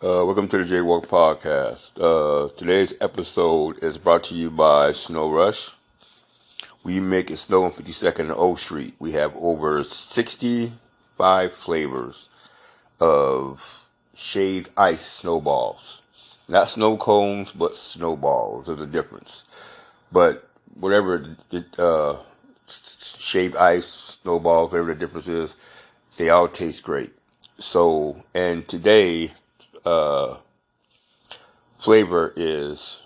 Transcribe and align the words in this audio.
Uh, 0.00 0.22
welcome 0.24 0.46
to 0.46 0.58
the 0.58 0.76
Jaywalk 0.76 1.08
Podcast. 1.08 1.90
Uh, 1.98 2.48
today's 2.56 2.94
episode 3.00 3.82
is 3.82 3.98
brought 3.98 4.22
to 4.22 4.34
you 4.36 4.48
by 4.48 4.92
Snow 4.92 5.28
Rush. 5.28 5.72
We 6.84 7.00
make 7.00 7.32
it 7.32 7.38
snow 7.38 7.64
on 7.64 7.72
52nd 7.72 8.20
and 8.20 8.30
O 8.30 8.54
Street. 8.54 8.94
We 9.00 9.10
have 9.12 9.34
over 9.34 9.82
65 9.82 11.52
flavors 11.52 12.28
of 13.00 13.88
shaved 14.14 14.70
ice 14.76 15.04
snowballs. 15.04 16.00
Not 16.48 16.70
snow 16.70 16.96
cones, 16.96 17.50
but 17.50 17.74
snowballs. 17.74 18.66
There's 18.66 18.80
a 18.80 18.86
difference. 18.86 19.46
But 20.12 20.48
whatever 20.78 21.36
uh, 21.76 22.18
shaved 22.68 23.56
ice 23.56 24.18
snowballs, 24.22 24.70
whatever 24.70 24.94
the 24.94 25.00
difference 25.00 25.26
is, 25.26 25.56
they 26.16 26.30
all 26.30 26.46
taste 26.46 26.84
great. 26.84 27.10
So, 27.58 28.22
and 28.32 28.68
today, 28.68 29.32
uh, 29.84 30.36
flavor 31.78 32.32
is 32.36 32.98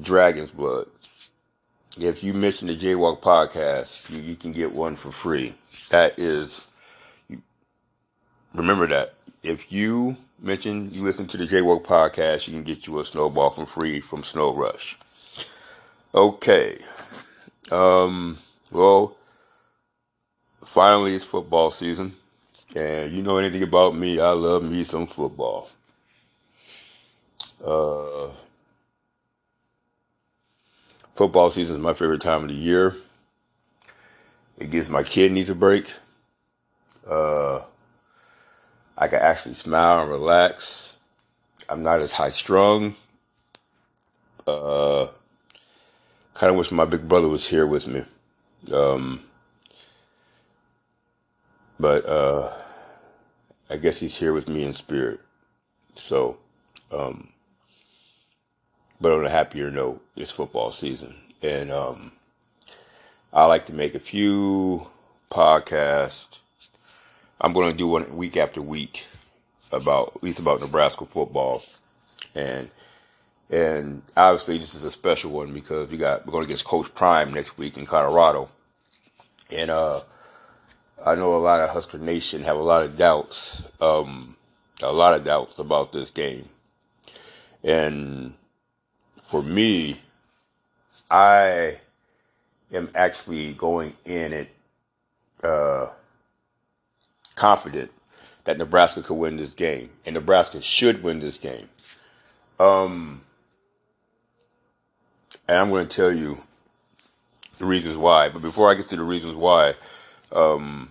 Dragon's 0.00 0.50
Blood. 0.50 0.86
If 1.98 2.22
you 2.22 2.32
mention 2.32 2.68
the 2.68 2.76
Jaywalk 2.76 3.20
podcast, 3.20 4.10
you, 4.10 4.20
you 4.22 4.36
can 4.36 4.52
get 4.52 4.72
one 4.72 4.96
for 4.96 5.10
free. 5.10 5.54
That 5.90 6.18
is, 6.18 6.68
remember 8.54 8.86
that. 8.86 9.14
If 9.42 9.72
you 9.72 10.16
mention 10.38 10.90
you 10.92 11.02
listen 11.02 11.26
to 11.28 11.36
the 11.36 11.46
Jaywalk 11.46 11.84
podcast, 11.84 12.46
you 12.46 12.54
can 12.54 12.62
get 12.62 12.86
you 12.86 12.98
a 13.00 13.04
snowball 13.04 13.50
for 13.50 13.66
free 13.66 14.00
from 14.00 14.22
Snow 14.22 14.54
Rush. 14.54 14.98
Okay. 16.14 16.78
Um, 17.70 18.38
well, 18.70 19.16
finally 20.64 21.14
it's 21.14 21.24
football 21.24 21.70
season. 21.70 22.14
And 22.74 23.12
you 23.12 23.22
know 23.22 23.38
anything 23.38 23.62
about 23.62 23.94
me, 23.94 24.20
I 24.20 24.30
love 24.30 24.62
me 24.62 24.84
some 24.84 25.06
football. 25.06 25.68
Uh, 27.64 28.28
football 31.14 31.50
season 31.50 31.76
is 31.76 31.80
my 31.82 31.94
favorite 31.94 32.22
time 32.22 32.42
of 32.42 32.48
the 32.48 32.54
year. 32.54 32.96
It 34.58 34.70
gives 34.70 34.88
my 34.88 35.02
kidneys 35.02 35.50
a 35.50 35.54
break. 35.54 35.92
Uh, 37.08 37.62
I 38.96 39.08
can 39.08 39.18
actually 39.20 39.54
smile 39.54 40.02
and 40.02 40.10
relax. 40.10 40.96
I'm 41.68 41.82
not 41.82 42.00
as 42.00 42.12
high 42.12 42.30
strung. 42.30 42.94
Uh, 44.46 45.06
kind 46.34 46.50
of 46.50 46.56
wish 46.56 46.70
my 46.70 46.84
big 46.84 47.08
brother 47.08 47.28
was 47.28 47.46
here 47.46 47.66
with 47.66 47.86
me. 47.86 48.04
Um, 48.72 49.24
but 51.78 52.06
uh, 52.06 52.52
I 53.70 53.76
guess 53.76 54.00
he's 54.00 54.16
here 54.16 54.32
with 54.32 54.48
me 54.48 54.64
in 54.64 54.72
spirit. 54.72 55.20
So, 55.94 56.38
um, 56.90 57.28
but 59.00 59.12
on 59.12 59.24
a 59.24 59.30
happier 59.30 59.70
note, 59.70 60.02
it's 60.16 60.30
football 60.30 60.72
season, 60.72 61.14
and 61.42 61.70
um, 61.70 62.12
I 63.32 63.46
like 63.46 63.66
to 63.66 63.74
make 63.74 63.94
a 63.94 64.00
few 64.00 64.86
podcasts. 65.30 66.38
I'm 67.40 67.52
going 67.52 67.70
to 67.70 67.78
do 67.78 67.86
one 67.86 68.16
week 68.16 68.36
after 68.36 68.60
week 68.60 69.06
about 69.72 70.14
at 70.16 70.22
least 70.22 70.40
about 70.40 70.60
Nebraska 70.60 71.04
football, 71.04 71.62
and 72.34 72.70
and 73.50 74.02
obviously 74.16 74.58
this 74.58 74.74
is 74.74 74.84
a 74.84 74.90
special 74.90 75.30
one 75.30 75.54
because 75.54 75.88
we 75.90 75.96
got 75.96 76.26
we're 76.26 76.32
going 76.32 76.44
against 76.44 76.64
Coach 76.64 76.92
Prime 76.94 77.32
next 77.32 77.56
week 77.56 77.78
in 77.78 77.86
Colorado, 77.86 78.48
and 79.50 79.70
uh 79.70 80.00
I 81.04 81.14
know 81.14 81.36
a 81.36 81.38
lot 81.38 81.60
of 81.60 81.70
Husker 81.70 81.98
Nation 81.98 82.42
have 82.42 82.56
a 82.56 82.62
lot 82.62 82.82
of 82.82 82.98
doubts, 82.98 83.62
um, 83.80 84.36
a 84.82 84.92
lot 84.92 85.14
of 85.14 85.24
doubts 85.24 85.58
about 85.58 85.92
this 85.92 86.10
game. 86.10 86.48
And 87.64 88.34
for 89.24 89.42
me, 89.42 90.00
I 91.10 91.78
am 92.72 92.90
actually 92.94 93.54
going 93.54 93.94
in 94.04 94.32
it 94.32 94.48
uh, 95.42 95.88
confident 97.34 97.90
that 98.44 98.58
Nebraska 98.58 99.02
could 99.02 99.14
win 99.14 99.36
this 99.36 99.54
game, 99.54 99.90
and 100.04 100.14
Nebraska 100.14 100.60
should 100.60 101.02
win 101.02 101.20
this 101.20 101.38
game. 101.38 101.68
Um, 102.58 103.22
and 105.48 105.58
I'm 105.58 105.70
going 105.70 105.88
to 105.88 105.96
tell 105.96 106.12
you 106.12 106.38
the 107.58 107.64
reasons 107.64 107.96
why. 107.96 108.28
But 108.28 108.42
before 108.42 108.70
I 108.70 108.74
get 108.74 108.88
to 108.90 108.96
the 108.96 109.02
reasons 109.02 109.34
why, 109.34 109.74
um, 110.32 110.90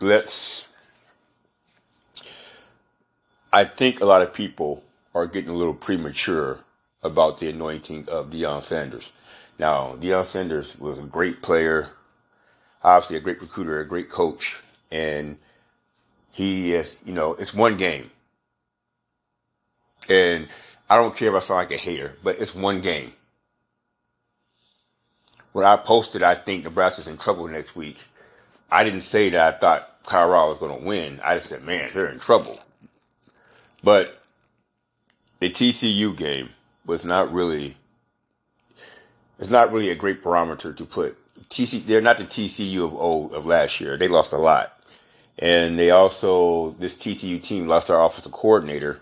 let's. 0.00 0.66
I 3.52 3.64
think 3.64 4.00
a 4.00 4.04
lot 4.04 4.22
of 4.22 4.34
people 4.34 4.82
are 5.14 5.26
getting 5.26 5.50
a 5.50 5.54
little 5.54 5.74
premature 5.74 6.58
about 7.02 7.38
the 7.38 7.50
anointing 7.50 8.08
of 8.08 8.30
Deion 8.30 8.62
Sanders. 8.62 9.12
Now, 9.58 9.94
Deion 10.00 10.24
Sanders 10.24 10.76
was 10.78 10.98
a 10.98 11.02
great 11.02 11.40
player, 11.40 11.88
obviously 12.82 13.16
a 13.16 13.20
great 13.20 13.40
recruiter, 13.40 13.78
a 13.78 13.86
great 13.86 14.08
coach, 14.08 14.60
and 14.90 15.36
he 16.32 16.74
is, 16.74 16.96
you 17.04 17.12
know, 17.12 17.34
it's 17.34 17.54
one 17.54 17.76
game. 17.76 18.10
And 20.08 20.48
I 20.90 20.96
don't 20.96 21.14
care 21.16 21.28
if 21.28 21.34
I 21.34 21.38
sound 21.38 21.58
like 21.58 21.70
a 21.70 21.80
hater, 21.80 22.16
but 22.24 22.40
it's 22.40 22.54
one 22.54 22.80
game 22.80 23.12
when 25.54 25.64
I 25.64 25.76
posted, 25.76 26.24
I 26.24 26.34
think 26.34 26.64
Nebraska's 26.64 27.06
in 27.06 27.16
trouble 27.16 27.46
next 27.46 27.76
week. 27.76 28.04
I 28.72 28.82
didn't 28.82 29.02
say 29.02 29.28
that 29.28 29.54
I 29.54 29.56
thought 29.56 30.02
Colorado 30.04 30.48
was 30.48 30.58
going 30.58 30.80
to 30.80 30.84
win. 30.84 31.20
I 31.22 31.36
just 31.36 31.46
said, 31.46 31.62
man, 31.62 31.92
they're 31.94 32.08
in 32.08 32.18
trouble. 32.18 32.58
But 33.80 34.20
the 35.38 35.48
TCU 35.48 36.16
game 36.16 36.48
was 36.84 37.04
not 37.04 37.32
really, 37.32 37.76
it's 39.38 39.48
not 39.48 39.70
really 39.70 39.90
a 39.90 39.94
great 39.94 40.24
barometer 40.24 40.72
to 40.72 40.84
put. 40.84 41.16
TC, 41.50 41.86
they're 41.86 42.00
not 42.00 42.18
the 42.18 42.24
TCU 42.24 42.84
of 42.84 42.92
old 42.92 43.32
of 43.32 43.46
last 43.46 43.80
year. 43.80 43.96
They 43.96 44.08
lost 44.08 44.32
a 44.32 44.38
lot. 44.38 44.76
And 45.38 45.78
they 45.78 45.92
also, 45.92 46.74
this 46.80 46.96
TCU 46.96 47.40
team 47.40 47.68
lost 47.68 47.86
their 47.86 48.00
offensive 48.00 48.32
coordinator, 48.32 49.00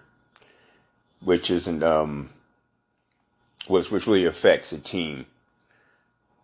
which 1.22 1.50
isn't, 1.50 1.82
um, 1.82 2.28
which, 3.68 3.90
which 3.90 4.06
really 4.06 4.26
affects 4.26 4.68
the 4.68 4.78
team. 4.78 5.24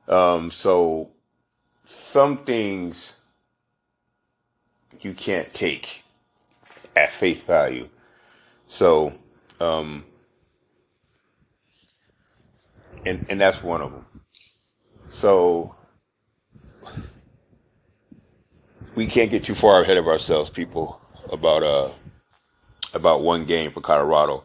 Um, 0.09 0.51
so 0.51 1.11
some 1.85 2.39
things 2.39 3.13
you 5.01 5.13
can't 5.13 5.53
take 5.53 6.03
at 6.97 7.13
face 7.13 7.41
value. 7.43 7.89
So, 8.69 9.13
um, 9.61 10.05
and 13.07 13.27
and 13.29 13.41
that's 13.41 13.63
one 13.63 13.83
of 13.83 13.93
them. 13.93 14.07
So 15.09 15.75
we 18.95 19.07
can't 19.07 19.31
get 19.31 19.45
too 19.45 19.55
far 19.55 19.83
ahead 19.83 19.97
of 19.97 20.07
ourselves, 20.07 20.51
people, 20.51 21.01
about 21.31 21.63
uh 21.63 21.93
about 22.95 23.23
one 23.23 23.45
game 23.45 23.71
for 23.71 23.81
Colorado. 23.81 24.45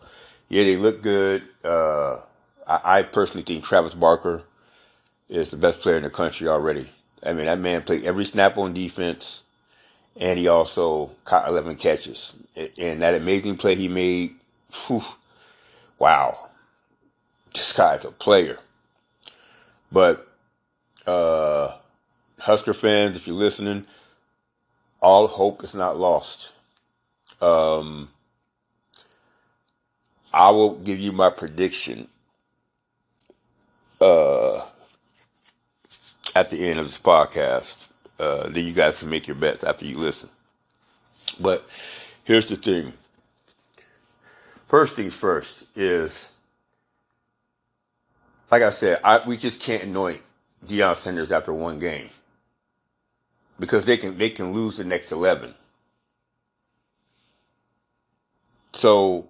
Yeah, 0.49 0.63
they 0.63 0.75
look 0.75 1.01
good. 1.01 1.43
Uh, 1.63 2.19
I, 2.67 2.99
I 2.99 3.01
personally 3.03 3.43
think 3.43 3.63
Travis 3.63 3.93
Barker 3.93 4.43
is 5.29 5.51
the 5.51 5.57
best 5.57 5.81
player 5.81 5.97
in 5.97 6.03
the 6.03 6.09
country 6.09 6.47
already. 6.47 6.89
I 7.25 7.33
mean, 7.33 7.45
that 7.45 7.59
man 7.59 7.83
played 7.83 8.05
every 8.05 8.25
snap 8.25 8.57
on 8.57 8.73
defense, 8.73 9.41
and 10.19 10.37
he 10.37 10.47
also 10.47 11.11
caught 11.25 11.47
11 11.47 11.77
catches. 11.77 12.33
And 12.77 13.01
that 13.01 13.15
amazing 13.15 13.57
play 13.57 13.75
he 13.75 13.87
made, 13.87 14.35
whew, 14.87 15.01
wow, 15.99 16.49
this 17.53 17.71
guy's 17.73 18.05
a 18.05 18.11
player. 18.11 18.57
But 19.91 20.27
uh, 21.07 21.75
Husker 22.39 22.73
fans, 22.73 23.15
if 23.15 23.27
you're 23.27 23.35
listening, 23.35 23.85
all 25.01 25.27
hope 25.27 25.63
is 25.63 25.75
not 25.75 25.97
lost. 25.97 26.51
Um, 27.41 28.09
I 30.33 30.49
will 30.51 30.75
give 30.75 30.99
you 30.99 31.11
my 31.11 31.29
prediction. 31.29 32.07
Uh, 34.01 34.61
at 36.35 36.49
the 36.49 36.67
end 36.67 36.79
of 36.79 36.85
this 36.85 36.97
podcast. 36.97 37.87
Uh, 38.19 38.49
then 38.49 38.65
you 38.65 38.73
guys 38.73 38.99
can 38.99 39.09
make 39.09 39.27
your 39.27 39.35
bets 39.35 39.63
after 39.63 39.85
you 39.85 39.97
listen. 39.97 40.29
But 41.39 41.65
here's 42.23 42.49
the 42.49 42.55
thing. 42.55 42.93
First 44.67 44.95
things 44.95 45.13
first 45.13 45.65
is, 45.75 46.27
like 48.51 48.61
I 48.61 48.69
said, 48.69 48.99
I, 49.03 49.27
we 49.27 49.37
just 49.37 49.61
can't 49.61 49.83
anoint 49.83 50.21
Deion 50.65 50.95
Sanders 50.95 51.31
after 51.31 51.53
one 51.53 51.79
game 51.79 52.09
because 53.59 53.85
they 53.85 53.97
can 53.97 54.17
they 54.17 54.29
can 54.29 54.53
lose 54.53 54.77
the 54.77 54.83
next 54.83 55.11
eleven. 55.11 55.53
So 58.73 59.27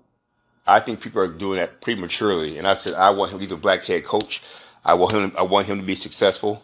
I 0.65 0.79
think 0.79 1.01
people 1.01 1.21
are 1.21 1.27
doing 1.27 1.57
that 1.59 1.81
prematurely. 1.81 2.57
And 2.57 2.67
I 2.67 2.75
said 2.75 2.93
I 2.93 3.09
want 3.09 3.31
him. 3.31 3.39
He's 3.39 3.51
a 3.51 3.57
black 3.57 3.83
head 3.83 4.05
coach. 4.05 4.41
I 4.85 4.93
want 4.93 5.13
him. 5.13 5.33
I 5.37 5.43
want 5.43 5.67
him 5.67 5.79
to 5.79 5.85
be 5.85 5.95
successful 5.95 6.61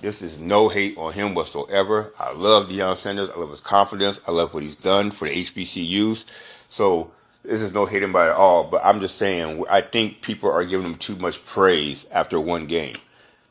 This 0.00 0.22
is 0.22 0.38
no 0.38 0.68
hate 0.68 0.96
on 0.96 1.12
him 1.12 1.34
whatsoever. 1.34 2.12
I 2.18 2.32
love 2.32 2.68
Deion 2.68 2.96
Sanders. 2.96 3.30
I 3.30 3.38
love 3.38 3.50
his 3.50 3.60
confidence. 3.60 4.20
I 4.26 4.32
love 4.32 4.52
what 4.54 4.62
he's 4.62 4.76
done 4.76 5.10
for 5.10 5.28
the 5.28 5.44
HBCUs. 5.44 6.24
So 6.70 7.10
this 7.44 7.60
is 7.60 7.72
no 7.72 7.84
hate 7.86 8.04
by 8.12 8.26
at 8.28 8.32
all. 8.32 8.64
But 8.64 8.84
I'm 8.84 9.00
just 9.00 9.16
saying, 9.18 9.64
I 9.70 9.80
think 9.80 10.22
people 10.22 10.50
are 10.50 10.64
giving 10.64 10.86
him 10.86 10.96
too 10.96 11.16
much 11.16 11.44
praise 11.44 12.06
after 12.10 12.40
one 12.40 12.66
game 12.66 12.96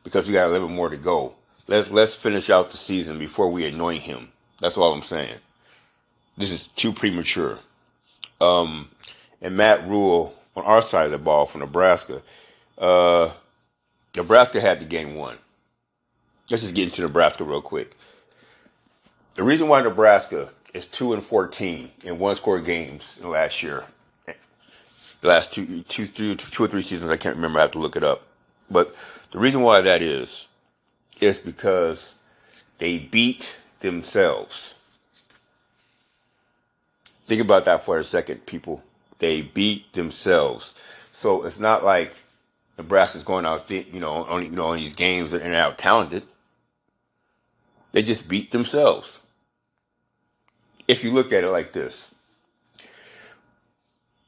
because 0.04 0.28
we 0.28 0.34
got 0.34 0.48
a 0.48 0.52
little 0.52 0.68
bit 0.68 0.76
more 0.76 0.90
to 0.90 0.98
go. 0.98 1.36
Let's 1.68 1.92
let's 1.92 2.16
finish 2.16 2.50
out 2.50 2.72
the 2.72 2.78
season 2.78 3.20
before 3.20 3.50
we 3.50 3.66
anoint 3.66 4.04
him. 4.04 4.30
That's 4.60 4.78
all 4.78 4.92
I'm 4.92 5.02
saying. 5.02 5.38
This 6.38 6.52
is 6.52 6.68
too 6.70 6.92
premature. 6.92 7.60
Um, 8.42 8.90
and 9.42 9.56
Matt 9.56 9.88
Rhule 9.88 10.36
on 10.56 10.64
our 10.66 10.82
side 10.82 11.06
of 11.06 11.12
the 11.12 11.18
ball 11.18 11.46
for 11.46 11.60
Nebraska. 11.60 12.22
Uh, 12.78 13.32
Nebraska 14.16 14.60
had 14.60 14.80
the 14.80 14.86
game 14.86 15.16
won. 15.16 15.38
Let's 16.50 16.64
just 16.64 16.76
get 16.76 16.86
into 16.86 17.02
Nebraska 17.02 17.44
real 17.44 17.62
quick. 17.62 17.96
The 19.36 19.44
reason 19.44 19.68
why 19.68 19.82
Nebraska 19.82 20.50
is 20.74 20.86
two 20.88 21.14
and 21.14 21.24
fourteen 21.24 21.92
in 22.04 22.20
one 22.20 22.36
score 22.36 22.60
games 22.60 23.20
last 23.22 23.64
year, 23.64 23.84
the 24.26 25.28
last 25.28 25.54
two, 25.54 25.82
two, 25.84 26.06
three, 26.06 26.36
two 26.36 26.64
or 26.64 26.68
three 26.68 26.82
seasons, 26.82 27.10
I 27.10 27.18
can't 27.18 27.36
remember. 27.36 27.60
I 27.60 27.64
have 27.64 27.72
to 27.72 27.80
look 27.80 27.96
it 27.96 28.04
up. 28.04 28.24
But 28.70 28.96
the 29.32 29.40
reason 29.40 29.62
why 29.62 29.82
that 29.82 30.02
is, 30.02 30.48
is 31.20 31.38
because 31.38 32.14
they 32.80 32.98
beat 32.98 33.58
themselves. 33.80 34.74
Think 37.28 37.42
about 37.42 37.66
that 37.66 37.86
for 37.86 38.00
a 38.00 38.04
second, 38.04 38.46
people. 38.46 38.84
They 39.20 39.42
beat 39.42 39.94
themselves. 39.94 40.74
So 41.12 41.46
it's 41.46 41.60
not 41.60 41.84
like 41.86 42.14
Nebraska's 42.78 43.24
going 43.24 43.46
out, 43.46 43.70
you 43.70 44.00
know, 44.00 44.26
on 44.26 44.44
you 44.44 44.50
know 44.50 44.70
on 44.70 44.78
these 44.78 44.96
games 44.96 45.34
and 45.34 45.54
out 45.54 45.78
talented. 45.78 46.24
They 47.92 48.04
just 48.04 48.28
beat 48.28 48.52
themselves. 48.52 49.20
If 50.88 51.04
you 51.04 51.12
look 51.12 51.34
at 51.34 51.44
it 51.44 51.50
like 51.50 51.74
this, 51.74 52.08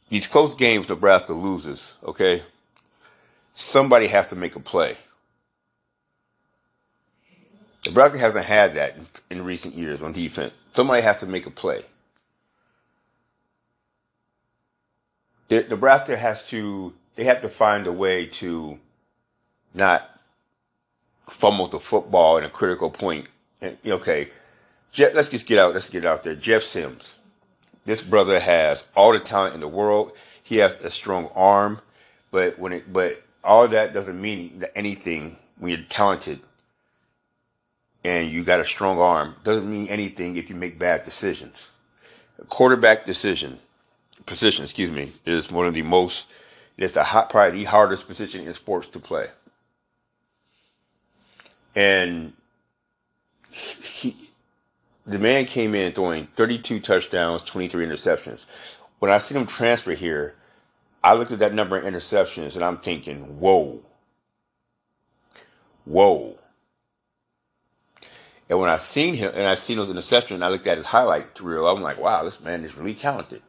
these 0.09 0.27
close 0.27 0.55
games 0.55 0.89
Nebraska 0.89 1.33
loses, 1.33 1.93
okay? 2.03 2.43
Somebody 3.55 4.07
has 4.07 4.27
to 4.27 4.35
make 4.35 4.55
a 4.55 4.59
play. 4.59 4.97
Nebraska 7.85 8.17
hasn't 8.17 8.45
had 8.45 8.75
that 8.75 8.95
in, 8.97 9.07
in 9.39 9.45
recent 9.45 9.75
years 9.75 10.01
on 10.01 10.13
defense. 10.13 10.53
Somebody 10.73 11.01
has 11.01 11.17
to 11.17 11.25
make 11.25 11.45
a 11.45 11.51
play. 11.51 11.83
The, 15.49 15.65
Nebraska 15.69 16.17
has 16.17 16.47
to, 16.49 16.93
they 17.15 17.25
have 17.25 17.41
to 17.41 17.49
find 17.49 17.87
a 17.87 17.91
way 17.91 18.27
to 18.27 18.79
not 19.73 20.09
fumble 21.29 21.67
the 21.67 21.79
football 21.79 22.37
in 22.37 22.43
a 22.43 22.49
critical 22.49 22.89
point 22.89 23.27
okay, 23.85 24.29
let's 24.97 25.29
just 25.29 25.45
get 25.45 25.59
out. 25.59 25.73
Let's 25.73 25.89
get 25.89 26.05
out 26.05 26.23
there. 26.23 26.35
Jeff 26.35 26.63
Sims. 26.63 27.15
This 27.85 28.01
brother 28.01 28.39
has 28.39 28.83
all 28.95 29.11
the 29.11 29.19
talent 29.19 29.55
in 29.55 29.61
the 29.61 29.67
world. 29.67 30.13
He 30.43 30.57
has 30.57 30.73
a 30.81 30.89
strong 30.89 31.29
arm, 31.35 31.81
but 32.31 32.57
when 32.57 32.73
it, 32.73 32.91
but 32.91 33.21
all 33.43 33.67
that 33.67 33.93
doesn't 33.93 34.21
mean 34.21 34.63
anything 34.75 35.37
when 35.57 35.71
you're 35.71 35.87
talented 35.89 36.39
and 38.03 38.29
you 38.29 38.43
got 38.43 38.59
a 38.59 38.65
strong 38.65 38.99
arm. 38.99 39.35
Doesn't 39.43 39.69
mean 39.69 39.87
anything 39.87 40.37
if 40.37 40.49
you 40.49 40.55
make 40.55 40.79
bad 40.79 41.03
decisions. 41.03 41.67
A 42.39 42.45
quarterback 42.45 43.05
decision 43.05 43.59
position, 44.25 44.63
excuse 44.63 44.91
me, 44.91 45.11
is 45.25 45.51
one 45.51 45.67
of 45.67 45.73
the 45.73 45.81
most. 45.81 46.25
It's 46.77 46.93
the 46.93 47.03
hot, 47.03 47.29
probably 47.29 47.59
the 47.59 47.65
hardest 47.65 48.07
position 48.07 48.47
in 48.47 48.53
sports 48.53 48.87
to 48.89 48.99
play. 48.99 49.27
And 51.75 52.33
he, 53.53 54.15
the 55.05 55.19
man 55.19 55.45
came 55.45 55.75
in 55.75 55.91
throwing 55.91 56.25
32 56.25 56.79
touchdowns, 56.79 57.43
23 57.43 57.85
interceptions. 57.85 58.45
When 58.99 59.11
I 59.11 59.17
see 59.17 59.35
him 59.35 59.47
transfer 59.47 59.93
here, 59.93 60.35
I 61.03 61.13
looked 61.15 61.31
at 61.31 61.39
that 61.39 61.53
number 61.53 61.77
of 61.77 61.83
interceptions 61.83 62.55
and 62.55 62.63
I'm 62.63 62.77
thinking, 62.77 63.39
whoa, 63.39 63.81
whoa. 65.85 66.37
And 68.49 68.59
when 68.59 68.69
I 68.69 68.77
seen 68.77 69.15
him 69.15 69.31
and 69.35 69.47
I 69.47 69.55
seen 69.55 69.77
those 69.77 69.89
interceptions, 69.89 70.41
I 70.41 70.49
looked 70.49 70.67
at 70.67 70.77
his 70.77 70.85
highlight 70.85 71.39
reel. 71.39 71.67
I'm 71.67 71.81
like, 71.81 71.99
wow, 71.99 72.23
this 72.23 72.41
man 72.41 72.63
is 72.63 72.77
really 72.77 72.93
talented. 72.93 73.41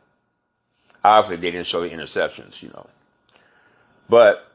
Obviously, 1.02 1.36
they 1.36 1.50
didn't 1.50 1.66
show 1.66 1.82
the 1.82 1.90
interceptions, 1.90 2.62
you 2.62 2.70
know. 2.70 2.86
But 4.08 4.50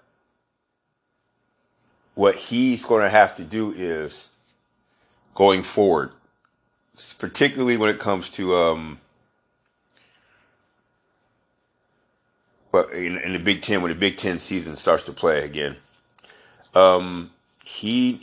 what 2.15 2.35
he's 2.35 2.83
going 2.83 3.03
to 3.03 3.09
have 3.09 3.35
to 3.37 3.43
do 3.43 3.71
is 3.71 4.27
going 5.39 5.63
forward, 5.63 6.11
particularly 7.17 7.77
when 7.77 7.89
it 7.89 7.97
comes 7.97 8.29
to 8.29 8.53
um, 8.55 8.99
but 12.73 12.91
in, 12.91 13.17
in, 13.17 13.31
the 13.31 13.39
Big 13.39 13.61
Ten 13.61 13.81
when 13.81 13.87
the 13.89 13.97
Big 13.97 14.17
Ten 14.17 14.37
season 14.37 14.75
starts 14.75 15.05
to 15.05 15.13
play 15.13 15.45
again. 15.45 15.77
Um, 16.75 17.31
he, 17.63 18.21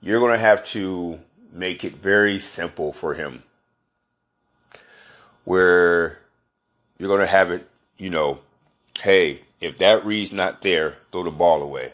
you're 0.00 0.20
going 0.20 0.30
to 0.30 0.38
have 0.38 0.64
to 0.66 1.18
make 1.52 1.82
it 1.82 1.96
very 1.96 2.38
simple 2.38 2.92
for 2.92 3.14
him, 3.14 3.42
where 5.42 6.20
you're 6.98 7.08
going 7.08 7.18
to 7.18 7.26
have 7.26 7.50
it, 7.50 7.68
you 7.98 8.10
know, 8.10 8.38
hey, 8.96 9.40
if 9.60 9.78
that 9.78 10.06
read's 10.06 10.32
not 10.32 10.62
there, 10.62 10.94
throw 11.10 11.24
the 11.24 11.32
ball 11.32 11.62
away. 11.62 11.92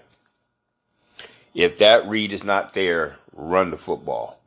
If 1.55 1.79
that 1.79 2.07
read 2.07 2.33
is 2.33 2.45
not 2.45 2.75
there, 2.75 3.18
run 3.33 3.71
the 3.71 3.79
football. 3.79 4.39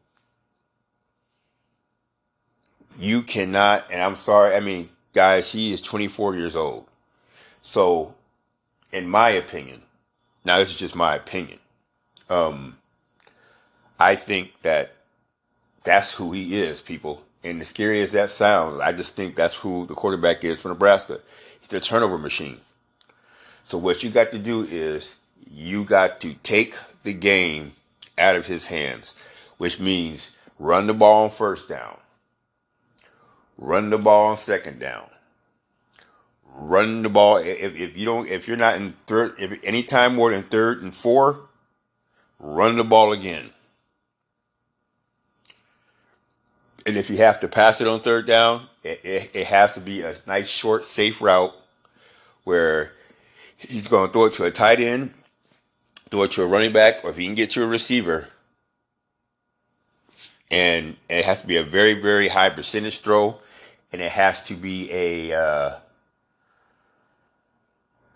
You 2.99 3.21
cannot, 3.21 3.85
and 3.91 4.01
I'm 4.01 4.15
sorry, 4.15 4.55
I 4.55 4.59
mean, 4.59 4.89
guys, 5.13 5.51
he 5.51 5.73
is 5.73 5.81
24 5.81 6.35
years 6.35 6.55
old. 6.55 6.85
So, 7.63 8.13
in 8.91 9.09
my 9.09 9.29
opinion, 9.29 9.81
now 10.43 10.59
this 10.59 10.69
is 10.69 10.77
just 10.77 10.95
my 10.95 11.15
opinion, 11.15 11.59
um, 12.29 12.77
I 13.99 14.15
think 14.15 14.51
that 14.63 14.93
that's 15.83 16.11
who 16.11 16.31
he 16.31 16.59
is, 16.59 16.81
people. 16.81 17.23
And 17.43 17.61
as 17.61 17.69
scary 17.69 18.01
as 18.01 18.11
that 18.11 18.29
sounds, 18.29 18.79
I 18.79 18.91
just 18.91 19.15
think 19.15 19.35
that's 19.35 19.55
who 19.55 19.85
the 19.87 19.95
quarterback 19.95 20.43
is 20.43 20.61
for 20.61 20.69
Nebraska. 20.69 21.19
He's 21.59 21.73
a 21.73 21.79
turnover 21.79 22.17
machine. 22.17 22.59
So 23.67 23.77
what 23.77 24.03
you 24.03 24.09
got 24.09 24.31
to 24.31 24.39
do 24.39 24.63
is 24.63 25.13
you 25.49 25.83
got 25.85 26.21
to 26.21 26.33
take 26.33 26.75
the 27.03 27.13
game 27.13 27.73
out 28.21 28.35
of 28.35 28.45
his 28.45 28.65
hands, 28.65 29.15
which 29.57 29.79
means 29.79 30.31
run 30.59 30.87
the 30.87 30.93
ball 30.93 31.25
on 31.25 31.29
first 31.29 31.67
down, 31.67 31.97
run 33.57 33.89
the 33.89 33.97
ball 33.97 34.27
on 34.27 34.37
second 34.37 34.79
down, 34.79 35.09
run 36.53 37.01
the 37.01 37.09
ball. 37.09 37.37
If, 37.37 37.75
if 37.75 37.97
you 37.97 38.05
don't, 38.05 38.27
if 38.29 38.47
you're 38.47 38.57
not 38.57 38.75
in 38.75 38.93
third, 39.07 39.35
if 39.39 39.59
any 39.63 39.83
time 39.83 40.15
more 40.15 40.31
than 40.31 40.43
third 40.43 40.83
and 40.83 40.95
four, 40.95 41.41
run 42.39 42.77
the 42.77 42.83
ball 42.83 43.11
again. 43.11 43.49
And 46.85 46.97
if 46.97 47.09
you 47.09 47.17
have 47.17 47.41
to 47.41 47.47
pass 47.47 47.79
it 47.79 47.87
on 47.87 48.01
third 48.01 48.25
down, 48.25 48.65
it, 48.83 49.01
it, 49.03 49.35
it 49.35 49.47
has 49.47 49.73
to 49.73 49.79
be 49.79 50.01
a 50.01 50.15
nice, 50.25 50.47
short, 50.47 50.85
safe 50.85 51.21
route 51.21 51.53
where 52.43 52.91
he's 53.57 53.87
going 53.87 54.07
to 54.07 54.13
throw 54.13 54.25
it 54.25 54.33
to 54.33 54.45
a 54.45 54.51
tight 54.51 54.79
end 54.79 55.13
throw 56.11 56.23
it 56.23 56.31
to 56.31 56.43
a 56.43 56.45
running 56.45 56.73
back, 56.73 57.03
or 57.03 57.09
if 57.09 57.17
he 57.17 57.25
can 57.25 57.35
get 57.35 57.51
to 57.51 57.63
a 57.63 57.67
receiver, 57.67 58.27
and, 60.51 60.97
it 61.09 61.23
has 61.23 61.41
to 61.41 61.47
be 61.47 61.55
a 61.55 61.63
very, 61.63 62.01
very 62.01 62.27
high 62.27 62.49
percentage 62.49 62.99
throw, 62.99 63.37
and 63.93 64.01
it 64.01 64.11
has 64.11 64.43
to 64.43 64.53
be 64.53 64.91
a 64.91 65.33
uh, 65.33 65.77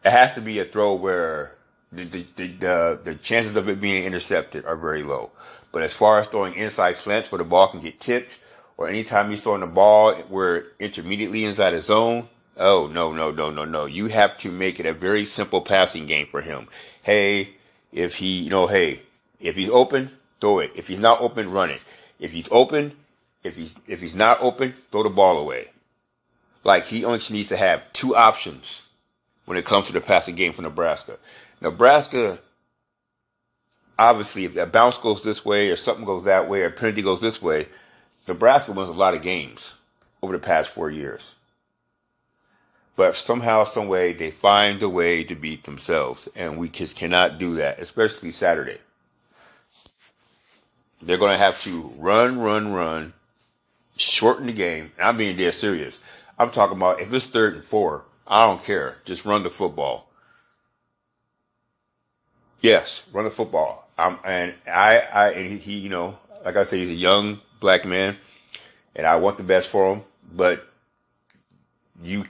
it 0.04 0.12
has 0.12 0.34
to 0.36 0.42
be 0.42 0.60
a 0.60 0.66
throw 0.66 0.94
where 0.94 1.52
the 1.92 2.04
the, 2.04 2.25
the 2.36 2.48
the 2.48 3.00
the 3.04 3.16
chances 3.16 3.56
of 3.56 3.70
it 3.70 3.82
being 3.82 4.04
intercepted 4.04 4.66
are 4.66 4.75
very 4.75 5.04
low. 5.04 5.32
But 5.72 5.84
as 5.84 5.94
far 5.94 6.20
as 6.20 6.28
throwing 6.28 6.56
inside 6.56 6.96
slants 6.96 7.32
where 7.32 7.40
the 7.40 7.46
ball 7.46 7.68
can 7.68 7.82
get 7.82 8.00
tipped, 8.00 8.38
or 8.78 8.88
anytime 8.88 9.30
he's 9.30 9.42
throwing 9.42 9.62
the 9.62 9.68
ball 9.68 10.14
where 10.30 10.66
intermediately 10.80 11.44
inside 11.46 11.72
the 11.72 11.82
zone, 11.82 12.28
oh 12.58 12.88
no 12.88 13.14
no 13.14 13.32
no 13.32 13.50
no 13.50 13.66
no! 13.66 13.86
You 13.86 14.08
have 14.08 14.38
to 14.40 14.52
make 14.52 14.80
it 14.80 14.86
a 14.86 14.94
very 14.94 15.25
simple 15.25 15.62
passing 15.62 16.06
game 16.06 16.28
for 16.28 16.42
him. 16.42 16.68
Hey, 17.02 17.50
if 17.96 18.16
he, 18.18 18.40
you 18.40 18.50
know, 18.50 18.68
hey, 18.68 19.02
if 19.40 19.56
he's 19.56 19.70
open, 19.70 20.12
throw 20.42 20.60
it. 20.60 20.74
If 20.75 20.86
he's 20.86 21.00
not 21.00 21.22
open, 21.22 21.50
run 21.50 21.72
it. 21.72 21.82
If 22.20 22.32
he's 22.32 22.48
open, 22.52 22.92
if 23.44 23.56
he's 23.56 23.75
if 23.88 24.02
he's 24.02 24.16
not 24.16 24.42
open, 24.42 24.75
throw 24.92 25.04
the 25.04 25.10
ball 25.10 25.40
away. 25.40 25.70
Like 26.64 26.86
he 26.86 27.06
only 27.06 27.22
needs 27.32 27.50
to 27.50 27.58
have 27.58 27.82
two 27.94 28.16
options 28.16 28.84
when 29.46 29.58
it 29.58 29.66
comes 29.66 29.88
to 29.88 29.94
the 29.94 30.02
passing 30.02 30.36
game 30.36 30.52
for 30.52 30.62
Nebraska. 30.62 31.18
Nebraska, 31.62 32.38
obviously, 33.98 34.46
if 34.46 34.56
a 34.58 34.66
bounce 34.66 34.98
goes 34.98 35.24
this 35.24 35.46
way 35.46 35.70
or 35.70 35.78
something 35.78 36.06
goes 36.06 36.25
that 36.25 36.50
way 36.50 36.64
or 36.64 36.72
penalty 36.72 37.02
goes 37.02 37.22
this 37.22 37.42
way, 37.42 37.68
Nebraska 38.28 38.74
wins 38.74 38.90
a 38.90 38.94
lot 38.94 39.14
of 39.14 39.22
games 39.22 39.74
over 40.22 40.34
the 40.34 40.40
past 40.40 40.70
four 40.70 40.90
years 40.90 41.34
but 42.96 43.16
somehow, 43.16 43.66
some 43.66 43.88
way, 43.88 44.14
they 44.14 44.32
find 44.32 44.82
a 44.82 44.90
way 44.90 45.24
to 45.25 45.36
beat 45.36 45.64
themselves, 45.64 46.30
and 46.36 46.58
we 46.58 46.70
just 46.70 46.96
cannot 46.96 47.40
do 47.40 47.56
that, 47.56 47.80
especially 47.80 48.32
Saturday. 48.32 48.78
They're 51.02 51.18
going 51.18 51.34
to 51.34 51.44
have 51.44 51.62
to 51.64 51.92
run, 51.98 52.40
run, 52.40 52.72
run, 52.72 53.14
shorten 53.98 54.48
the 54.48 54.54
game. 54.54 54.92
I'm 55.00 55.18
being 55.18 55.36
dead 55.36 55.54
serious. 55.54 56.02
I'm 56.40 56.52
talking 56.52 56.78
about 56.78 57.02
if 57.02 57.14
it's 57.14 57.25
third 57.25 57.56
and 57.56 57.64
four, 57.64 58.04
I 58.28 58.48
don't 58.48 58.64
care. 58.64 58.98
Just 59.06 59.25
run 59.25 59.44
the 59.44 59.50
football. 59.50 60.10
Yes, 62.62 63.04
run 63.14 63.25
the 63.25 63.32
football. 63.32 63.88
Um, 63.98 64.20
and 64.25 64.54
I, 64.68 65.04
I, 65.14 65.30
and 65.32 65.60
he, 65.60 65.78
you 65.78 65.90
know, 65.90 66.18
like 66.44 66.56
I 66.56 66.64
said, 66.64 66.80
he's 66.80 66.90
a 66.90 66.94
young 66.94 67.40
black 67.60 67.86
man, 67.86 68.18
and 68.96 69.06
I 69.06 69.18
want 69.18 69.38
the 69.38 69.44
best 69.44 69.68
for 69.68 69.94
him. 69.94 70.04
But 70.34 70.66
you, 72.04 72.24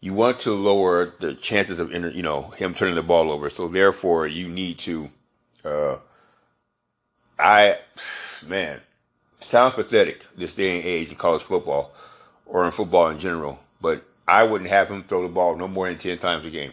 you 0.00 0.14
want 0.14 0.40
to 0.40 0.52
lower 0.52 1.12
the 1.20 1.34
chances 1.34 1.80
of, 1.80 1.92
you 1.92 2.22
know, 2.22 2.42
him 2.42 2.74
turning 2.74 2.94
the 2.94 3.02
ball 3.02 3.30
over. 3.30 3.50
So 3.50 3.68
therefore, 3.68 4.26
you 4.26 4.48
need 4.48 4.78
to, 4.80 5.08
uh, 5.64 5.98
I, 7.38 7.78
man, 8.46 8.80
sounds 9.40 9.74
pathetic 9.74 10.24
this 10.36 10.52
day 10.52 10.76
and 10.76 10.84
age 10.84 11.10
in 11.10 11.16
college 11.16 11.42
football 11.42 11.92
or 12.46 12.64
in 12.64 12.72
football 12.72 13.08
in 13.08 13.18
general, 13.18 13.58
but 13.80 14.02
I 14.28 14.44
wouldn't 14.44 14.70
have 14.70 14.88
him 14.88 15.04
throw 15.04 15.22
the 15.22 15.28
ball 15.28 15.56
no 15.56 15.68
more 15.68 15.88
than 15.88 15.98
10 15.98 16.18
times 16.18 16.44
a 16.44 16.50
game. 16.50 16.72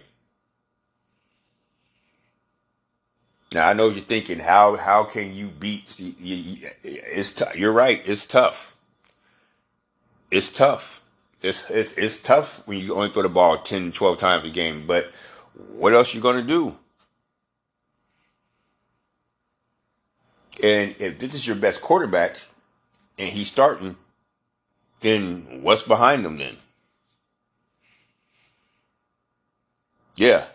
Now 3.53 3.67
I 3.67 3.73
know 3.73 3.89
you're 3.89 4.01
thinking, 4.03 4.39
how 4.39 4.75
how 4.75 5.03
can 5.03 5.35
you 5.35 5.47
beat? 5.47 5.83
It's 5.99 7.33
t- 7.33 7.45
you're 7.55 7.71
right. 7.71 8.01
It's 8.05 8.25
tough. 8.25 8.75
It's 10.31 10.51
tough. 10.51 11.02
It's, 11.43 11.69
it's 11.69 11.93
it's 11.93 12.17
tough 12.17 12.65
when 12.67 12.79
you 12.79 12.95
only 12.95 13.09
throw 13.09 13.23
the 13.23 13.29
ball 13.29 13.59
10, 13.59 13.91
12 13.91 14.17
times 14.19 14.45
a 14.45 14.49
game. 14.49 14.87
But 14.87 15.11
what 15.75 15.93
else 15.93 16.13
you 16.13 16.21
gonna 16.21 16.43
do? 16.43 16.75
And 20.63 20.95
if 20.99 21.19
this 21.19 21.33
is 21.33 21.45
your 21.45 21.55
best 21.57 21.81
quarterback 21.81 22.37
and 23.19 23.29
he's 23.29 23.47
starting, 23.47 23.95
then 25.01 25.61
what's 25.63 25.83
behind 25.83 26.25
him 26.25 26.37
then? 26.37 26.57
Yeah. 30.15 30.45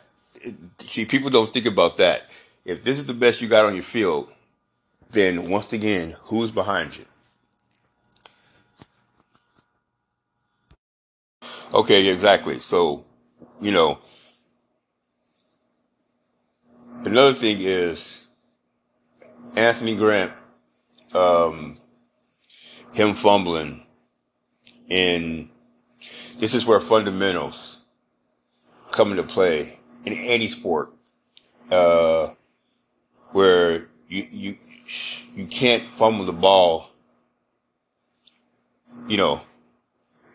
See, 0.81 1.05
people 1.05 1.31
don't 1.31 1.51
think 1.51 1.67
about 1.67 1.99
that. 1.99 2.25
If 2.65 2.85
this 2.85 2.99
is 2.99 3.07
the 3.07 3.15
best 3.15 3.41
you 3.43 3.49
got 3.49 3.67
on 3.67 3.75
your 3.75 3.83
field, 3.83 4.31
then 5.11 5.51
once 5.51 5.73
again, 5.73 6.17
who's 6.25 6.51
behind 6.51 6.97
you? 6.97 7.05
Okay, 11.73 12.09
exactly. 12.09 12.61
So, 12.61 13.05
you 13.61 13.73
know, 13.73 13.99
another 17.05 17.35
thing 17.35 17.59
is 17.61 18.27
Anthony 19.55 19.95
Grant, 19.97 20.33
um, 21.15 21.79
him 22.95 23.15
fumbling, 23.15 23.83
and 24.91 25.51
this 26.39 26.55
is 26.55 26.65
where 26.65 26.81
fundamentals 26.81 27.79
come 28.91 29.11
into 29.11 29.23
play 29.23 29.79
in 30.07 30.15
any 30.15 30.47
sport. 30.47 30.93
Uh, 31.71 32.31
where 33.33 33.89
you 34.09 34.27
you 34.31 34.57
you 35.37 35.47
can't 35.47 35.85
fumble 35.97 36.25
the 36.25 36.33
ball, 36.33 36.89
you 39.07 39.19
know, 39.19 39.43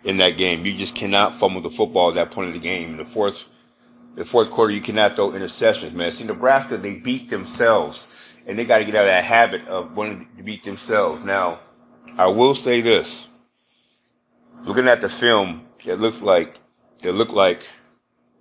in 0.03 0.17
that 0.17 0.38
game. 0.38 0.65
You 0.65 0.74
just 0.74 0.95
cannot 0.95 1.36
fumble 1.36 1.62
the 1.62 1.69
football 1.69 2.10
at 2.10 2.15
that 2.15 2.31
point 2.31 2.50
of 2.50 2.53
the 2.53 2.60
game. 2.60 2.91
In 2.91 2.98
the 2.98 3.05
fourth 3.05 3.45
the 4.15 4.25
fourth 4.25 4.51
quarter, 4.51 4.72
you 4.74 4.81
cannot 4.81 5.15
throw 5.15 5.31
interceptions, 5.31 5.93
man. 5.93 6.12
See, 6.12 6.24
Nebraska, 6.24 6.77
they 6.77 6.93
beat 6.93 7.29
themselves, 7.29 8.05
and 8.45 8.57
they 8.57 8.65
got 8.65 8.77
to 8.77 8.86
get 8.86 8.95
out 8.95 9.05
of 9.05 9.07
that 9.07 9.24
habit 9.24 9.67
of 9.67 9.95
wanting 9.98 10.27
to 10.38 10.43
beat 10.43 10.63
themselves. 10.63 11.24
Now, 11.24 11.60
I 12.17 12.27
will 12.27 12.53
say 12.55 12.81
this: 12.81 13.25
looking 14.63 14.88
at 14.88 15.01
the 15.01 15.10
film, 15.10 15.65
it 15.86 15.95
looks 15.95 16.22
like 16.22 16.60
it 17.01 17.12
looked 17.12 17.31
like 17.31 17.67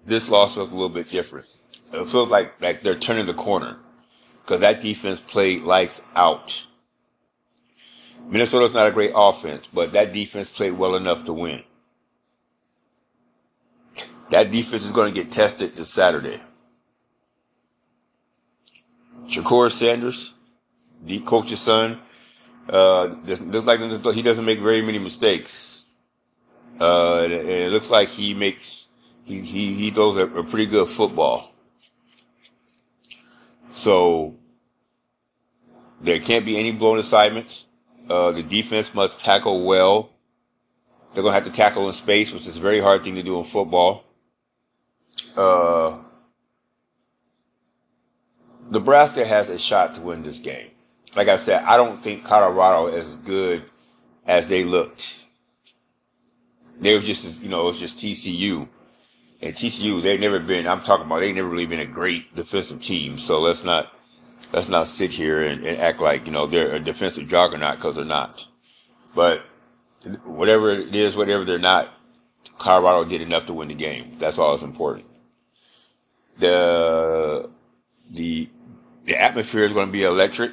this 0.06 0.28
loss 0.28 0.56
looked 0.56 0.72
a 0.72 0.74
little 0.74 0.88
bit 0.88 1.08
different. 1.08 1.46
It 1.92 2.10
feels 2.10 2.28
like 2.28 2.60
like 2.60 2.82
they're 2.82 2.94
turning 2.94 3.26
the 3.26 3.34
corner 3.34 3.76
because 4.42 4.60
that 4.60 4.82
defense 4.82 5.20
played 5.20 5.62
lights 5.62 6.02
out. 6.14 6.66
Minnesota's 8.28 8.74
not 8.74 8.86
a 8.86 8.92
great 8.92 9.12
offense, 9.14 9.66
but 9.66 9.92
that 9.92 10.12
defense 10.12 10.48
played 10.50 10.72
well 10.72 10.96
enough 10.96 11.24
to 11.26 11.32
win. 11.32 11.62
That 14.30 14.50
defense 14.50 14.84
is 14.84 14.92
going 14.92 15.12
to 15.12 15.22
get 15.22 15.30
tested 15.30 15.74
this 15.74 15.90
Saturday. 15.90 16.40
Shedeur 19.28 19.70
Sanders, 19.70 20.34
the 21.04 21.20
coach's 21.20 21.60
son, 21.60 22.00
uh, 22.68 23.14
looks 23.24 23.66
like 23.66 24.14
he 24.14 24.22
doesn't 24.22 24.44
make 24.44 24.60
very 24.60 24.82
many 24.82 24.98
mistakes. 24.98 25.86
Uh, 26.80 27.22
and 27.24 27.32
it 27.32 27.70
looks 27.72 27.90
like 27.90 28.08
he 28.08 28.34
makes 28.34 28.86
he 29.24 29.40
he, 29.40 29.74
he 29.74 29.90
throws 29.90 30.16
a, 30.16 30.26
a 30.26 30.44
pretty 30.44 30.66
good 30.66 30.88
football. 30.88 31.52
So 33.72 34.36
there 36.00 36.18
can't 36.18 36.44
be 36.44 36.58
any 36.58 36.72
blown 36.72 36.98
assignments. 36.98 37.66
Uh, 38.08 38.32
the 38.32 38.42
defense 38.42 38.94
must 38.94 39.20
tackle 39.20 39.64
well. 39.64 40.10
They're 41.14 41.22
going 41.22 41.34
to 41.34 41.40
have 41.40 41.52
to 41.52 41.56
tackle 41.56 41.86
in 41.86 41.92
space, 41.92 42.32
which 42.32 42.46
is 42.46 42.56
a 42.56 42.60
very 42.60 42.80
hard 42.80 43.04
thing 43.04 43.16
to 43.16 43.22
do 43.22 43.38
in 43.38 43.44
football. 43.44 44.04
Uh, 45.36 45.98
Nebraska 48.70 49.24
has 49.24 49.50
a 49.50 49.58
shot 49.58 49.94
to 49.94 50.00
win 50.00 50.22
this 50.22 50.38
game. 50.38 50.70
Like 51.14 51.28
I 51.28 51.36
said, 51.36 51.62
I 51.64 51.76
don't 51.76 52.02
think 52.02 52.24
Colorado 52.24 52.86
is 52.88 53.08
as 53.08 53.16
good 53.16 53.64
as 54.26 54.48
they 54.48 54.64
looked. 54.64 55.18
They 56.80 56.94
were 56.94 57.00
just, 57.00 57.42
you 57.42 57.48
know, 57.48 57.62
it 57.62 57.64
was 57.66 57.78
just 57.78 57.98
TCU. 57.98 58.66
And 59.42 59.54
TCU, 59.54 60.02
they've 60.02 60.20
never 60.20 60.38
been, 60.38 60.66
I'm 60.66 60.82
talking 60.82 61.06
about, 61.06 61.20
they've 61.20 61.34
never 61.34 61.48
really 61.48 61.66
been 61.66 61.80
a 61.80 61.86
great 61.86 62.34
defensive 62.34 62.80
team. 62.80 63.18
So 63.18 63.40
let's 63.40 63.62
not, 63.64 63.92
let's 64.52 64.68
not 64.68 64.86
sit 64.86 65.10
here 65.10 65.42
and, 65.42 65.64
and 65.64 65.78
act 65.78 66.00
like, 66.00 66.26
you 66.26 66.32
know, 66.32 66.46
they're 66.46 66.74
a 66.74 66.80
defensive 66.80 67.28
juggernaut 67.28 67.76
because 67.76 67.96
they're 67.96 68.04
not. 68.04 68.46
But 69.14 69.42
whatever 70.24 70.70
it 70.70 70.94
is, 70.94 71.16
whatever 71.16 71.44
they're 71.44 71.58
not, 71.58 71.92
Colorado 72.58 73.08
did 73.08 73.20
enough 73.20 73.46
to 73.46 73.52
win 73.52 73.68
the 73.68 73.74
game. 73.74 74.16
That's 74.18 74.38
all 74.38 74.52
that's 74.52 74.62
important. 74.62 75.06
The, 76.38 77.50
the, 78.10 78.48
the 79.04 79.20
atmosphere 79.20 79.64
is 79.64 79.72
going 79.72 79.86
to 79.86 79.92
be 79.92 80.04
electric. 80.04 80.52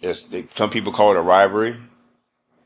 They, 0.00 0.48
some 0.54 0.70
people 0.70 0.92
call 0.92 1.10
it 1.12 1.18
a 1.18 1.22
rivalry. 1.22 1.76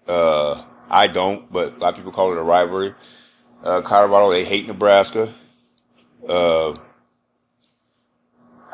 Uh, 0.06 0.62
I 0.88 1.06
don't, 1.09 1.50
but 1.50 1.76
a 1.76 1.78
lot 1.78 1.90
of 1.90 1.97
people 1.97 2.12
call 2.12 2.33
it 2.33 2.38
a 2.38 2.42
rivalry. 2.42 2.94
Uh, 3.62 3.80
Colorado, 3.80 4.30
they 4.30 4.44
hate 4.44 4.66
Nebraska. 4.66 5.33
Uh, 6.28 6.75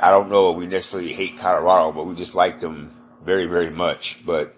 I 0.02 0.11
don't 0.11 0.30
know 0.30 0.52
we 0.52 0.66
necessarily 0.66 1.12
hate 1.12 1.38
Colorado, 1.38 1.92
but 1.92 2.07
we 2.07 2.14
just 2.14 2.35
like 2.35 2.59
them 2.59 2.95
very, 3.23 3.45
very 3.47 3.69
much. 3.69 4.25
But 4.25 4.57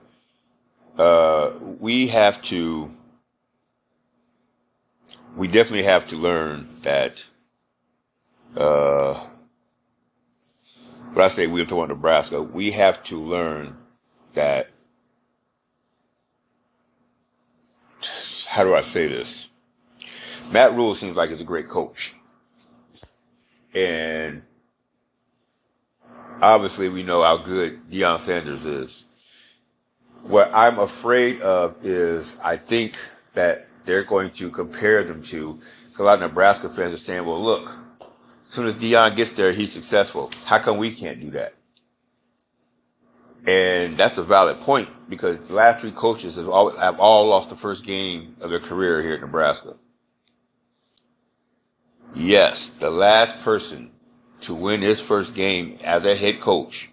uh, 0.96 1.50
we 1.80 2.06
have 2.08 2.40
to, 2.42 2.90
we 5.36 5.48
definitely 5.48 5.82
have 5.82 6.06
to 6.08 6.16
learn 6.16 6.68
that. 6.82 7.24
Uh, 8.56 9.26
when 11.12 11.24
I 11.24 11.28
say 11.28 11.46
we 11.48 11.60
are 11.60 11.64
talking 11.64 11.78
about 11.78 11.88
Nebraska, 11.88 12.40
we 12.40 12.70
have 12.70 13.02
to 13.04 13.20
learn 13.20 13.76
that. 14.34 14.70
How 18.46 18.62
do 18.64 18.74
I 18.74 18.82
say 18.82 19.08
this? 19.08 19.48
Matt 20.52 20.74
Rhule 20.74 20.94
seems 20.94 21.16
like 21.16 21.30
he's 21.30 21.40
a 21.40 21.44
great 21.44 21.68
coach. 21.68 22.14
And 23.74 24.42
obviously 26.42 26.88
we 26.88 27.02
know 27.02 27.22
how 27.22 27.38
good 27.38 27.80
Deion 27.90 28.18
Sanders 28.18 28.66
is. 28.66 29.04
What 30.24 30.50
I'm 30.52 30.78
afraid 30.78 31.40
of 31.40 31.76
is 31.86 32.36
I 32.42 32.56
think 32.56 32.98
that 33.34 33.68
they're 33.86 34.04
going 34.04 34.30
to 34.32 34.50
compare 34.50 35.02
them 35.04 35.22
to, 35.24 35.58
a 35.98 36.02
lot 36.02 36.14
of 36.14 36.20
Nebraska 36.20 36.68
fans 36.68 36.92
are 36.92 36.98
saying, 36.98 37.24
well, 37.24 37.42
look, 37.42 37.70
as 38.00 38.48
soon 38.48 38.66
as 38.66 38.74
Deion 38.74 39.14
gets 39.14 39.32
there, 39.32 39.52
he's 39.52 39.72
successful. 39.72 40.30
How 40.44 40.58
come 40.58 40.78
we 40.78 40.94
can't 40.94 41.20
do 41.20 41.30
that? 41.30 41.54
And 43.46 43.96
that's 43.96 44.18
a 44.18 44.24
valid 44.24 44.60
point 44.60 44.88
because 45.08 45.38
the 45.40 45.54
last 45.54 45.80
three 45.80 45.90
coaches 45.90 46.36
have 46.36 46.48
all, 46.48 46.70
have 46.70 47.00
all 47.00 47.26
lost 47.26 47.50
the 47.50 47.56
first 47.56 47.84
game 47.84 48.36
of 48.40 48.50
their 48.50 48.60
career 48.60 49.02
here 49.02 49.14
at 49.14 49.20
Nebraska. 49.20 49.74
Yes, 52.14 52.70
the 52.78 52.90
last 52.90 53.40
person 53.40 53.90
to 54.42 54.54
win 54.54 54.80
his 54.80 55.00
first 55.00 55.34
game 55.34 55.78
as 55.84 56.04
a 56.04 56.14
head 56.14 56.40
coach 56.40 56.90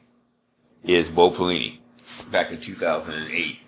is 0.83 1.09
Bo 1.09 1.31
Pelini 1.31 1.79
back 2.31 2.51
in 2.51 2.59
2008. 2.59 3.59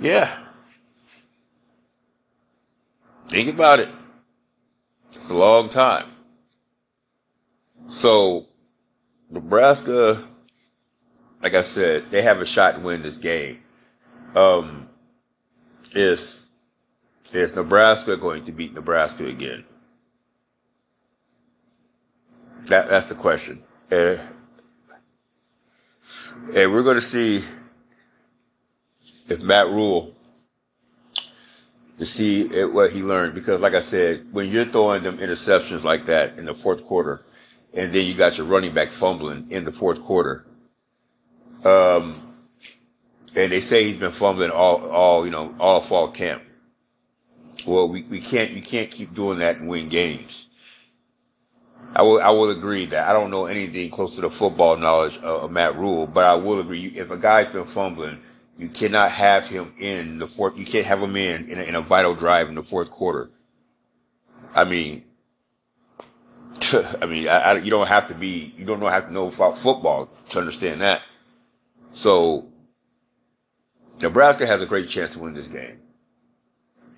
Yeah. 0.00 0.38
Think 3.28 3.48
about 3.48 3.80
it. 3.80 3.88
It's 5.12 5.30
a 5.30 5.34
long 5.34 5.68
time. 5.68 6.06
So 7.88 8.46
Nebraska, 9.30 10.22
like 11.42 11.54
I 11.54 11.62
said, 11.62 12.10
they 12.10 12.22
have 12.22 12.40
a 12.40 12.46
shot 12.46 12.74
to 12.76 12.80
win 12.80 13.02
this 13.02 13.18
game. 13.18 13.60
Um, 14.34 14.88
is 15.94 16.41
is 17.32 17.54
Nebraska 17.54 18.16
going 18.16 18.44
to 18.44 18.52
beat 18.52 18.74
Nebraska 18.74 19.26
again? 19.26 19.64
That 22.66 22.88
that's 22.88 23.06
the 23.06 23.14
question. 23.14 23.62
And, 23.90 24.20
we're 26.54 26.82
going 26.82 26.96
to 26.96 27.00
see 27.02 27.44
if 29.28 29.40
Matt 29.40 29.68
Rhule 29.68 30.14
to 31.98 32.06
see 32.06 32.64
what 32.64 32.90
he 32.90 33.02
learned 33.02 33.34
because, 33.34 33.60
like 33.60 33.74
I 33.74 33.80
said, 33.80 34.32
when 34.32 34.48
you're 34.48 34.64
throwing 34.64 35.02
them 35.02 35.18
interceptions 35.18 35.82
like 35.84 36.06
that 36.06 36.38
in 36.38 36.44
the 36.44 36.54
fourth 36.54 36.84
quarter, 36.84 37.22
and 37.74 37.92
then 37.92 38.06
you 38.06 38.14
got 38.14 38.38
your 38.38 38.46
running 38.46 38.74
back 38.74 38.88
fumbling 38.88 39.46
in 39.50 39.64
the 39.64 39.72
fourth 39.72 40.02
quarter, 40.02 40.44
um, 41.64 42.34
and 43.34 43.52
they 43.52 43.60
say 43.60 43.84
he's 43.84 43.96
been 43.96 44.10
fumbling 44.12 44.50
all, 44.50 44.90
all 44.90 45.24
you 45.24 45.30
know, 45.30 45.54
all 45.60 45.80
fall 45.80 46.08
camp. 46.10 46.42
Well, 47.66 47.88
we, 47.88 48.02
we 48.02 48.20
can't 48.20 48.50
you 48.52 48.62
can't 48.62 48.90
keep 48.90 49.14
doing 49.14 49.38
that 49.40 49.58
and 49.58 49.68
win 49.68 49.88
games. 49.88 50.46
I 51.94 52.02
will 52.02 52.20
I 52.20 52.30
will 52.30 52.50
agree 52.50 52.86
that 52.86 53.08
I 53.08 53.12
don't 53.12 53.30
know 53.30 53.46
anything 53.46 53.90
close 53.90 54.14
to 54.14 54.22
the 54.22 54.30
football 54.30 54.76
knowledge 54.76 55.16
of, 55.18 55.44
of 55.44 55.50
Matt 55.52 55.76
Rhule, 55.76 56.06
but 56.06 56.24
I 56.24 56.34
will 56.36 56.60
agree 56.60 56.86
if 56.96 57.10
a 57.10 57.16
guy's 57.18 57.52
been 57.52 57.64
fumbling, 57.66 58.20
you 58.58 58.68
cannot 58.68 59.10
have 59.10 59.46
him 59.46 59.74
in 59.78 60.18
the 60.18 60.26
fourth. 60.26 60.56
You 60.56 60.64
can't 60.64 60.86
have 60.86 61.00
him 61.02 61.16
in 61.16 61.50
in 61.50 61.58
a, 61.58 61.62
in 61.62 61.74
a 61.74 61.82
vital 61.82 62.14
drive 62.14 62.48
in 62.48 62.54
the 62.54 62.62
fourth 62.62 62.90
quarter. 62.90 63.30
I 64.54 64.64
mean, 64.64 65.04
I 67.00 67.06
mean, 67.06 67.28
I, 67.28 67.38
I, 67.40 67.58
you 67.58 67.70
don't 67.70 67.88
have 67.88 68.08
to 68.08 68.14
be 68.14 68.54
you 68.56 68.64
don't 68.64 68.80
have 68.80 69.06
to 69.06 69.12
know 69.12 69.28
about 69.28 69.58
football 69.58 70.08
to 70.30 70.38
understand 70.38 70.80
that. 70.80 71.02
So 71.92 72.48
Nebraska 74.00 74.46
has 74.46 74.62
a 74.62 74.66
great 74.66 74.88
chance 74.88 75.12
to 75.12 75.18
win 75.18 75.34
this 75.34 75.46
game. 75.48 75.81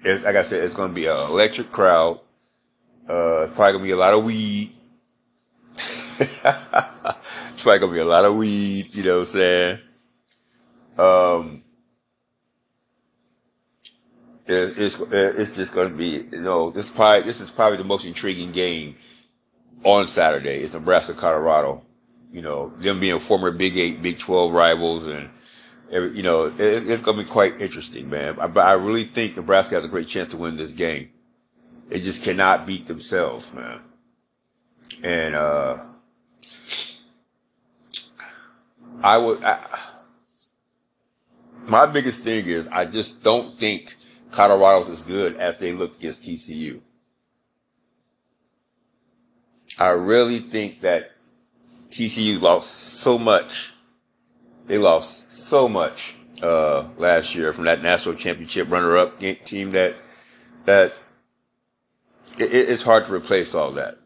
It's, 0.04 0.22
like 0.22 0.36
I 0.36 0.42
said, 0.42 0.62
it's 0.62 0.74
going 0.74 0.90
to 0.90 0.94
be 0.94 1.06
an 1.06 1.16
electric 1.16 1.72
crowd. 1.72 2.20
Uh, 3.08 3.42
it's 3.42 3.54
probably 3.54 3.72
going 3.72 3.84
to 3.84 3.88
be 3.88 3.90
a 3.90 3.96
lot 3.96 4.14
of 4.14 4.24
weed. 4.24 4.70
it's 5.76 6.32
probably 7.62 7.78
going 7.78 7.80
to 7.80 7.88
be 7.88 7.98
a 7.98 8.04
lot 8.04 8.24
of 8.24 8.36
weed, 8.36 8.94
you 8.94 9.02
know 9.02 9.20
what 9.20 9.28
I'm 9.28 9.32
saying? 9.32 9.78
Um, 10.98 11.62
it's, 14.46 14.76
it's, 14.76 14.98
it's 15.10 15.56
just 15.56 15.72
going 15.72 15.90
to 15.90 15.96
be, 15.96 16.28
you 16.30 16.42
know, 16.42 16.70
this 16.70 16.90
probably, 16.90 17.22
this 17.22 17.40
is 17.40 17.50
probably 17.50 17.78
the 17.78 17.84
most 17.84 18.04
intriguing 18.04 18.52
game 18.52 18.96
on 19.84 20.06
Saturday. 20.06 20.62
It's 20.62 20.74
Nebraska, 20.74 21.14
Colorado. 21.14 21.82
You 22.32 22.42
know, 22.42 22.72
them 22.78 23.00
being 23.00 23.18
former 23.20 23.52
Big 23.52 23.76
Eight, 23.76 24.02
Big 24.02 24.18
12 24.18 24.52
rivals 24.52 25.06
and, 25.06 25.30
you 25.94 26.22
know, 26.22 26.44
it's, 26.58 26.84
it's 26.84 27.02
going 27.02 27.16
to 27.18 27.22
be 27.22 27.28
quite 27.28 27.60
interesting, 27.60 28.10
man. 28.10 28.34
But 28.36 28.58
I 28.66 28.72
really 28.72 29.04
think 29.04 29.36
Nebraska 29.36 29.76
has 29.76 29.84
a 29.84 29.88
great 29.88 30.08
chance 30.08 30.30
to 30.32 30.36
win 30.36 30.56
this 30.56 30.72
game. 30.72 31.10
They 31.88 32.00
just 32.00 32.22
cannot 32.24 32.66
beat 32.66 32.86
themselves, 32.86 33.46
man. 33.52 33.80
And, 35.02 35.34
uh, 35.34 35.78
I 39.02 39.18
would, 39.18 39.44
I, 39.44 39.78
my 41.66 41.86
biggest 41.86 42.20
thing 42.24 42.46
is 42.46 42.66
I 42.68 42.84
just 42.86 43.22
don't 43.22 43.58
think 43.58 43.94
Colorado's 44.30 44.88
as 44.88 45.02
good 45.02 45.36
as 45.36 45.58
they 45.58 45.72
looked 45.72 45.96
against 45.96 46.22
TCU. 46.22 46.80
I 49.78 49.90
really 49.90 50.38
think 50.40 50.80
that 50.82 51.10
TCU 51.90 52.40
lost 52.40 52.70
so 53.00 53.18
much. 53.18 53.72
They 54.66 54.78
lost 54.78 55.33
so 55.54 55.68
much 55.68 56.16
uh, 56.42 56.82
last 56.98 57.36
year 57.36 57.52
from 57.52 57.66
that 57.66 57.80
national 57.80 58.16
championship 58.16 58.68
runner-up 58.68 59.20
team 59.20 59.70
that 59.70 59.94
that 60.64 60.92
it, 62.36 62.52
it's 62.52 62.82
hard 62.82 63.06
to 63.06 63.14
replace 63.14 63.54
all 63.54 63.70
that. 63.70 63.96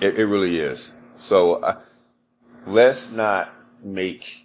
It, 0.00 0.18
it 0.18 0.26
really 0.26 0.58
is. 0.58 0.90
So 1.18 1.54
uh, 1.62 1.80
let's 2.66 3.08
not 3.08 3.54
make 3.84 4.44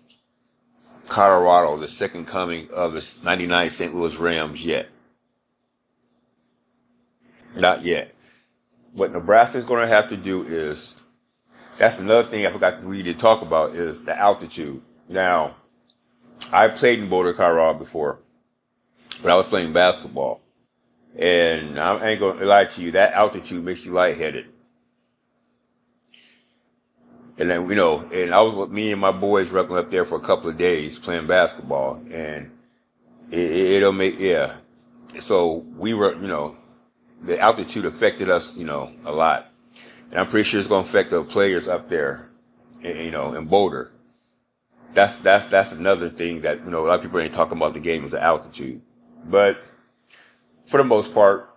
Colorado 1.08 1.78
the 1.78 1.88
second 1.88 2.28
coming 2.28 2.70
of 2.72 2.94
the 2.94 3.12
99 3.24 3.70
St. 3.72 3.96
Louis 3.96 4.16
Rams 4.18 4.64
yet. 4.64 4.90
Not 7.56 7.84
yet. 7.84 8.14
What 8.94 9.12
Nebraska 9.14 9.58
is 9.58 9.66
going 9.66 9.82
to 9.82 9.88
have 9.88 10.10
to 10.10 10.18
do 10.18 10.44
is, 10.44 10.96
that's 11.80 11.98
another 11.98 12.30
thing 12.30 12.46
I 12.46 12.52
forgot 12.52 12.82
to 12.82 12.88
really 12.88 13.16
talk 13.16 13.42
about 13.42 13.74
is 13.74 14.04
the 14.04 14.16
altitude. 14.16 14.84
Now, 15.10 15.56
I 16.52 16.68
played 16.70 17.00
in 17.00 17.10
Boulder, 17.10 17.34
Colorado 17.34 17.78
before, 17.80 18.20
but 19.22 19.32
I 19.32 19.36
was 19.36 19.48
playing 19.48 19.74
basketball. 19.74 20.42
And 21.18 21.80
I 21.80 22.10
ain't 22.10 22.20
to 22.20 22.46
lie 22.46 22.66
to 22.66 22.82
you, 22.82 22.92
that 22.92 23.14
altitude 23.14 23.64
makes 23.64 23.84
you 23.84 23.92
lightheaded. 23.92 24.46
And 27.40 27.50
then, 27.50 27.70
you 27.70 27.76
know, 27.76 28.00
and 28.00 28.34
I 28.34 28.42
was 28.42 28.56
with 28.56 28.72
me 28.72 28.92
and 28.92 29.02
my 29.02 29.12
boys 29.12 29.50
wrestling 29.50 29.80
up 29.80 29.92
there 29.92 30.06
for 30.06 30.16
a 30.16 30.22
couple 30.22 30.50
of 30.50 30.58
days 30.58 30.98
playing 30.98 31.28
basketball 31.28 32.02
and 32.12 32.52
it, 33.32 33.40
it'll 33.40 33.92
make, 33.92 34.20
yeah. 34.20 34.56
So 35.22 35.66
we 35.76 35.94
were, 35.94 36.14
you 36.14 36.28
know, 36.28 36.56
the 37.22 37.40
altitude 37.40 37.86
affected 37.86 38.30
us, 38.30 38.56
you 38.56 38.66
know, 38.66 38.92
a 39.06 39.12
lot. 39.12 39.52
And 40.12 40.20
I'm 40.20 40.28
pretty 40.28 40.44
sure 40.48 40.60
it's 40.60 40.70
going 40.70 40.84
to 40.84 40.90
affect 40.90 41.12
the 41.12 41.24
players 41.24 41.68
up 41.68 41.90
there, 41.90 42.30
you 42.82 43.12
know, 43.12 43.34
in 43.34 43.46
Boulder. 43.46 43.92
That's, 44.94 45.18
that's, 45.18 45.46
that's 45.46 45.72
another 45.72 46.10
thing 46.10 46.42
that, 46.42 46.64
you 46.64 46.72
know, 46.72 46.86
a 46.86 46.88
lot 46.88 46.96
of 46.96 47.02
people 47.04 47.20
ain't 47.20 47.34
talking 47.34 47.58
about 47.58 47.74
the 47.74 47.80
game 47.80 48.06
is 48.06 48.12
the 48.12 48.22
altitude. 48.24 48.82
But 49.26 49.60
for 50.66 50.78
the 50.78 50.84
most 50.84 51.14
part, 51.14 51.50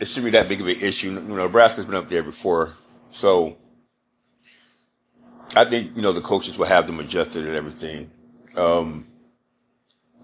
it 0.00 0.06
shouldn't 0.06 0.26
be 0.26 0.30
that 0.32 0.48
big 0.48 0.60
of 0.60 0.66
an 0.68 0.80
issue. 0.80 1.12
You 1.12 1.20
know, 1.20 1.36
Nebraska's 1.36 1.86
been 1.86 1.94
up 1.94 2.08
there 2.08 2.22
before. 2.22 2.74
So, 3.10 3.56
I 5.54 5.64
think 5.64 5.96
you 5.96 6.02
know 6.02 6.12
the 6.12 6.20
coaches 6.20 6.58
will 6.58 6.66
have 6.66 6.86
them 6.86 7.00
adjusted 7.00 7.46
and 7.46 7.54
everything. 7.56 8.10
Um, 8.56 9.06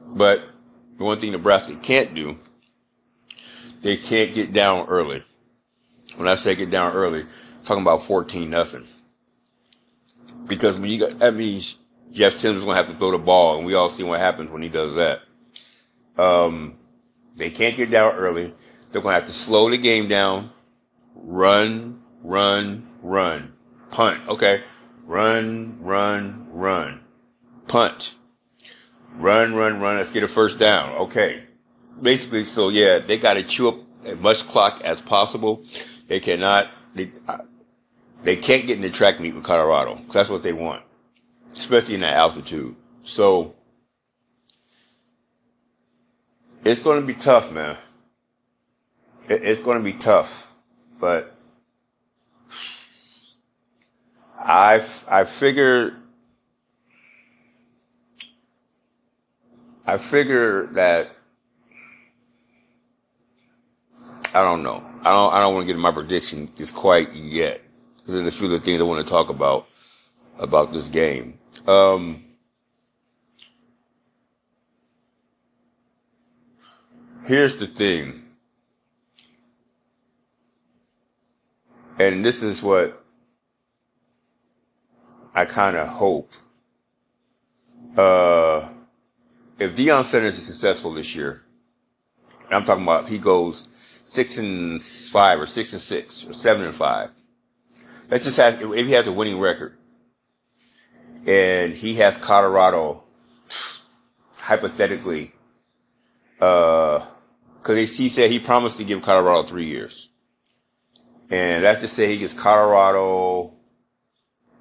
but 0.00 0.42
the 0.98 1.04
one 1.04 1.20
thing 1.20 1.32
Nebraska 1.32 1.74
can't 1.76 2.14
do, 2.14 2.38
they 3.82 3.96
can't 3.96 4.34
get 4.34 4.52
down 4.52 4.88
early. 4.88 5.22
When 6.16 6.28
I 6.28 6.34
say 6.34 6.54
get 6.54 6.70
down 6.70 6.92
early, 6.94 7.22
I'm 7.22 7.64
talking 7.64 7.82
about 7.82 8.04
fourteen 8.04 8.50
nothing. 8.50 8.86
Because 10.46 10.78
when 10.78 10.90
you 10.90 10.98
got 10.98 11.18
that 11.20 11.34
means 11.34 11.76
Jeff 12.12 12.34
Sims 12.34 12.58
is 12.58 12.64
gonna 12.64 12.76
have 12.76 12.88
to 12.88 12.94
throw 12.94 13.10
the 13.10 13.18
ball, 13.18 13.56
and 13.56 13.66
we 13.66 13.74
all 13.74 13.88
see 13.88 14.04
what 14.04 14.20
happens 14.20 14.50
when 14.50 14.62
he 14.62 14.68
does 14.68 14.94
that. 14.94 15.22
Um, 16.16 16.76
they 17.36 17.50
can't 17.50 17.76
get 17.76 17.90
down 17.90 18.14
early. 18.14 18.52
They're 18.90 19.02
gonna 19.02 19.14
have 19.14 19.26
to 19.26 19.32
slow 19.32 19.70
the 19.70 19.78
game 19.78 20.08
down, 20.08 20.50
run, 21.14 22.02
run, 22.22 22.86
run, 23.02 23.54
punt. 23.90 24.20
Okay, 24.28 24.62
Run, 25.06 25.78
run, 25.80 26.46
run. 26.52 27.00
Punt. 27.66 28.14
Run, 29.16 29.54
run, 29.54 29.80
run. 29.80 29.96
Let's 29.96 30.10
get 30.10 30.22
a 30.22 30.28
first 30.28 30.58
down. 30.58 30.92
Okay. 30.92 31.44
Basically, 32.00 32.44
so 32.44 32.68
yeah, 32.68 32.98
they 32.98 33.18
got 33.18 33.34
to 33.34 33.42
chew 33.42 33.68
up 33.68 33.76
as 34.04 34.18
much 34.18 34.46
clock 34.48 34.80
as 34.84 35.00
possible. 35.00 35.64
They 36.08 36.20
cannot, 36.20 36.70
they, 36.94 37.12
uh, 37.28 37.38
they 38.22 38.36
can't 38.36 38.66
get 38.66 38.76
in 38.76 38.82
the 38.82 38.90
track 38.90 39.20
meet 39.20 39.34
with 39.34 39.44
Colorado. 39.44 40.00
That's 40.12 40.28
what 40.28 40.42
they 40.42 40.52
want. 40.52 40.82
Especially 41.54 41.94
in 41.96 42.00
that 42.00 42.16
altitude. 42.16 42.74
So, 43.04 43.54
it's 46.64 46.80
going 46.80 47.00
to 47.00 47.06
be 47.06 47.14
tough, 47.14 47.52
man. 47.52 47.76
It's 49.28 49.60
going 49.60 49.78
to 49.78 49.84
be 49.84 49.92
tough. 49.92 50.52
But, 50.98 51.34
I 54.38 54.84
I 55.08 55.24
figured 55.24 55.96
I 59.86 59.98
figure 59.98 60.66
that 60.68 61.10
I 64.34 64.42
don't 64.42 64.62
know. 64.62 64.84
I 65.02 65.10
don't 65.10 65.32
I 65.32 65.40
don't 65.40 65.54
want 65.54 65.64
to 65.64 65.66
get 65.66 65.76
in 65.76 65.82
my 65.82 65.92
prediction 65.92 66.50
is 66.58 66.70
quite 66.72 67.12
yet 67.14 67.60
there's 68.06 68.26
a 68.26 68.32
few 68.32 68.48
other 68.48 68.58
things 68.58 68.80
I 68.80 68.84
want 68.84 69.04
to 69.06 69.10
talk 69.10 69.28
about 69.28 69.68
about 70.38 70.72
this 70.72 70.88
game. 70.88 71.38
Um, 71.66 72.24
here's 77.24 77.58
the 77.60 77.66
thing, 77.66 78.22
and 81.98 82.24
this 82.24 82.42
is 82.42 82.62
what 82.62 83.04
I 85.34 85.44
kind 85.44 85.76
of 85.76 85.86
hope 85.88 86.30
uh, 87.96 88.68
if 89.58 89.74
Deion 89.76 90.02
Sanders 90.04 90.38
is 90.38 90.46
successful 90.46 90.92
this 90.94 91.14
year, 91.14 91.42
and 92.46 92.54
I'm 92.54 92.64
talking 92.64 92.82
about 92.82 93.08
he 93.08 93.18
goes 93.18 93.68
six 94.04 94.38
and 94.38 94.82
five 94.82 95.40
or 95.40 95.46
six 95.46 95.72
and 95.72 95.80
six 95.80 96.26
or 96.28 96.32
seven 96.32 96.64
and 96.64 96.74
five. 96.74 97.10
Let's 98.10 98.24
just 98.24 98.36
have 98.38 98.60
if 98.60 98.86
he 98.86 98.92
has 98.92 99.06
a 99.06 99.12
winning 99.12 99.38
record, 99.38 99.76
and 101.26 101.74
he 101.74 101.94
has 101.94 102.16
Colorado 102.16 103.02
hypothetically, 104.36 105.32
because 106.38 107.06
uh, 107.68 107.74
he 107.74 108.08
said 108.08 108.30
he 108.30 108.38
promised 108.38 108.78
to 108.78 108.84
give 108.84 109.02
Colorado 109.02 109.46
three 109.46 109.66
years, 109.66 110.08
and 111.30 111.64
that's 111.64 111.80
to 111.80 111.88
say 111.88 112.08
he 112.08 112.18
gets 112.18 112.34
Colorado 112.34 113.52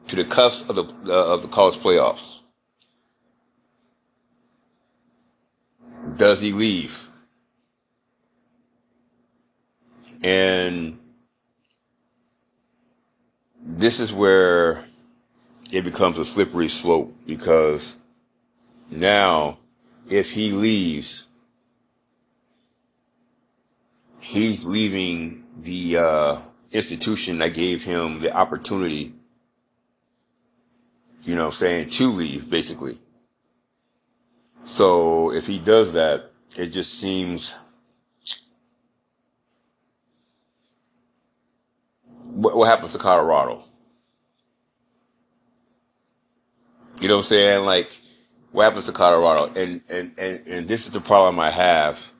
to 0.08 0.16
the 0.16 0.26
cusp 0.26 0.70
of 0.70 0.76
the 0.76 0.84
uh, 1.12 1.34
of 1.34 1.42
the 1.42 1.48
college 1.48 1.78
playoffs. 1.78 2.40
Does 6.18 6.42
he 6.42 6.52
leave? 6.52 7.08
And 10.24 11.00
this 13.64 14.00
is 14.00 14.14
where 14.14 14.86
it 15.72 15.84
becomes 15.84 16.18
a 16.18 16.26
slippery 16.26 16.68
slope 16.68 17.16
because 17.26 17.96
now 18.90 19.58
if 20.10 20.32
he 20.32 20.52
leaves, 20.52 21.26
he's 24.20 24.66
leaving 24.66 25.46
the 25.62 25.98
uh, 25.98 26.40
institution 26.72 27.38
that 27.40 27.54
gave 27.54 27.84
him 27.84 28.22
the 28.22 28.36
opportunity, 28.36 29.14
you 31.24 31.36
know, 31.36 31.50
saying 31.50 31.90
to 31.90 32.10
leave, 32.10 32.50
basically. 32.50 32.98
So 34.66 35.32
if 35.32 35.48
he 35.48 35.58
does 35.60 35.94
that, 35.94 36.32
it 36.56 36.68
just 36.68 37.00
seems. 37.00 37.56
What, 42.26 42.56
what 42.56 42.68
happens 42.68 42.92
to 42.92 42.98
Colorado? 42.98 43.64
You 47.02 47.08
know 47.10 47.18
what 47.18 47.24
I'm 47.26 47.30
saying? 47.30 47.66
Like, 47.66 48.00
what 48.52 48.66
happens 48.66 48.86
to 48.88 48.94
Colorado? 48.94 49.52
And, 49.60 49.82
and, 49.90 50.14
and, 50.20 50.48
and 50.48 50.68
this 50.68 50.86
is 50.86 50.92
the 50.94 51.02
problem 51.02 51.40
I 51.40 51.50
have 51.52 52.12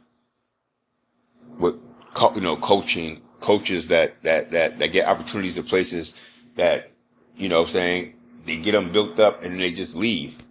with, 1.60 1.76
co- 2.14 2.34
you 2.36 2.42
know, 2.42 2.58
coaching, 2.58 3.22
coaches 3.42 3.90
that, 3.90 4.22
that, 4.24 4.52
that, 4.52 4.80
that 4.80 4.88
get 4.90 5.08
opportunities 5.08 5.58
in 5.58 5.64
places 5.66 6.16
that, 6.56 6.92
you 7.38 7.50
know 7.50 7.62
what 7.62 7.70
I'm 7.70 7.74
saying, 7.74 8.14
they 8.46 8.58
get 8.58 8.74
them 8.74 8.92
built 8.92 9.20
up 9.20 9.44
and 9.44 9.60
they 9.60 9.72
just 9.72 9.96
leave. 9.96 10.42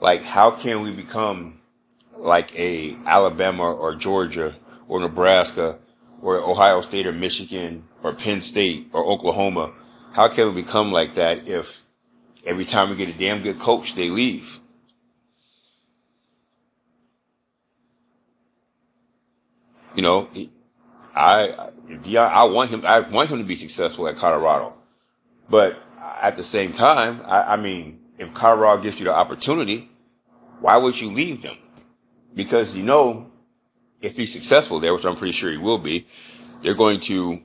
Like, 0.00 0.22
how 0.24 0.50
can 0.50 0.82
we 0.82 0.92
become 0.92 1.60
like 2.16 2.58
a 2.58 2.96
Alabama 3.06 3.72
or 3.74 3.94
Georgia 3.94 4.56
or 4.88 5.00
Nebraska 5.00 5.78
or 6.22 6.38
Ohio 6.40 6.80
State 6.82 7.06
or 7.06 7.12
Michigan 7.12 7.84
or 8.02 8.12
Penn 8.12 8.42
State 8.42 8.88
or 8.92 9.04
Oklahoma? 9.04 9.72
How 10.12 10.28
can 10.28 10.54
we 10.54 10.62
become 10.62 10.92
like 10.92 11.14
that 11.14 11.48
if 11.48 11.84
every 12.46 12.64
time 12.64 12.90
we 12.90 12.96
get 12.96 13.08
a 13.08 13.12
damn 13.12 13.42
good 13.42 13.58
coach, 13.58 13.94
they 13.94 14.08
leave? 14.08 14.60
You 19.94 20.02
know, 20.02 20.28
I, 21.14 21.70
yeah, 22.04 22.26
I 22.26 22.44
want 22.44 22.70
him, 22.70 22.84
I 22.84 23.00
want 23.00 23.30
him 23.30 23.38
to 23.38 23.44
be 23.44 23.56
successful 23.56 24.06
at 24.08 24.16
Colorado. 24.16 24.74
But 25.48 25.78
at 26.20 26.36
the 26.36 26.44
same 26.44 26.72
time, 26.72 27.22
I, 27.24 27.54
I 27.54 27.56
mean, 27.56 28.00
if 28.18 28.32
Colorado 28.34 28.82
gives 28.82 28.98
you 28.98 29.06
the 29.06 29.14
opportunity, 29.14 29.88
why 30.60 30.76
would 30.76 31.00
you 31.00 31.10
leave 31.10 31.42
them? 31.42 31.56
Because 32.34 32.74
you 32.74 32.82
know, 32.82 33.30
if 34.02 34.16
he's 34.16 34.32
successful 34.32 34.80
there, 34.80 34.92
which 34.92 35.04
I'm 35.04 35.16
pretty 35.16 35.32
sure 35.32 35.50
he 35.50 35.56
will 35.56 35.78
be, 35.78 36.06
they're 36.62 36.74
going 36.74 37.00
to 37.00 37.40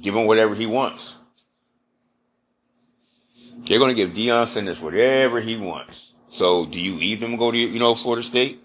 give 0.00 0.14
him 0.14 0.26
whatever 0.26 0.54
he 0.54 0.66
wants. 0.66 1.16
They're 3.64 3.78
going 3.78 3.94
to 3.94 3.96
give 3.96 4.10
Deion 4.14 4.46
Sanders 4.46 4.80
whatever 4.80 5.40
he 5.40 5.56
wants. 5.56 6.14
So 6.28 6.66
do 6.66 6.80
you 6.80 6.96
leave 6.96 7.20
them 7.20 7.36
go 7.36 7.50
to, 7.50 7.58
you 7.58 7.78
know, 7.78 7.94
Florida 7.94 8.22
State? 8.22 8.60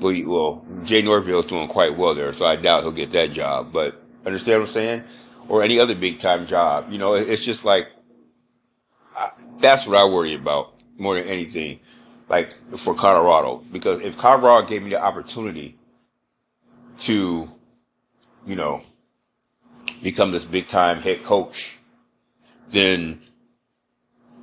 well, 0.00 0.22
well, 0.24 0.64
Jay 0.84 1.02
doing 1.02 1.68
quite 1.68 1.96
well 1.96 2.14
there, 2.14 2.32
so 2.32 2.46
I 2.46 2.56
doubt 2.56 2.82
he'll 2.82 2.92
get 2.92 3.12
that 3.12 3.32
job. 3.32 3.72
But 3.72 4.00
understand 4.24 4.60
what 4.60 4.68
I'm 4.68 4.72
saying? 4.72 5.04
Or 5.48 5.62
any 5.62 5.80
other 5.80 5.94
big 5.94 6.18
time 6.18 6.46
job. 6.46 6.92
You 6.92 6.98
know, 6.98 7.14
it's 7.14 7.44
just 7.44 7.64
like 7.64 7.88
I, 9.16 9.30
that's 9.58 9.86
what 9.86 9.96
I 9.96 10.04
worry 10.04 10.34
about 10.34 10.74
more 10.98 11.14
than 11.14 11.24
anything. 11.24 11.80
Like 12.28 12.52
for 12.76 12.94
Colorado, 12.94 13.62
because 13.72 14.02
if 14.02 14.18
Colorado 14.18 14.66
gave 14.66 14.82
me 14.82 14.90
the 14.90 15.02
opportunity 15.02 15.78
to, 17.00 17.50
you 18.46 18.56
know, 18.56 18.82
become 20.02 20.30
this 20.30 20.44
big 20.44 20.66
time 20.66 21.00
head 21.00 21.22
coach, 21.24 21.77
then 22.70 23.20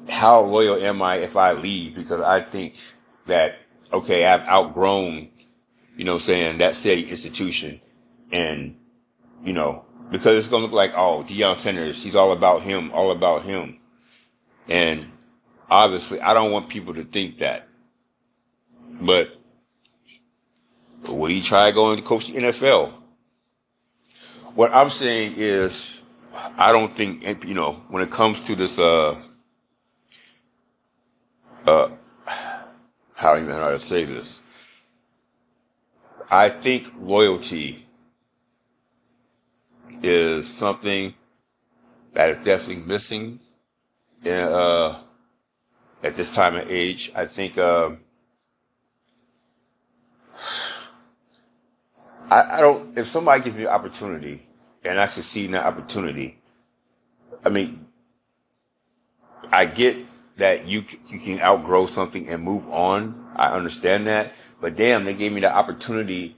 how 0.09 0.41
loyal 0.41 0.75
am 0.83 1.01
I 1.01 1.17
if 1.17 1.35
I 1.35 1.53
leave? 1.53 1.95
Because 1.95 2.21
I 2.21 2.41
think 2.41 2.75
that 3.27 3.55
okay, 3.93 4.25
I've 4.25 4.47
outgrown 4.47 5.29
you 5.95 6.03
know, 6.03 6.17
saying 6.17 6.57
that 6.57 6.75
city 6.75 7.09
institution 7.09 7.79
and, 8.31 8.75
you 9.43 9.53
know, 9.53 9.85
because 10.11 10.37
it's 10.37 10.47
going 10.47 10.61
to 10.61 10.65
look 10.67 10.75
like, 10.75 10.93
oh, 10.95 11.25
Deion 11.27 11.55
Sanders, 11.55 12.01
he's 12.03 12.15
all 12.15 12.31
about 12.31 12.61
him, 12.61 12.91
all 12.91 13.11
about 13.11 13.43
him. 13.43 13.79
And 14.67 15.05
obviously 15.69 16.19
I 16.21 16.33
don't 16.33 16.51
want 16.51 16.69
people 16.69 16.93
to 16.95 17.03
think 17.03 17.39
that, 17.39 17.67
but 19.01 19.39
will 21.07 21.27
he 21.27 21.41
try 21.41 21.71
going 21.71 21.97
to 21.97 22.03
coach 22.03 22.27
the 22.27 22.33
NFL? 22.33 22.93
What 24.53 24.73
I'm 24.73 24.89
saying 24.89 25.35
is, 25.37 25.99
I 26.35 26.71
don't 26.71 26.95
think, 26.95 27.45
you 27.45 27.53
know, 27.53 27.73
when 27.89 28.03
it 28.03 28.11
comes 28.11 28.41
to 28.41 28.55
this, 28.55 28.77
uh, 28.77 29.19
uh, 31.65 31.89
how 33.15 33.35
know 33.47 33.55
how 33.59 33.69
to 33.69 33.79
say 33.79 34.03
this? 34.03 34.41
I 36.29 36.49
think 36.49 36.87
loyalty 36.99 37.85
is 40.03 40.47
something 40.47 41.13
that 42.13 42.29
is 42.29 42.45
definitely 42.45 42.83
missing 42.83 43.39
in, 44.23 44.31
uh, 44.33 44.99
at 46.03 46.15
this 46.15 46.33
time 46.33 46.55
of 46.55 46.69
age. 46.69 47.11
I 47.15 47.25
think 47.25 47.57
uh, 47.57 47.91
I, 52.29 52.57
I 52.57 52.61
don't. 52.61 52.97
If 52.97 53.07
somebody 53.07 53.43
gives 53.43 53.55
me 53.55 53.63
an 53.63 53.69
opportunity 53.69 54.44
and 54.85 55.11
succeed 55.11 55.45
in 55.45 55.51
that 55.51 55.65
opportunity, 55.65 56.37
I 57.43 57.49
mean, 57.49 57.85
I 59.51 59.65
get 59.65 59.97
that 60.37 60.67
you 60.67 60.83
you 61.07 61.19
can 61.19 61.39
outgrow 61.41 61.85
something 61.85 62.27
and 62.29 62.43
move 62.43 62.69
on. 62.69 63.31
I 63.35 63.47
understand 63.49 64.07
that, 64.07 64.33
but 64.61 64.75
damn, 64.75 65.05
they 65.05 65.13
gave 65.13 65.31
me 65.31 65.41
the 65.41 65.53
opportunity 65.53 66.35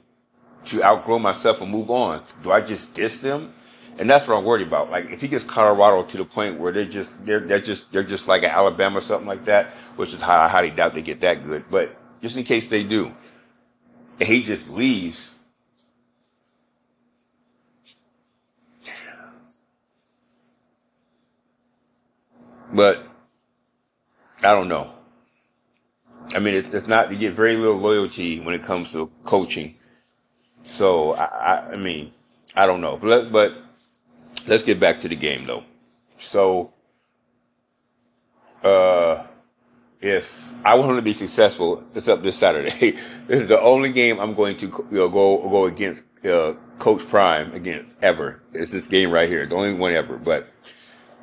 to 0.66 0.84
outgrow 0.84 1.20
myself 1.20 1.62
and 1.62 1.72
move 1.72 1.90
on. 1.90 2.24
Do 2.44 2.52
I 2.52 2.62
just 2.62 2.94
diss 2.94 3.20
them? 3.20 3.54
And 4.00 4.10
that's 4.10 4.28
what 4.28 4.38
I'm 4.38 4.46
worried 4.46 4.68
about. 4.68 4.92
Like 4.92 5.10
if 5.12 5.22
he 5.22 5.28
gets 5.28 5.44
Colorado 5.44 6.04
to 6.04 6.18
the 6.18 6.26
point 6.26 6.60
where 6.60 6.72
they're 6.72 6.86
just 6.86 7.10
they're 7.26 7.40
they're 7.40 7.60
just 7.62 7.92
they're 7.92 8.04
just 8.04 8.28
like 8.28 8.44
an 8.44 8.52
Alabama 8.52 9.00
or 9.00 9.02
something 9.02 9.28
like 9.28 9.46
that, 9.46 9.68
which 9.96 10.14
is 10.14 10.22
how 10.22 10.40
I 10.40 10.48
highly 10.48 10.70
doubt 10.72 10.94
they 10.94 11.02
get 11.02 11.22
that 11.22 11.44
good. 11.44 11.66
But 11.72 11.96
just 12.22 12.38
in 12.38 12.44
case 12.44 12.68
they 12.68 12.84
do, 12.84 13.12
and 14.20 14.28
he 14.28 14.44
just 14.44 14.70
leaves. 14.70 15.32
But 22.74 23.04
I 24.44 24.54
don't 24.54 24.68
know. 24.68 24.94
I 26.36 26.40
mean, 26.40 26.56
it, 26.56 26.74
it's 26.74 26.88
not, 26.88 27.12
you 27.12 27.18
get 27.18 27.34
very 27.34 27.56
little 27.56 27.78
loyalty 27.78 28.40
when 28.42 28.54
it 28.54 28.64
comes 28.64 28.92
to 28.92 29.10
coaching. 29.24 29.74
So, 30.66 31.14
I, 31.14 31.26
I, 31.26 31.72
I 31.72 31.76
mean, 31.78 32.14
I 32.56 32.66
don't 32.66 32.82
know. 32.82 32.98
But, 32.98 33.08
let, 33.08 33.32
but 33.32 33.58
let's 34.46 34.64
get 34.64 34.80
back 34.80 35.02
to 35.02 35.08
the 35.08 35.16
game 35.16 35.46
though. 35.46 35.64
So, 36.20 36.74
uh, 38.64 39.26
if 40.02 40.52
I 40.64 40.76
want 40.76 40.96
to 40.98 41.02
be 41.02 41.14
successful, 41.14 41.84
it's 41.96 42.08
up 42.08 42.22
this 42.22 42.38
Saturday. 42.38 42.92
this 43.28 43.42
is 43.42 43.48
the 43.48 43.60
only 43.60 43.92
game 43.92 44.20
I'm 44.20 44.34
going 44.34 44.58
to 44.58 44.68
you 44.68 44.98
know, 44.98 45.10
go 45.10 45.50
go 45.50 45.66
against 45.66 46.06
uh, 46.26 46.54
Coach 46.78 47.08
Prime 47.08 47.54
against 47.54 47.98
ever. 48.04 48.42
It's 48.54 48.72
this 48.72 48.88
game 48.88 49.12
right 49.12 49.30
here, 49.30 49.46
the 49.46 49.56
only 49.56 49.74
one 49.74 49.94
ever. 49.94 50.18
But 50.18 50.48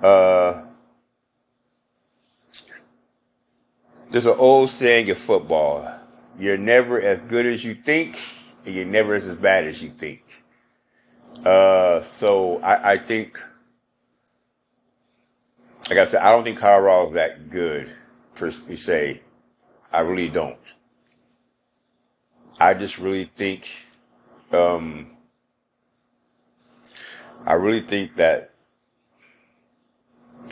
uh, 0.02 0.62
There's 4.10 4.26
an 4.26 4.36
old 4.38 4.70
saying 4.70 5.08
in 5.08 5.16
football. 5.16 5.92
You're 6.38 6.58
never 6.58 7.00
as 7.00 7.20
good 7.20 7.46
as 7.46 7.64
you 7.64 7.74
think, 7.74 8.18
and 8.64 8.74
you're 8.74 8.84
never 8.84 9.14
as 9.14 9.26
bad 9.36 9.66
as 9.66 9.82
you 9.82 9.90
think. 9.90 10.22
Uh, 11.44 12.02
so 12.02 12.60
I, 12.60 12.92
I 12.92 12.98
think, 12.98 13.40
like 15.88 15.98
I 15.98 16.04
said, 16.06 16.22
I 16.22 16.32
don't 16.32 16.44
think 16.44 16.58
Colorado 16.58 17.08
is 17.08 17.14
that 17.14 17.50
good, 17.50 17.90
per 18.34 18.50
se. 18.50 19.20
I 19.92 20.00
really 20.00 20.28
don't. 20.28 20.56
I 22.58 22.74
just 22.74 22.98
really 22.98 23.30
think, 23.36 23.68
um, 24.52 25.10
I 27.46 27.54
really 27.54 27.82
think 27.82 28.14
that 28.16 28.53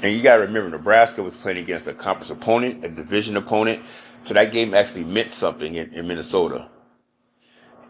And 0.03 0.17
you 0.17 0.23
got 0.23 0.37
to 0.37 0.43
remember, 0.43 0.71
Nebraska 0.71 1.23
was 1.23 1.35
playing 1.35 1.59
against 1.59 1.87
a 1.87 1.93
conference 1.93 2.31
opponent, 2.31 2.85
a 2.85 2.89
division 2.89 3.37
opponent. 3.37 3.83
So 4.25 4.35
that 4.35 4.53
game 4.53 4.75
actually 4.75 5.05
meant 5.05 5.33
something 5.33 5.75
in, 5.75 5.93
in 5.93 6.07
Minnesota. 6.07 6.69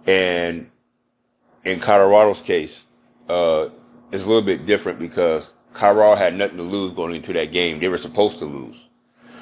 And 0.06 0.70
in 1.64 1.80
Colorado's 1.80 2.40
case, 2.40 2.84
uh, 3.28 3.68
it's 4.10 4.24
a 4.24 4.26
little 4.26 4.42
bit 4.42 4.66
different 4.66 4.98
because 4.98 5.52
Colorado 5.72 6.16
had 6.16 6.36
nothing 6.36 6.56
to 6.56 6.62
lose 6.62 6.92
going 6.92 7.14
into 7.14 7.32
that 7.34 7.52
game. 7.52 7.78
They 7.78 7.88
were 7.88 7.98
supposed 7.98 8.38
to 8.40 8.46
lose. 8.46 8.76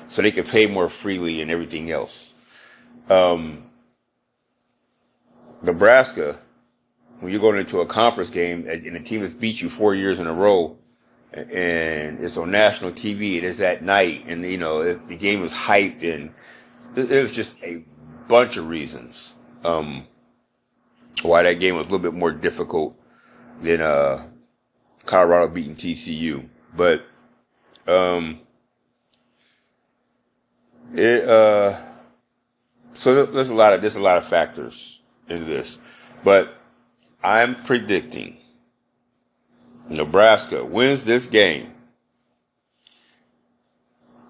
So 0.08 0.22
they 0.22 0.32
could 0.32 0.46
pay 0.46 0.66
more 0.66 0.88
freely 0.88 1.40
and 1.40 1.50
everything 1.50 1.90
else. 1.90 2.32
Um, 3.08 3.64
Nebraska, 5.62 6.38
when 7.20 7.32
you're 7.32 7.40
going 7.40 7.58
into 7.58 7.80
a 7.80 7.86
conference 7.86 8.30
game 8.30 8.68
and 8.68 8.96
a 8.96 9.00
team 9.00 9.22
has 9.22 9.34
beat 9.34 9.60
you 9.60 9.68
four 9.68 9.94
years 9.94 10.18
in 10.18 10.26
a 10.26 10.32
row, 10.32 10.76
and 11.32 12.20
it's 12.20 12.36
on 12.36 12.50
national 12.50 12.92
TV, 12.92 13.36
it 13.36 13.44
is 13.44 13.60
at 13.60 13.82
night, 13.82 14.24
and 14.26 14.44
you 14.44 14.58
know 14.58 14.94
the 14.94 15.16
game 15.16 15.40
was 15.40 15.52
hyped, 15.52 16.02
and 16.02 16.32
it 16.96 17.22
was 17.22 17.32
just 17.32 17.56
a 17.62 17.84
bunch 18.28 18.56
of 18.56 18.68
reasons 18.68 19.32
um, 19.64 20.06
why 21.22 21.42
that 21.42 21.54
game 21.54 21.76
was 21.76 21.86
a 21.86 21.90
little 21.90 21.98
bit 22.02 22.14
more 22.14 22.32
difficult 22.32 22.96
than 23.60 23.80
uh, 23.80 24.28
Colorado 25.06 25.48
beating 25.48 25.76
TCU. 25.76 26.48
But 26.76 27.04
um, 27.86 28.40
it 30.94 31.28
uh, 31.28 31.78
so 32.94 33.26
there's 33.26 33.48
a 33.48 33.54
lot 33.54 33.72
of 33.72 33.80
there's 33.80 33.96
a 33.96 34.00
lot 34.00 34.18
of 34.18 34.26
factors 34.26 35.00
in 35.28 35.46
this, 35.46 35.78
but 36.24 36.54
I'm 37.22 37.62
predicting 37.64 38.38
Nebraska 39.90 40.64
wins 40.64 41.04
this 41.04 41.26
game 41.26 41.72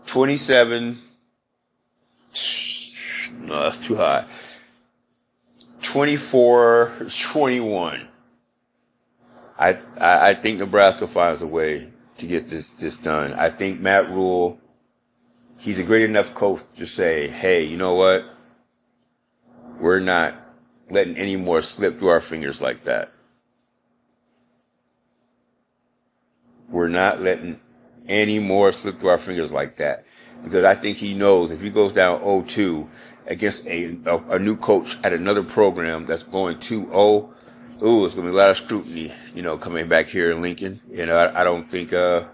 27 0.07 0.99
no 3.41 3.63
that's 3.63 3.87
too 3.87 3.97
high 3.97 4.25
24 5.83 6.93
21 7.31 8.09
I, 9.61 9.79
I, 10.01 10.31
I 10.31 10.35
think 10.35 10.59
Nebraska 10.59 11.07
finds 11.07 11.43
a 11.43 11.47
way 11.47 11.87
to 12.17 12.27
get 12.27 12.49
this 12.49 12.71
this 12.71 12.97
done. 12.97 13.35
I 13.35 13.51
think 13.51 13.79
Matt 13.79 14.09
Rhule, 14.11 14.59
he's 15.59 15.79
a 15.79 15.83
great 15.83 16.03
enough 16.03 16.35
coach 16.35 16.63
to 16.77 16.87
say, 16.87 17.29
hey, 17.29 17.65
you 17.65 17.77
know 17.77 17.95
what? 17.95 18.25
We're 19.79 20.01
not 20.01 20.35
letting 20.91 21.17
any 21.17 21.37
more 21.37 21.61
slip 21.61 21.99
through 21.99 22.09
our 22.09 22.23
fingers 22.23 22.63
like 22.63 22.85
that. 22.85 23.13
We're 26.71 26.89
not 26.89 27.21
letting 27.21 27.61
any 28.09 28.39
more 28.39 28.73
slip 28.73 29.01
through 29.01 29.11
our 29.11 29.19
fingers 29.19 29.51
like 29.53 29.77
that. 29.77 30.05
Because 30.43 30.65
I 30.65 30.75
think 30.75 30.97
he 30.97 31.15
knows 31.15 31.51
if 31.51 31.61
he 31.61 31.71
goes 31.71 31.93
down 31.93 32.21
0-2 32.21 32.89
against 33.27 33.67
a, 33.67 33.97
a, 34.07 34.17
a 34.31 34.39
new 34.39 34.57
coach 34.57 34.97
at 35.05 35.13
another 35.13 35.43
program 35.43 36.07
that's 36.07 36.23
going 36.23 36.57
2-0, 36.57 37.31
ooh, 37.83 38.05
it's 38.05 38.15
gonna 38.15 38.29
be 38.29 38.35
a 38.35 38.37
lot 38.37 38.51
of 38.51 38.57
scrutiny, 38.57 39.13
you 39.35 39.43
know, 39.43 39.59
coming 39.59 39.89
back 39.89 40.07
here 40.09 40.31
in 40.31 40.41
Lincoln. 40.41 40.81
You 40.91 41.07
know, 41.07 41.17
I, 41.17 41.41
I 41.43 41.45
don't 41.45 41.71
think, 41.71 41.93
uh, 41.93 42.25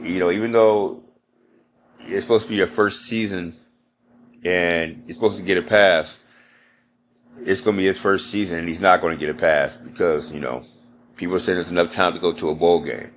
you 0.00 0.18
know, 0.20 0.30
even 0.30 0.52
though 0.52 1.02
it's 2.00 2.22
supposed 2.22 2.44
to 2.44 2.50
be 2.50 2.56
your 2.56 2.66
first 2.66 3.04
season 3.04 3.56
and 4.44 5.04
you're 5.06 5.14
supposed 5.14 5.38
to 5.38 5.44
get 5.44 5.58
a 5.58 5.62
pass, 5.62 6.20
it's 7.40 7.60
gonna 7.60 7.76
be 7.76 7.86
his 7.86 7.98
first 7.98 8.30
season 8.30 8.58
and 8.58 8.68
he's 8.68 8.80
not 8.80 9.00
gonna 9.00 9.16
get 9.16 9.28
a 9.28 9.34
pass 9.34 9.76
because, 9.76 10.32
you 10.32 10.40
know, 10.40 10.64
people 11.20 11.36
are 11.36 11.38
saying 11.40 11.58
it's 11.58 11.70
enough 11.70 11.92
time 11.92 12.14
to 12.14 12.18
go 12.18 12.32
to 12.32 12.48
a 12.48 12.54
bowl 12.54 12.80
game. 12.80 13.12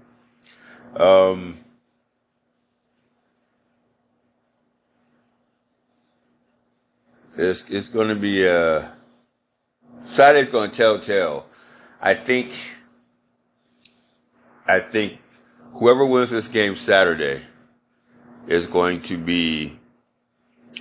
Um, 0.98 1.58
it's, 7.38 7.70
it's 7.70 7.88
gonna 7.88 8.16
be, 8.16 8.46
uh, 8.46 8.84
Saturday's 10.04 10.50
going 10.50 10.70
to 10.70 10.76
tell 10.76 11.00
tell. 11.00 11.46
I 12.02 12.13
think, 12.13 12.52
I 14.68 14.82
think 14.82 15.20
whoever 15.72 16.06
wins 16.06 16.30
this 16.30 16.50
game 16.50 16.76
Saturday 16.76 17.42
is 18.48 18.68
going 18.68 19.00
to 19.04 19.18
be, 19.18 19.80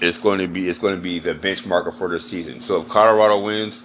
it's 0.01 0.19
going 0.19 0.41
to 0.41 0.49
be, 0.49 0.69
it's 0.69 0.81
going 0.81 0.97
to 0.97 1.01
be 1.01 1.21
the 1.21 1.35
benchmarker 1.35 1.97
for 1.97 2.09
the 2.09 2.19
season. 2.19 2.61
So 2.63 2.83
if 2.83 2.89
Colorado 2.89 3.41
wins, 3.45 3.85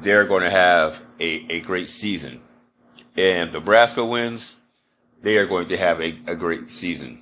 they're 0.00 0.26
going 0.26 0.44
to 0.44 0.50
have 0.50 1.02
a, 1.20 1.46
a 1.50 1.60
great 1.60 1.88
season. 1.88 2.40
And 3.16 3.52
Nebraska 3.52 4.04
wins, 4.04 4.56
they 5.22 5.38
are 5.38 5.46
going 5.46 5.68
to 5.68 5.76
have 5.76 6.00
a, 6.00 6.16
a 6.26 6.34
great 6.36 6.70
season. 6.70 7.20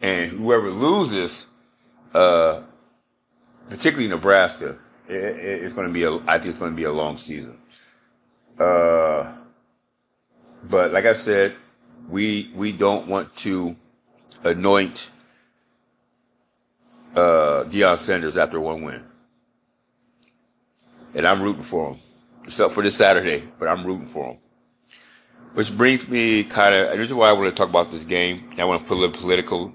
And 0.00 0.30
whoever 0.30 0.70
loses, 0.70 1.46
uh, 2.14 2.62
particularly 3.68 4.08
Nebraska, 4.08 4.76
it, 5.08 5.14
it's 5.14 5.74
going 5.74 5.88
to 5.88 5.92
be 5.92 6.04
a, 6.04 6.14
I 6.26 6.38
think 6.38 6.50
it's 6.50 6.58
going 6.58 6.72
to 6.72 6.76
be 6.76 6.84
a 6.84 6.92
long 6.92 7.16
season. 7.18 7.58
Uh, 8.58 9.32
but 10.64 10.92
like 10.92 11.06
I 11.06 11.14
said, 11.14 11.56
we, 12.08 12.50
we 12.54 12.72
don't 12.72 13.08
want 13.08 13.34
to 13.38 13.76
anoint, 14.44 15.10
uh, 17.14 17.64
Deion 17.64 17.98
Sanders 17.98 18.36
after 18.36 18.60
one 18.60 18.82
win. 18.82 19.02
And 21.14 21.26
I'm 21.26 21.42
rooting 21.42 21.62
for 21.62 21.92
him. 21.92 22.00
Except 22.46 22.72
for 22.72 22.82
this 22.82 22.96
Saturday, 22.96 23.42
but 23.58 23.68
I'm 23.68 23.84
rooting 23.84 24.06
for 24.06 24.28
them. 24.28 24.38
Which 25.54 25.76
brings 25.76 26.06
me 26.08 26.44
kind 26.44 26.74
of, 26.74 26.96
this 26.96 27.08
is 27.08 27.14
why 27.14 27.30
I 27.30 27.32
want 27.32 27.46
to 27.48 27.54
talk 27.54 27.68
about 27.68 27.90
this 27.90 28.04
game. 28.04 28.50
I 28.58 28.64
want 28.64 28.82
to 28.82 28.86
put 28.86 28.96
a 28.96 29.00
little 29.00 29.16
political, 29.18 29.72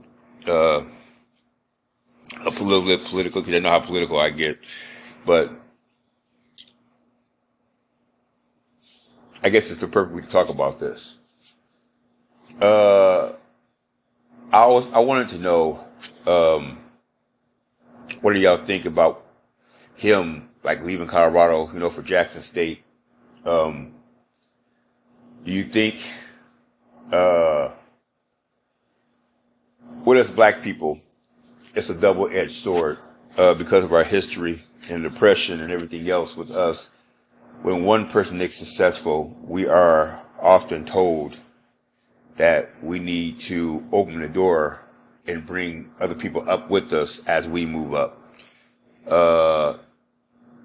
uh, 0.48 0.84
a 2.46 2.50
little 2.50 2.86
bit 2.86 3.04
political 3.04 3.42
because 3.42 3.56
I 3.56 3.60
know 3.60 3.70
how 3.70 3.80
political 3.80 4.20
I 4.20 4.30
get. 4.30 4.60
But 5.26 5.52
I 9.44 9.50
guess 9.50 9.72
it's 9.72 9.82
the 9.82 9.88
perfect 9.88 10.16
way 10.16 10.22
to 10.22 10.28
talk 10.30 10.50
about 10.50 10.80
this. 10.80 11.16
Uh, 12.62 13.34
I 14.54 14.68
was 14.68 14.88
I 14.92 15.00
wanted 15.00 15.30
to 15.30 15.40
know 15.40 15.84
um, 16.28 16.78
what 18.22 18.34
do 18.34 18.40
y'all 18.40 18.64
think 18.64 18.86
about 18.86 19.26
him 19.96 20.51
like 20.64 20.84
leaving 20.84 21.08
Colorado, 21.08 21.72
you 21.74 21.80
know, 21.80 21.90
for 21.90 22.02
Jackson 22.02 22.44
State? 22.44 22.84
Um, 23.46 23.94
do 25.44 25.52
you 25.52 25.64
think 25.64 25.96
uh, 27.12 27.70
what 30.04 30.18
as 30.18 30.30
black 30.30 30.62
people, 30.62 31.00
it's 31.76 31.90
a 31.90 31.96
double 31.96 32.30
edged 32.32 32.52
sword 32.52 32.98
uh, 33.38 33.54
because 33.54 33.84
of 33.84 33.94
our 33.94 34.04
history 34.04 34.60
and 34.90 35.04
depression 35.04 35.62
and 35.62 35.72
everything 35.72 36.10
else 36.10 36.36
with 36.36 36.52
us, 36.52 36.90
when 37.62 37.84
one 37.84 38.08
person 38.08 38.40
is 38.42 38.56
successful, 38.56 39.36
we 39.44 39.68
are 39.68 40.22
often 40.40 40.86
told 40.86 41.38
that 42.38 42.72
we 42.82 43.00
need 43.00 43.40
to 43.40 43.84
open 43.92 44.20
the 44.20 44.28
door 44.28 44.80
and 45.28 45.46
bring 45.46 45.92
other 46.00 46.16
people 46.16 46.50
up 46.50 46.70
with 46.70 46.92
us 46.94 47.22
as 47.28 47.48
we 47.48 47.66
move 47.66 47.94
up. 47.94 48.18
Uh, 49.08 49.78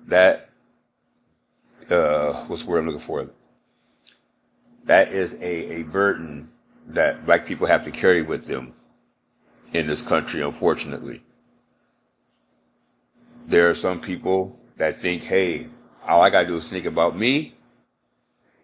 that, 0.07 0.51
uh, 1.91 2.45
what's 2.47 2.65
the 2.65 2.71
word 2.71 2.81
I'm 2.81 2.87
looking 2.87 3.01
for? 3.01 3.29
That 4.85 5.13
is 5.13 5.35
a, 5.35 5.81
a 5.81 5.83
burden 5.83 6.51
that 6.89 7.27
black 7.27 7.47
people 7.47 7.67
have 7.67 7.85
to 7.85 7.91
carry 7.91 8.23
with 8.23 8.45
them 8.45 8.73
in 9.73 9.87
this 9.87 10.03
country, 10.03 10.43
unfortunately 10.43 11.23
there 13.47 13.69
are 13.69 13.75
some 13.75 14.01
people 14.01 14.59
that 14.77 15.01
think, 15.01 15.23
hey, 15.23 15.67
all 16.07 16.23
I 16.23 16.31
gotta 16.31 16.47
do 16.47 16.57
is 16.57 16.69
think 16.69 16.85
about 16.85 17.17
me. 17.17 17.55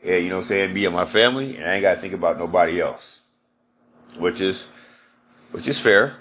Yeah, 0.05 0.16
you 0.16 0.28
know 0.28 0.37
what 0.37 0.42
I'm 0.42 0.48
saying? 0.48 0.74
Me 0.74 0.85
and 0.85 0.94
my 0.94 1.05
family, 1.05 1.57
and 1.57 1.64
I 1.66 1.74
ain't 1.74 1.83
gotta 1.83 2.00
think 2.00 2.14
about 2.14 2.38
nobody 2.38 2.81
else. 2.81 3.20
Which 4.18 4.40
is, 4.40 4.68
which 5.52 5.68
is 5.68 5.78
fair. 5.78 6.16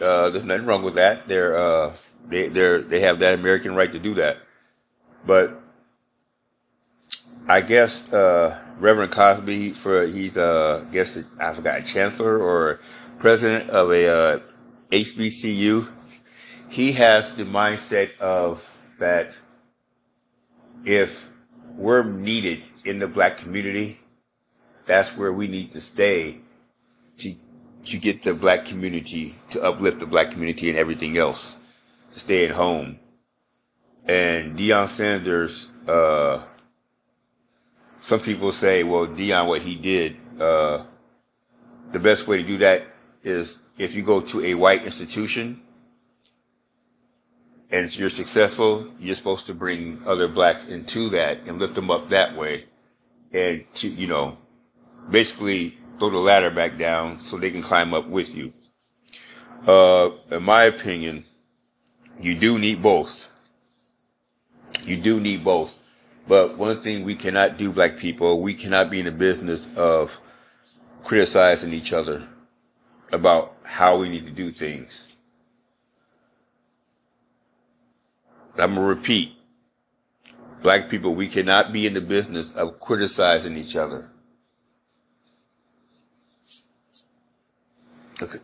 Uh, 0.00 0.30
there's 0.30 0.44
nothing 0.44 0.66
wrong 0.66 0.82
with 0.82 0.94
that. 0.94 1.26
They're, 1.26 1.56
uh, 1.56 1.92
they, 2.28 2.48
they're, 2.48 2.80
they 2.80 3.00
have 3.00 3.18
that 3.20 3.34
American 3.34 3.74
right 3.74 3.90
to 3.90 3.98
do 3.98 4.14
that. 4.14 4.38
But, 5.26 5.60
I 7.48 7.60
guess, 7.60 8.12
uh, 8.12 8.58
Reverend 8.78 9.12
Cosby, 9.12 9.72
for, 9.72 10.06
he's, 10.06 10.38
uh, 10.38 10.84
I 10.88 10.92
guess, 10.92 11.18
I 11.40 11.52
forgot, 11.52 11.84
chancellor 11.84 12.38
or 12.38 12.80
president 13.18 13.70
of 13.70 13.90
a, 13.90 14.08
uh, 14.08 14.38
HBCU 14.92 15.88
he 16.68 16.92
has 16.92 17.34
the 17.34 17.44
mindset 17.44 18.18
of 18.18 18.68
that 18.98 19.32
if 20.84 21.28
we're 21.74 22.04
needed 22.04 22.62
in 22.84 22.98
the 22.98 23.06
black 23.06 23.38
community, 23.38 23.98
that's 24.86 25.16
where 25.16 25.32
we 25.32 25.48
need 25.48 25.72
to 25.72 25.80
stay 25.80 26.38
to 27.18 27.34
to 27.84 27.98
get 27.98 28.22
the 28.22 28.34
black 28.34 28.64
community 28.64 29.34
to 29.50 29.62
uplift 29.62 30.00
the 30.00 30.06
black 30.06 30.32
community 30.32 30.68
and 30.68 30.78
everything 30.78 31.16
else 31.16 31.54
to 32.12 32.20
stay 32.20 32.44
at 32.44 32.50
home. 32.50 32.98
And 34.06 34.56
Deion 34.56 34.88
Sanders, 34.88 35.68
uh, 35.88 36.42
some 38.02 38.20
people 38.20 38.52
say, 38.52 38.84
well, 38.84 39.06
Deion, 39.06 39.48
what 39.48 39.62
he 39.62 39.74
did, 39.74 40.16
uh, 40.40 40.84
the 41.92 41.98
best 41.98 42.28
way 42.28 42.36
to 42.36 42.42
do 42.44 42.58
that 42.58 42.84
is 43.24 43.58
if 43.78 43.94
you 43.94 44.02
go 44.02 44.20
to 44.20 44.44
a 44.44 44.54
white 44.54 44.84
institution 44.84 45.60
and 47.70 47.94
you're 47.96 48.10
successful, 48.10 48.86
you're 49.00 49.16
supposed 49.16 49.46
to 49.46 49.54
bring 49.54 50.00
other 50.06 50.28
blacks 50.28 50.64
into 50.64 51.08
that 51.10 51.40
and 51.46 51.58
lift 51.58 51.74
them 51.74 51.90
up 51.90 52.08
that 52.10 52.36
way. 52.36 52.64
And 53.32 53.64
to, 53.74 53.88
you 53.88 54.06
know, 54.06 54.38
basically 55.10 55.76
throw 55.98 56.10
the 56.10 56.18
ladder 56.18 56.50
back 56.50 56.78
down 56.78 57.18
so 57.18 57.36
they 57.36 57.50
can 57.50 57.62
climb 57.62 57.92
up 57.92 58.06
with 58.06 58.34
you. 58.34 58.52
Uh, 59.66 60.10
in 60.30 60.44
my 60.44 60.64
opinion, 60.64 61.24
you 62.20 62.36
do 62.36 62.58
need 62.58 62.82
both. 62.82 63.26
You 64.84 64.96
do 64.96 65.20
need 65.20 65.44
both. 65.44 65.76
But 66.28 66.58
one 66.58 66.80
thing 66.80 67.04
we 67.04 67.14
cannot 67.14 67.56
do, 67.56 67.70
black 67.70 67.96
people, 67.96 68.40
we 68.42 68.54
cannot 68.54 68.90
be 68.90 68.98
in 68.98 69.04
the 69.04 69.12
business 69.12 69.68
of 69.76 70.18
criticizing 71.04 71.72
each 71.72 71.92
other 71.92 72.26
about 73.12 73.54
how 73.62 73.98
we 73.98 74.08
need 74.08 74.26
to 74.26 74.32
do 74.32 74.50
things. 74.50 75.06
I'm 78.58 78.74
going 78.74 78.86
to 78.86 78.94
repeat. 78.94 79.34
Black 80.62 80.88
people, 80.88 81.14
we 81.14 81.28
cannot 81.28 81.72
be 81.72 81.86
in 81.86 81.94
the 81.94 82.00
business 82.00 82.50
of 82.52 82.80
criticizing 82.80 83.56
each 83.56 83.76
other. 83.76 84.08
Okay. 88.20 88.38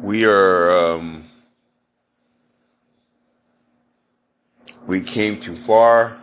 We 0.00 0.24
are, 0.24 0.70
um, 0.70 1.28
we 4.86 5.00
came 5.00 5.40
too 5.40 5.54
far, 5.54 6.16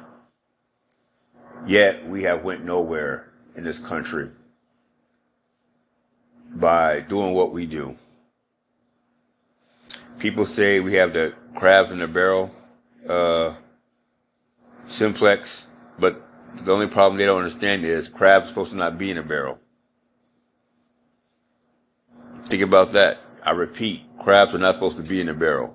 yet 1.67 2.07
we 2.07 2.23
have 2.23 2.43
went 2.43 2.63
nowhere 2.63 3.31
in 3.55 3.63
this 3.63 3.79
country 3.79 4.29
by 6.53 7.01
doing 7.01 7.33
what 7.33 7.51
we 7.51 7.65
do. 7.65 7.95
People 10.19 10.45
say 10.45 10.79
we 10.79 10.93
have 10.93 11.13
the 11.13 11.33
crabs 11.55 11.91
in 11.91 11.99
the 11.99 12.07
barrel 12.07 12.51
uh, 13.07 13.53
simplex, 14.87 15.67
but 15.99 16.21
the 16.61 16.71
only 16.71 16.87
problem 16.87 17.17
they 17.17 17.25
don't 17.25 17.37
understand 17.37 17.83
is 17.83 18.07
crabs 18.07 18.47
supposed 18.47 18.71
to 18.71 18.77
not 18.77 18.97
be 18.97 19.11
in 19.11 19.17
a 19.17 19.23
barrel. 19.23 19.59
Think 22.47 22.61
about 22.61 22.93
that. 22.93 23.19
I 23.43 23.51
repeat, 23.51 24.03
crabs 24.23 24.55
are 24.55 24.59
not 24.59 24.75
supposed 24.75 24.97
to 24.97 25.03
be 25.03 25.19
in 25.19 25.29
a 25.29 25.33
barrel. 25.33 25.74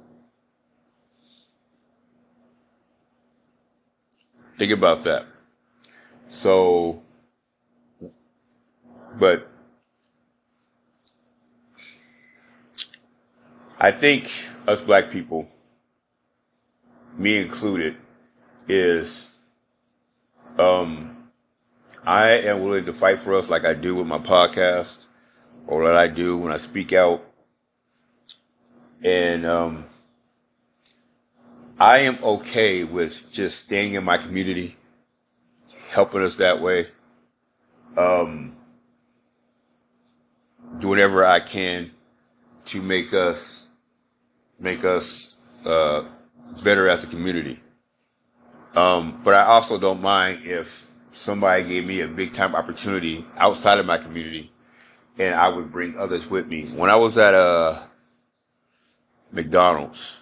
Think 4.60 4.72
about 4.72 5.04
that. 5.04 5.24
So, 6.28 7.00
but 9.18 9.48
I 13.78 13.90
think 13.90 14.30
us 14.68 14.82
black 14.82 15.10
people, 15.10 15.48
me 17.16 17.38
included, 17.40 17.96
is 18.68 19.26
um, 20.58 21.16
I 22.04 22.32
am 22.32 22.62
willing 22.62 22.84
to 22.84 22.92
fight 22.92 23.20
for 23.20 23.36
us 23.36 23.48
like 23.48 23.64
I 23.64 23.72
do 23.72 23.94
with 23.94 24.06
my 24.06 24.18
podcast 24.18 24.94
or 25.68 25.80
what 25.80 25.96
I 25.96 26.06
do 26.06 26.36
when 26.36 26.52
I 26.52 26.58
speak 26.58 26.92
out. 26.92 27.24
And 29.02 29.46
um, 29.46 29.86
I 31.80 32.00
am 32.00 32.18
okay 32.22 32.84
with 32.84 33.32
just 33.32 33.58
staying 33.58 33.94
in 33.94 34.04
my 34.04 34.18
community, 34.18 34.76
helping 35.88 36.20
us 36.20 36.34
that 36.34 36.60
way, 36.60 36.88
um, 37.96 38.54
do 40.78 40.88
whatever 40.88 41.24
I 41.24 41.40
can 41.40 41.90
to 42.66 42.82
make 42.82 43.14
us 43.14 43.68
make 44.58 44.84
us 44.84 45.38
uh, 45.64 46.04
better 46.62 46.86
as 46.86 47.02
a 47.04 47.06
community. 47.06 47.58
Um, 48.76 49.18
but 49.24 49.32
I 49.32 49.46
also 49.46 49.78
don't 49.78 50.02
mind 50.02 50.44
if 50.44 50.86
somebody 51.12 51.64
gave 51.66 51.86
me 51.86 52.02
a 52.02 52.08
big 52.08 52.34
time 52.34 52.54
opportunity 52.54 53.24
outside 53.38 53.80
of 53.80 53.86
my 53.86 53.96
community 53.96 54.52
and 55.18 55.34
I 55.34 55.48
would 55.48 55.72
bring 55.72 55.98
others 55.98 56.26
with 56.26 56.46
me. 56.46 56.66
When 56.66 56.90
I 56.90 56.96
was 56.96 57.16
at 57.16 57.32
uh, 57.32 57.80
McDonald's 59.32 60.18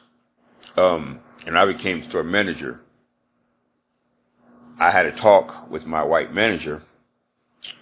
um, 0.76 1.18
and 1.46 1.58
I 1.58 1.66
became 1.66 2.02
store 2.02 2.24
manager, 2.24 2.80
I 4.78 4.90
had 4.90 5.06
a 5.06 5.12
talk 5.12 5.70
with 5.70 5.86
my 5.86 6.02
white 6.02 6.32
manager 6.32 6.82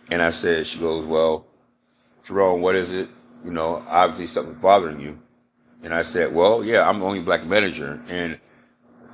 and 0.09 0.23
I 0.23 0.31
said, 0.31 0.67
she 0.67 0.79
goes, 0.79 1.05
well, 1.05 1.47
Jarone, 2.27 2.61
what 2.61 2.75
is 2.75 2.93
it? 2.93 3.09
You 3.45 3.51
know, 3.53 3.85
obviously 3.89 4.27
something's 4.27 4.59
bothering 4.59 5.01
you. 5.01 5.19
And 5.83 5.93
I 5.95 6.03
said, 6.03 6.35
well, 6.35 6.65
yeah, 6.65 6.89
I'm 6.89 7.01
the 7.01 7.07
only 7.07 7.21
black 7.21 7.45
manager, 7.45 8.01
and 8.09 8.39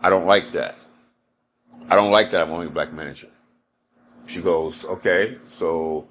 I 0.02 0.10
don't 0.10 0.26
like 0.26 0.52
that. 0.52 0.76
I 1.90 1.96
don't 1.96 2.10
like 2.10 2.30
that 2.30 2.42
I'm 2.46 2.52
only 2.52 2.68
black 2.68 2.92
manager. 2.92 3.28
She 4.26 4.40
goes, 4.40 4.84
okay, 4.84 5.38
so 5.44 6.06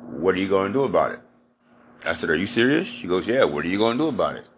what 0.00 0.34
are 0.34 0.38
you 0.38 0.48
going 0.48 0.72
to 0.72 0.78
do 0.78 0.84
about 0.84 1.12
it? 1.12 1.20
I 2.04 2.14
said, 2.14 2.30
are 2.30 2.36
you 2.36 2.46
serious? 2.46 2.86
She 2.86 3.08
goes, 3.08 3.26
yeah, 3.26 3.44
what 3.44 3.64
are 3.64 3.68
you 3.68 3.78
going 3.78 3.98
to 3.98 4.04
do 4.04 4.08
about 4.08 4.36
it? 4.36 4.48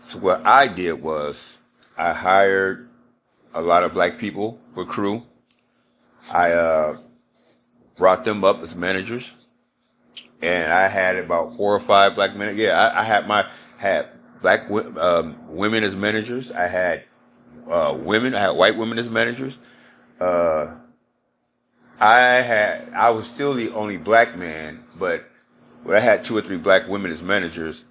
So 0.00 0.18
what 0.18 0.46
I 0.46 0.68
did 0.68 1.02
was 1.02 1.56
I 1.96 2.12
hired 2.12 2.88
a 3.54 3.62
lot 3.62 3.84
of 3.84 3.92
black 3.92 4.18
people 4.18 4.60
for 4.74 4.84
crew. 4.84 5.22
I, 6.32 6.52
uh, 6.52 6.96
brought 7.96 8.24
them 8.24 8.44
up 8.44 8.60
as 8.60 8.74
managers 8.74 9.30
and 10.44 10.70
I 10.70 10.88
had 10.88 11.16
about 11.16 11.56
four 11.56 11.74
or 11.74 11.80
five 11.80 12.14
black 12.14 12.36
men. 12.36 12.56
Yeah, 12.56 12.78
I, 12.78 13.00
I 13.00 13.02
had 13.02 13.26
my, 13.26 13.48
had 13.78 14.08
black 14.42 14.70
um, 14.70 15.36
women 15.48 15.84
as 15.84 15.94
managers. 15.94 16.52
I 16.52 16.66
had 16.66 17.04
uh, 17.68 17.96
women. 17.98 18.34
I 18.34 18.40
had 18.40 18.50
white 18.50 18.76
women 18.76 18.98
as 18.98 19.08
managers. 19.08 19.58
Uh, 20.20 20.74
I 21.98 22.18
had. 22.18 22.92
I 22.94 23.10
was 23.10 23.26
still 23.26 23.54
the 23.54 23.70
only 23.72 23.96
black 23.96 24.36
man, 24.36 24.84
but 24.98 25.24
I 25.90 26.00
had 26.00 26.24
two 26.24 26.36
or 26.36 26.42
three 26.42 26.58
black 26.58 26.88
women 26.88 27.10
as 27.10 27.22
managers, 27.22 27.84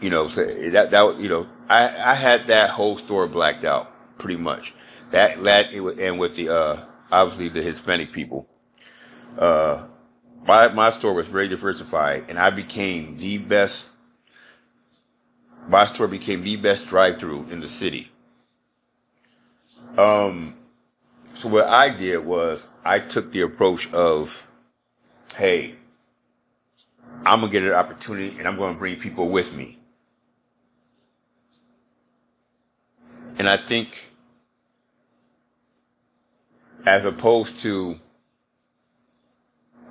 you 0.00 0.10
know, 0.10 0.28
so 0.28 0.44
that 0.44 0.90
that 0.90 1.18
you 1.18 1.28
know, 1.28 1.46
I 1.68 1.84
I 2.12 2.14
had 2.14 2.46
that 2.48 2.70
whole 2.70 2.96
store 2.96 3.26
blacked 3.26 3.64
out 3.64 3.90
pretty 4.18 4.36
much. 4.36 4.74
That 5.10 5.42
that 5.44 5.72
it 5.72 5.82
and 5.98 6.18
with 6.18 6.36
the 6.36 6.48
uh, 6.48 6.84
obviously 7.10 7.48
the 7.48 7.62
Hispanic 7.62 8.12
people. 8.12 8.48
Uh, 9.38 9.84
my 10.46 10.68
my 10.68 10.90
store 10.90 11.14
was 11.14 11.26
very 11.26 11.48
diversified, 11.48 12.26
and 12.28 12.38
I 12.38 12.50
became 12.50 13.16
the 13.18 13.38
best 13.38 13.86
my 15.68 15.84
store 15.84 16.08
became 16.08 16.42
the 16.42 16.56
best 16.56 16.88
drive-through 16.88 17.46
in 17.50 17.60
the 17.60 17.68
city. 17.68 18.10
Um, 19.96 20.54
so 21.34 21.48
what 21.48 21.66
I 21.66 21.90
did 21.90 22.24
was 22.24 22.66
I 22.84 22.98
took 22.98 23.32
the 23.32 23.42
approach 23.42 23.92
of, 23.92 24.48
hey, 25.34 25.76
I'm 27.24 27.40
gonna 27.40 27.52
get 27.52 27.62
an 27.62 27.72
opportunity 27.72 28.36
and 28.38 28.48
I'm 28.48 28.56
gonna 28.56 28.78
bring 28.78 28.96
people 28.96 29.28
with 29.28 29.52
me. 29.52 29.79
And 33.40 33.48
I 33.48 33.56
think 33.56 34.10
as 36.84 37.06
opposed 37.06 37.60
to, 37.60 37.98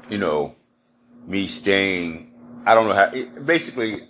you 0.07 0.17
know, 0.19 0.53
me 1.25 1.47
staying, 1.47 2.31
I 2.67 2.75
don't 2.75 2.87
know 2.87 2.93
how, 2.93 3.41
basically 3.41 4.03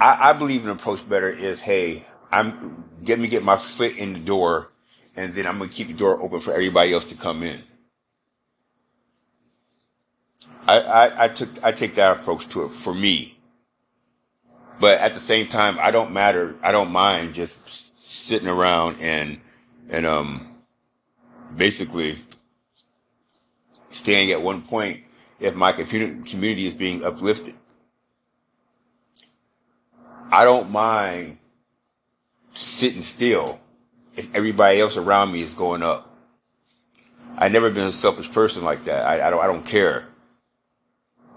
I, 0.00 0.30
I 0.30 0.32
believe 0.32 0.64
an 0.64 0.70
approach 0.70 1.08
better 1.08 1.30
is, 1.30 1.60
hey, 1.60 2.04
I'm 2.32 2.82
get 3.04 3.20
me 3.20 3.28
get 3.28 3.44
my 3.44 3.56
foot 3.56 3.94
in 3.94 4.14
the 4.14 4.18
door, 4.18 4.66
and 5.14 5.32
then 5.32 5.46
I'm 5.46 5.58
gonna 5.58 5.70
keep 5.70 5.86
the 5.86 5.92
door 5.92 6.20
open 6.20 6.40
for 6.40 6.50
everybody 6.52 6.92
else 6.92 7.04
to 7.04 7.14
come 7.14 7.44
in. 7.44 7.62
I, 10.66 10.80
I, 10.80 11.24
I 11.26 11.28
took 11.28 11.50
I 11.62 11.70
take 11.70 11.94
that 11.94 12.18
approach 12.18 12.48
to 12.48 12.64
it 12.64 12.70
for 12.70 12.92
me. 12.92 13.38
But 14.80 14.98
at 14.98 15.14
the 15.14 15.20
same 15.20 15.46
time, 15.46 15.78
I 15.80 15.92
don't 15.92 16.10
matter. 16.10 16.56
I 16.64 16.72
don't 16.72 16.90
mind 16.90 17.34
just 17.34 17.93
sitting 18.24 18.48
around 18.48 18.96
and 19.00 19.38
and 19.90 20.06
um 20.06 20.54
basically 21.56 22.18
staying 23.90 24.32
at 24.32 24.40
one 24.40 24.62
point 24.62 25.02
if 25.40 25.54
my 25.54 25.72
community 25.72 26.66
is 26.66 26.74
being 26.74 27.04
uplifted. 27.04 27.54
I 30.32 30.44
don't 30.44 30.70
mind 30.70 31.38
sitting 32.52 33.02
still 33.02 33.60
if 34.16 34.26
everybody 34.34 34.80
else 34.80 34.96
around 34.96 35.32
me 35.32 35.42
is 35.42 35.54
going 35.54 35.82
up. 35.82 36.10
I've 37.36 37.52
never 37.52 37.70
been 37.70 37.86
a 37.86 37.92
selfish 37.92 38.30
person 38.32 38.64
like 38.64 38.84
that. 38.86 39.04
I, 39.06 39.26
I 39.26 39.30
don't 39.30 39.42
I 39.42 39.46
don't 39.46 39.66
care. 39.66 40.06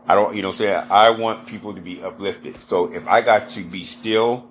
I 0.08 0.16
don't 0.16 0.36
you 0.36 0.42
know 0.42 0.52
saying? 0.52 0.88
I 0.90 1.10
want 1.10 1.48
people 1.48 1.74
to 1.74 1.82
be 1.82 2.02
uplifted. 2.02 2.60
So 2.62 2.94
if 2.94 3.06
I 3.08 3.22
got 3.22 3.50
to 3.50 3.62
be 3.62 3.84
still 3.84 4.50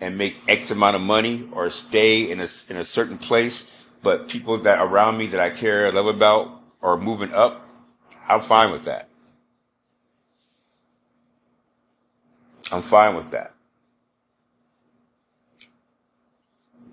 and 0.00 0.16
make 0.16 0.36
X 0.48 0.70
amount 0.70 0.96
of 0.96 1.02
money 1.02 1.48
or 1.52 1.70
stay 1.70 2.30
in 2.30 2.40
a 2.40 2.48
in 2.68 2.76
a 2.76 2.84
certain 2.84 3.18
place, 3.18 3.70
but 4.02 4.28
people 4.28 4.58
that 4.58 4.80
around 4.80 5.18
me 5.18 5.26
that 5.28 5.40
I 5.40 5.50
care 5.50 5.86
and 5.86 5.94
love 5.94 6.06
about 6.06 6.50
are 6.82 6.96
moving 6.96 7.32
up, 7.32 7.66
I'm 8.28 8.40
fine 8.40 8.72
with 8.72 8.84
that. 8.84 9.08
I'm 12.72 12.82
fine 12.82 13.16
with 13.16 13.30
that. 13.32 13.52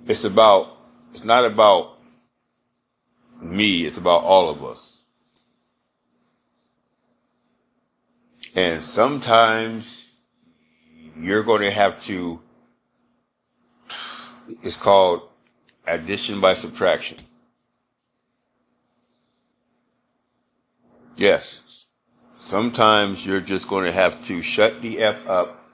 It's 0.07 0.23
about, 0.23 0.77
it's 1.13 1.23
not 1.23 1.45
about 1.45 1.99
me, 3.41 3.85
it's 3.85 3.97
about 3.97 4.23
all 4.23 4.49
of 4.49 4.63
us. 4.63 5.01
And 8.55 8.81
sometimes 8.81 10.09
you're 11.19 11.43
going 11.43 11.61
to 11.61 11.71
have 11.71 12.01
to, 12.05 12.39
it's 14.63 14.77
called 14.77 15.21
addition 15.85 16.41
by 16.41 16.53
subtraction. 16.53 17.17
Yes. 21.15 21.87
Sometimes 22.35 23.25
you're 23.25 23.41
just 23.41 23.67
going 23.67 23.85
to 23.85 23.91
have 23.91 24.23
to 24.25 24.41
shut 24.41 24.81
the 24.81 24.99
F 24.99 25.27
up 25.27 25.65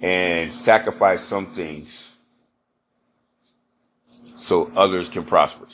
and 0.00 0.52
sacrifice 0.52 1.22
some 1.22 1.46
things 1.46 2.10
so 4.34 4.70
others 4.76 5.08
can 5.08 5.24
prosper. 5.24 5.66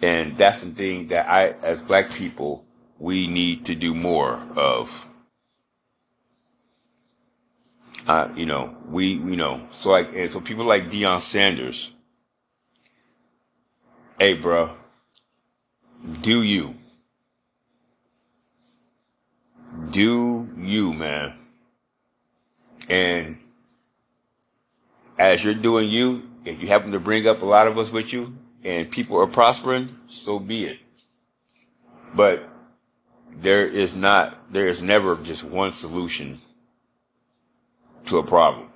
And 0.00 0.36
that's 0.36 0.62
the 0.62 0.70
thing 0.70 1.08
that 1.08 1.28
I, 1.28 1.50
as 1.62 1.78
black 1.78 2.10
people, 2.10 2.64
we 2.98 3.26
need 3.28 3.66
to 3.66 3.74
do 3.74 3.94
more 3.94 4.34
of. 4.56 5.06
Uh, 8.06 8.28
you 8.36 8.46
know, 8.46 8.74
we, 8.88 9.12
you 9.12 9.36
know, 9.36 9.66
so 9.70 9.90
like, 9.90 10.14
and 10.14 10.30
so 10.30 10.40
people 10.40 10.64
like 10.64 10.90
Deion 10.90 11.20
Sanders, 11.20 11.92
hey, 14.18 14.34
bro, 14.34 14.74
do 16.20 16.42
you. 16.42 16.74
Do 19.90 20.48
you, 20.56 20.92
man. 20.92 21.34
And 22.88 23.38
as 25.18 25.44
you're 25.44 25.54
doing 25.54 25.88
you, 25.88 26.28
if 26.44 26.60
you 26.60 26.66
happen 26.66 26.92
to 26.92 27.00
bring 27.00 27.28
up 27.28 27.42
a 27.42 27.46
lot 27.46 27.68
of 27.68 27.78
us 27.78 27.90
with 27.90 28.12
you 28.12 28.34
and 28.64 28.90
people 28.90 29.20
are 29.20 29.28
prospering, 29.28 29.96
so 30.08 30.40
be 30.40 30.64
it. 30.64 30.78
But 32.14 32.42
there 33.36 33.66
is 33.66 33.94
not, 33.94 34.52
there 34.52 34.66
is 34.66 34.82
never 34.82 35.16
just 35.16 35.44
one 35.44 35.72
solution 35.72 36.40
to 38.06 38.18
a 38.18 38.22
problem. 38.26 38.68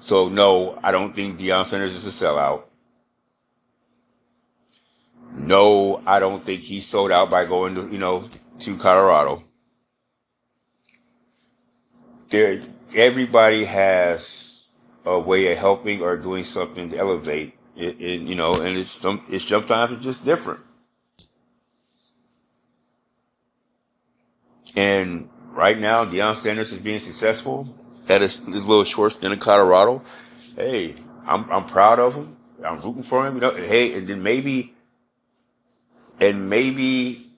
So 0.00 0.28
no, 0.28 0.78
I 0.82 0.92
don't 0.92 1.14
think 1.14 1.38
Deion 1.38 1.64
Sanders 1.64 1.94
is 1.94 2.06
a 2.06 2.10
sellout. 2.24 2.62
No, 5.32 6.02
I 6.06 6.18
don't 6.18 6.44
think 6.44 6.62
he 6.62 6.80
sold 6.80 7.12
out 7.12 7.30
by 7.30 7.44
going 7.44 7.74
to, 7.74 7.88
you 7.90 7.98
know, 7.98 8.28
to 8.60 8.76
Colorado. 8.76 9.42
There, 12.30 12.62
everybody 12.94 13.64
has 13.64 14.68
a 15.04 15.18
way 15.18 15.52
of 15.52 15.58
helping 15.58 16.02
or 16.02 16.16
doing 16.16 16.44
something 16.44 16.90
to 16.90 16.98
elevate 16.98 17.54
it, 17.76 17.98
you 18.00 18.34
know, 18.34 18.54
and 18.54 18.76
it's 18.78 18.90
some, 18.90 19.24
it's 19.28 19.44
sometimes 19.46 19.92
it's 19.92 20.02
just 20.04 20.24
different. 20.24 20.60
And 24.74 25.28
right 25.56 25.78
now, 25.78 26.04
Deion 26.04 26.36
Sanders 26.36 26.72
is 26.72 26.80
being 26.80 27.00
successful 27.00 27.66
at 28.08 28.20
his, 28.20 28.36
his 28.38 28.68
little 28.68 28.84
short 28.84 29.12
stint 29.12 29.32
in 29.32 29.38
Colorado. 29.38 30.02
Hey, 30.54 30.94
I'm, 31.26 31.50
I'm 31.50 31.64
proud 31.64 31.98
of 31.98 32.14
him. 32.14 32.36
I'm 32.64 32.78
rooting 32.80 33.02
for 33.02 33.26
him. 33.26 33.34
You 33.36 33.40
know, 33.40 33.50
hey, 33.52 33.98
and 33.98 34.06
then 34.06 34.22
maybe, 34.22 34.74
and 36.20 36.48
maybe 36.48 37.30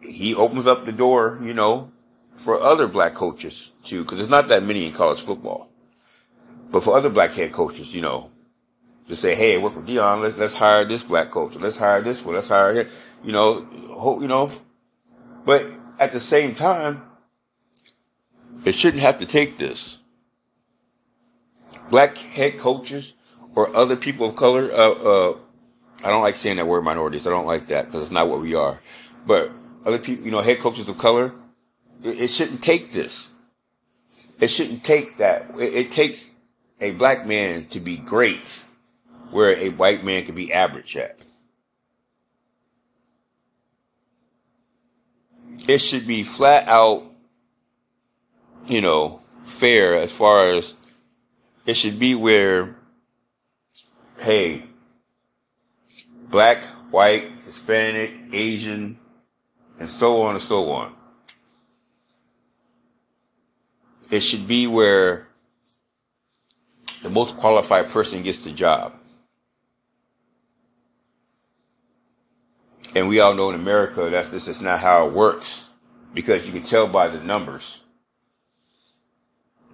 he 0.00 0.34
opens 0.34 0.66
up 0.66 0.84
the 0.84 0.92
door, 0.92 1.40
you 1.42 1.54
know, 1.54 1.90
for 2.34 2.60
other 2.60 2.86
black 2.86 3.14
coaches 3.14 3.72
too, 3.84 4.02
because 4.02 4.18
there's 4.18 4.30
not 4.30 4.48
that 4.48 4.62
many 4.62 4.86
in 4.86 4.92
college 4.92 5.20
football. 5.20 5.68
But 6.70 6.84
for 6.84 6.96
other 6.96 7.10
black 7.10 7.32
head 7.32 7.52
coaches, 7.52 7.94
you 7.94 8.00
know, 8.00 8.30
to 9.08 9.16
say, 9.16 9.34
hey, 9.34 9.58
work 9.58 9.76
with 9.76 9.86
Deion, 9.86 10.22
let, 10.22 10.38
let's 10.38 10.54
hire 10.54 10.84
this 10.84 11.02
black 11.02 11.30
coach, 11.30 11.54
let's 11.56 11.76
hire 11.76 12.00
this 12.00 12.24
one, 12.24 12.34
let's 12.34 12.48
hire 12.48 12.74
him, 12.74 12.88
you 13.24 13.32
know, 13.32 13.66
hope 13.90 14.20
you 14.22 14.28
know. 14.28 14.50
But 15.44 15.66
at 15.98 16.12
the 16.12 16.20
same 16.20 16.54
time, 16.54 17.02
it 18.64 18.74
shouldn't 18.74 19.02
have 19.02 19.18
to 19.18 19.26
take 19.26 19.58
this. 19.58 19.98
Black 21.90 22.16
head 22.16 22.58
coaches 22.58 23.12
or 23.54 23.74
other 23.76 23.96
people 23.96 24.28
of 24.28 24.36
color, 24.36 24.70
uh, 24.72 24.90
uh, 24.90 25.36
I 26.04 26.10
don't 26.10 26.22
like 26.22 26.36
saying 26.36 26.56
that 26.56 26.66
word 26.66 26.82
minorities. 26.82 27.26
I 27.26 27.30
don't 27.30 27.46
like 27.46 27.68
that 27.68 27.86
because 27.86 28.02
it's 28.02 28.10
not 28.10 28.28
what 28.28 28.40
we 28.40 28.54
are. 28.54 28.80
But 29.26 29.52
other 29.84 29.98
people, 29.98 30.24
you 30.24 30.30
know, 30.30 30.40
head 30.40 30.58
coaches 30.58 30.88
of 30.88 30.98
color, 30.98 31.32
it, 32.02 32.22
it 32.22 32.30
shouldn't 32.30 32.62
take 32.62 32.92
this. 32.92 33.28
It 34.40 34.48
shouldn't 34.48 34.84
take 34.84 35.18
that. 35.18 35.50
It, 35.58 35.74
it 35.74 35.90
takes 35.90 36.30
a 36.80 36.90
black 36.92 37.26
man 37.26 37.66
to 37.66 37.80
be 37.80 37.96
great 37.96 38.62
where 39.30 39.56
a 39.56 39.70
white 39.70 40.04
man 40.04 40.24
can 40.24 40.34
be 40.34 40.52
average 40.52 40.96
at. 40.96 41.16
It 45.68 45.78
should 45.78 46.06
be 46.06 46.24
flat 46.24 46.68
out, 46.68 47.04
you 48.66 48.80
know, 48.80 49.20
fair 49.44 49.96
as 49.96 50.12
far 50.12 50.50
as 50.50 50.74
it 51.66 51.74
should 51.74 51.98
be 51.98 52.14
where, 52.14 52.74
hey, 54.18 54.64
black, 56.30 56.64
white, 56.90 57.30
Hispanic, 57.44 58.12
Asian, 58.32 58.98
and 59.78 59.88
so 59.88 60.22
on 60.22 60.34
and 60.34 60.42
so 60.42 60.70
on. 60.70 60.94
It 64.10 64.20
should 64.20 64.46
be 64.46 64.66
where 64.66 65.26
the 67.02 67.10
most 67.10 67.36
qualified 67.36 67.90
person 67.90 68.22
gets 68.22 68.38
the 68.38 68.50
job. 68.52 68.94
And 72.94 73.08
we 73.08 73.20
all 73.20 73.34
know 73.34 73.48
in 73.48 73.54
America 73.54 74.08
that's 74.10 74.28
this 74.28 74.48
is 74.48 74.60
not 74.60 74.80
how 74.80 75.06
it 75.06 75.14
works 75.14 75.66
because 76.14 76.46
you 76.46 76.52
can 76.52 76.62
tell 76.62 76.86
by 76.86 77.08
the 77.08 77.20
numbers. 77.20 77.81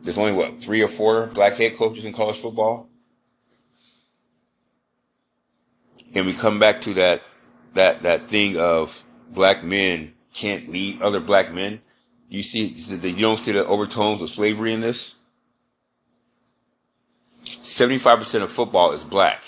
There's 0.03 0.19
only 0.19 0.33
what 0.33 0.61
three 0.61 0.83
or 0.83 0.89
four 0.89 1.27
black 1.27 1.55
head 1.55 1.77
coaches 1.77 2.05
in 2.05 2.13
college 2.13 2.37
football, 2.37 2.89
and 6.15 6.27
we 6.27 6.33
come 6.33 6.59
back 6.59 6.81
to 6.83 6.95
that 6.95 7.23
that 7.75 8.03
that 8.03 8.23
thing 8.23 8.59
of 8.59 9.05
black 9.31 9.63
men 9.65 10.15
can't 10.33 10.69
lead 10.69 11.03
other 11.03 11.21
black 11.21 11.53
men. 11.53 11.81
You 12.29 12.43
see, 12.43 12.67
you 12.67 13.21
don't 13.21 13.39
see 13.39 13.53
the 13.53 13.67
overtones 13.67 14.21
of 14.21 14.31
slavery 14.31 14.73
in 14.73 14.81
this. 14.81 15.15
75% 17.45 18.43
of 18.43 18.51
football 18.51 18.93
is 18.93 19.03
black. 19.03 19.43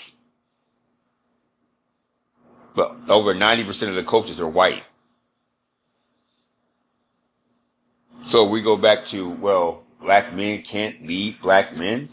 But 2.75 2.95
over 3.09 3.33
90% 3.33 3.89
of 3.89 3.95
the 3.95 4.03
coaches 4.03 4.39
are 4.39 4.47
white. 4.47 4.83
So 8.23 8.45
we 8.45 8.61
go 8.61 8.77
back 8.77 9.05
to, 9.07 9.29
well, 9.29 9.80
black 10.01 10.33
men 10.33 10.61
can't 10.61 11.05
lead 11.05 11.41
black 11.41 11.77
men. 11.77 12.09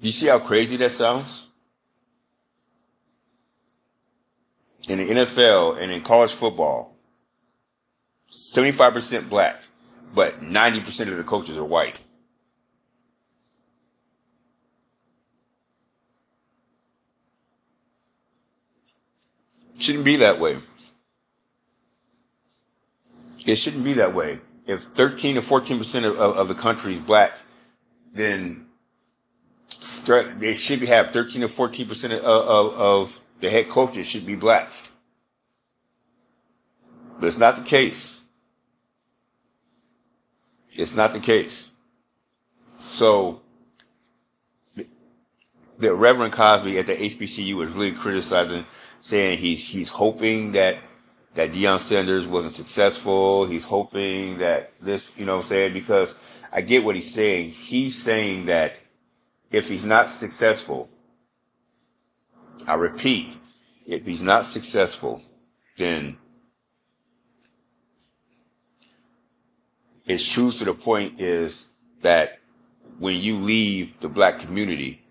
You 0.00 0.12
see 0.12 0.26
how 0.26 0.38
crazy 0.38 0.76
that 0.76 0.92
sounds? 0.92 1.46
In 4.88 4.98
the 4.98 5.04
NFL 5.04 5.82
and 5.82 5.90
in 5.90 6.00
college 6.02 6.32
football, 6.32 6.96
75% 8.30 9.28
black 9.28 9.60
but 10.14 10.40
90% 10.40 11.10
of 11.10 11.18
the 11.18 11.24
coaches 11.24 11.58
are 11.58 11.64
white. 11.64 11.98
Shouldn't 19.78 20.06
be 20.06 20.16
that 20.16 20.40
way. 20.40 20.56
It 23.46 23.56
shouldn't 23.56 23.84
be 23.84 23.94
that 23.94 24.14
way. 24.14 24.40
If 24.66 24.82
13 24.82 25.38
or 25.38 25.40
14% 25.40 26.04
of, 26.04 26.16
of, 26.18 26.36
of 26.36 26.48
the 26.48 26.54
country 26.54 26.92
is 26.94 26.98
black, 26.98 27.38
then 28.12 28.66
they 30.38 30.54
should 30.54 30.80
have 30.82 31.12
13 31.12 31.44
or 31.44 31.48
14% 31.48 32.04
of, 32.12 32.22
of, 32.24 32.74
of 32.74 33.20
the 33.40 33.48
head 33.48 33.68
coaches 33.68 34.06
should 34.06 34.26
be 34.26 34.34
black. 34.34 34.70
But 37.20 37.28
it's 37.28 37.38
not 37.38 37.56
the 37.56 37.62
case. 37.62 38.20
It's 40.72 40.94
not 40.94 41.12
the 41.12 41.20
case. 41.20 41.70
So, 42.80 43.40
the 45.78 45.92
Reverend 45.94 46.32
Cosby 46.32 46.78
at 46.78 46.86
the 46.86 46.96
HBCU 46.96 47.54
was 47.54 47.70
really 47.70 47.92
criticizing, 47.92 48.64
saying 49.00 49.38
he's 49.38 49.60
he's 49.60 49.88
hoping 49.90 50.52
that 50.52 50.78
that 51.36 51.52
Deion 51.52 51.78
Sanders 51.78 52.26
wasn't 52.26 52.54
successful. 52.54 53.46
He's 53.46 53.64
hoping 53.64 54.38
that 54.38 54.72
this, 54.80 55.12
you 55.16 55.26
know, 55.26 55.36
what 55.36 55.44
I'm 55.44 55.48
saying 55.48 55.72
because 55.74 56.14
I 56.50 56.62
get 56.62 56.82
what 56.82 56.94
he's 56.94 57.12
saying. 57.12 57.50
He's 57.50 57.94
saying 58.02 58.46
that 58.46 58.74
if 59.50 59.68
he's 59.68 59.84
not 59.84 60.10
successful, 60.10 60.88
I 62.66 62.74
repeat, 62.74 63.36
if 63.86 64.04
he's 64.06 64.22
not 64.22 64.46
successful, 64.46 65.22
then 65.76 66.16
it's 70.06 70.26
true 70.26 70.50
to 70.52 70.64
the 70.64 70.74
point 70.74 71.20
is 71.20 71.68
that 72.00 72.38
when 72.98 73.20
you 73.20 73.36
leave 73.36 74.00
the 74.00 74.08
black 74.08 74.38
community, 74.38 75.02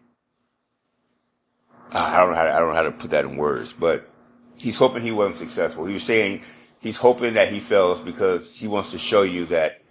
I 1.91 2.17
don't 2.17 2.31
know 2.31 2.35
how 2.35 2.43
to, 2.45 2.53
I 2.55 2.59
don't 2.59 2.69
know 2.69 2.75
how 2.75 2.83
to 2.83 2.91
put 2.91 3.11
that 3.11 3.25
in 3.25 3.37
words, 3.37 3.73
but 3.73 4.09
he's 4.57 4.77
hoping 4.77 5.01
he 5.01 5.11
wasn't 5.11 5.37
successful. 5.37 5.85
He 5.85 5.93
was 5.93 6.03
saying 6.03 6.41
he's 6.79 6.97
hoping 6.97 7.33
that 7.35 7.51
he 7.51 7.59
fails 7.59 7.99
because 7.99 8.57
he 8.57 8.67
wants 8.67 8.91
to 8.91 8.97
show 8.97 9.23
you 9.23 9.45
that 9.47 9.81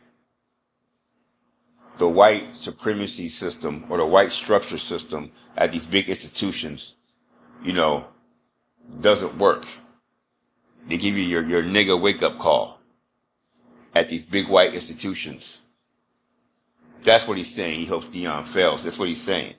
the 1.99 2.09
white 2.09 2.55
supremacy 2.57 3.29
system 3.29 3.85
or 3.89 3.99
the 3.99 4.07
white 4.07 4.33
structure 4.33 4.79
system 4.79 5.31
at 5.57 5.71
these 5.71 5.87
big 5.87 6.09
institutions, 6.09 6.95
you 7.63 7.73
know, 7.73 8.05
doesn't 9.01 9.39
work. 9.39 9.65
They 10.89 10.97
give 10.97 11.17
you 11.17 11.25
your, 11.25 11.43
your 11.43 11.63
nigga 11.63 11.99
wake 12.01 12.23
up 12.23 12.39
call 12.39 12.79
at 13.95 14.09
these 14.09 14.25
big 14.25 14.49
white 14.49 14.75
institutions. 14.75 15.61
That's 17.03 17.29
what 17.29 17.37
he's 17.39 17.55
saying. 17.55 17.81
He 17.81 17.87
hopes 17.87 18.07
Deion 18.07 18.47
fails. 18.47 18.85
That's 18.85 18.99
what 18.99 19.09
he's 19.09 19.23
saying. 19.23 19.55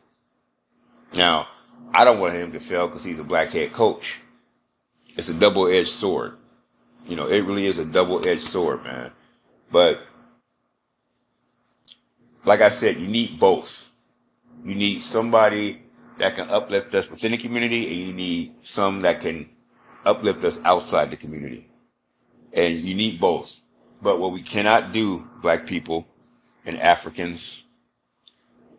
Now, 1.16 1.48
I 1.94 2.04
don't 2.04 2.20
want 2.20 2.34
him 2.34 2.52
to 2.52 2.60
fail 2.60 2.88
because 2.88 3.04
he's 3.04 3.20
a 3.20 3.24
black 3.24 3.50
head 3.50 3.72
coach. 3.72 4.20
It's 5.16 5.30
a 5.30 5.34
double 5.34 5.68
edged 5.68 5.90
sword. 5.90 6.38
You 7.08 7.16
know, 7.16 7.28
it 7.28 7.42
really 7.42 7.66
is 7.66 7.78
a 7.78 7.86
double 7.86 8.28
edged 8.28 8.48
sword, 8.48 8.84
man. 8.84 9.12
But 9.72 10.02
like 12.44 12.62
I 12.62 12.70
said, 12.70 12.98
you 12.98 13.08
need 13.08 13.40
both. 13.40 13.90
You 14.64 14.76
need 14.76 15.02
somebody 15.02 15.82
that 16.18 16.36
can 16.36 16.50
uplift 16.50 16.94
us 16.96 17.10
within 17.10 17.32
the 17.32 17.38
community, 17.38 17.88
and 17.88 18.08
you 18.08 18.14
need 18.14 18.56
some 18.64 19.02
that 19.04 19.22
can 19.22 19.50
uplift 20.06 20.44
us 20.44 20.60
outside 20.64 21.12
the 21.12 21.18
community. 21.18 21.70
And 22.54 22.80
you 22.82 22.96
need 22.96 23.20
both. 23.20 23.60
But 24.02 24.20
what 24.20 24.32
we 24.32 24.42
cannot 24.42 24.92
do, 24.92 25.28
black 25.42 25.66
people 25.66 26.08
and 26.66 26.80
Africans, 26.80 27.64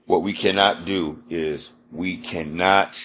what 0.07 0.23
we 0.23 0.33
cannot 0.33 0.85
do 0.85 1.23
is 1.29 1.73
we 1.93 2.17
cannot 2.17 2.99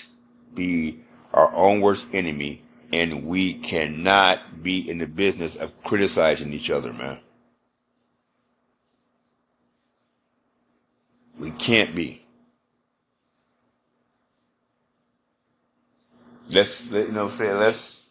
be 0.54 1.00
our 1.34 1.54
own 1.54 1.82
worst 1.82 2.08
enemy 2.14 2.62
and 2.94 3.26
we 3.26 3.54
cannot 3.54 4.64
be 4.64 4.90
in 4.90 4.98
the 4.98 5.08
business 5.08 5.56
of 5.56 5.72
criticizing 5.84 6.54
each 6.54 6.70
other, 6.70 6.92
man. 6.94 7.20
We 11.40 11.52
can't 11.52 11.96
be. 11.96 12.24
Let's, 16.50 16.86
you 16.88 17.12
know, 17.12 17.30
say 17.30 17.54
let's 17.54 18.06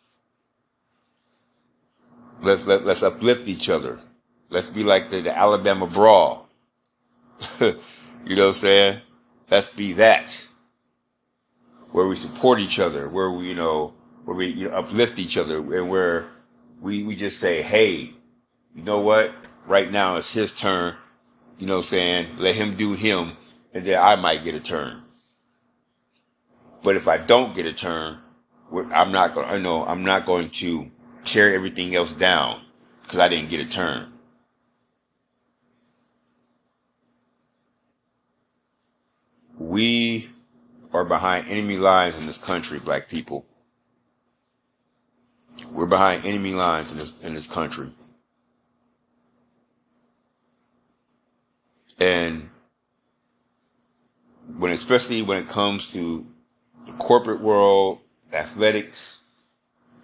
let's 2.43 2.65
let, 2.65 2.85
let's 2.85 3.03
uplift 3.03 3.49
each 3.49 3.69
other. 3.69 4.01
Let's 4.49 4.71
be 4.71 4.83
like 4.83 5.11
the, 5.11 5.21
the 5.21 5.37
Alabama 5.37 5.87
brawl. 5.87 6.49
you 7.61 7.67
know 8.37 8.47
what 8.47 8.49
I'm 8.49 8.53
saying? 8.55 9.01
Let's 9.51 9.69
be 9.69 9.93
that 9.95 10.47
where 11.93 12.07
we 12.07 12.17
support 12.17 12.61
each 12.61 12.79
other, 12.79 13.09
where 13.09 13.31
we, 13.31 13.49
you 13.49 13.55
know, 13.55 13.95
where 14.31 14.37
we 14.37 14.47
you 14.47 14.69
know, 14.69 14.77
uplift 14.77 15.19
each 15.19 15.37
other, 15.37 15.57
and 15.59 15.91
where 15.91 16.29
we, 16.81 17.03
we 17.03 17.17
just 17.17 17.41
say, 17.41 17.63
hey, 17.63 18.13
you 18.77 18.83
know 18.85 19.01
what? 19.01 19.33
Right 19.67 19.91
now 19.91 20.19
it's 20.19 20.33
his 20.33 20.53
turn. 20.53 20.95
You 21.59 21.67
know 21.67 21.79
what 21.79 21.87
I'm 21.87 21.89
saying? 21.91 22.29
Let 22.39 22.55
him 22.55 22.77
do 22.77 22.93
him, 22.93 23.33
and 23.75 23.85
then 23.85 24.01
I 24.01 24.15
might 24.15 24.45
get 24.45 24.55
a 24.55 24.61
turn. 24.61 25.03
But 26.85 26.95
if 26.95 27.09
I 27.09 27.19
don't 27.19 27.57
get 27.57 27.67
a 27.67 27.73
turn, 27.73 28.19
I'm 28.93 29.11
not 29.11 29.35
going. 29.35 29.49
I 29.49 29.59
know 29.59 29.85
I'm 29.85 30.05
not 30.05 30.27
going 30.27 30.51
to 30.51 30.89
tear 31.25 31.53
everything 31.53 31.97
else 31.97 32.13
down 32.13 32.63
because 33.03 33.19
I 33.19 33.27
didn't 33.27 33.49
get 33.49 33.59
a 33.59 33.69
turn. 33.69 34.13
We 39.59 40.31
are 40.93 41.05
behind 41.05 41.49
enemy 41.49 41.79
lines 41.79 42.15
in 42.17 42.27
this 42.27 42.39
country, 42.39 42.79
black 42.79 43.09
people. 43.09 43.45
We're 45.73 45.87
behind 45.87 46.25
enemy 46.25 46.53
lines 46.53 46.93
in 46.93 46.99
this 46.99 47.13
in 47.23 47.35
this 47.35 47.47
country. 47.47 47.91
And 51.99 52.49
when 54.57 54.73
especially 54.73 55.23
when 55.23 55.39
it 55.39 55.49
comes 55.49 55.93
to 55.93 56.27
the 56.87 56.93
corporate 56.93 57.41
world, 57.41 58.01
athletics, 58.33 59.21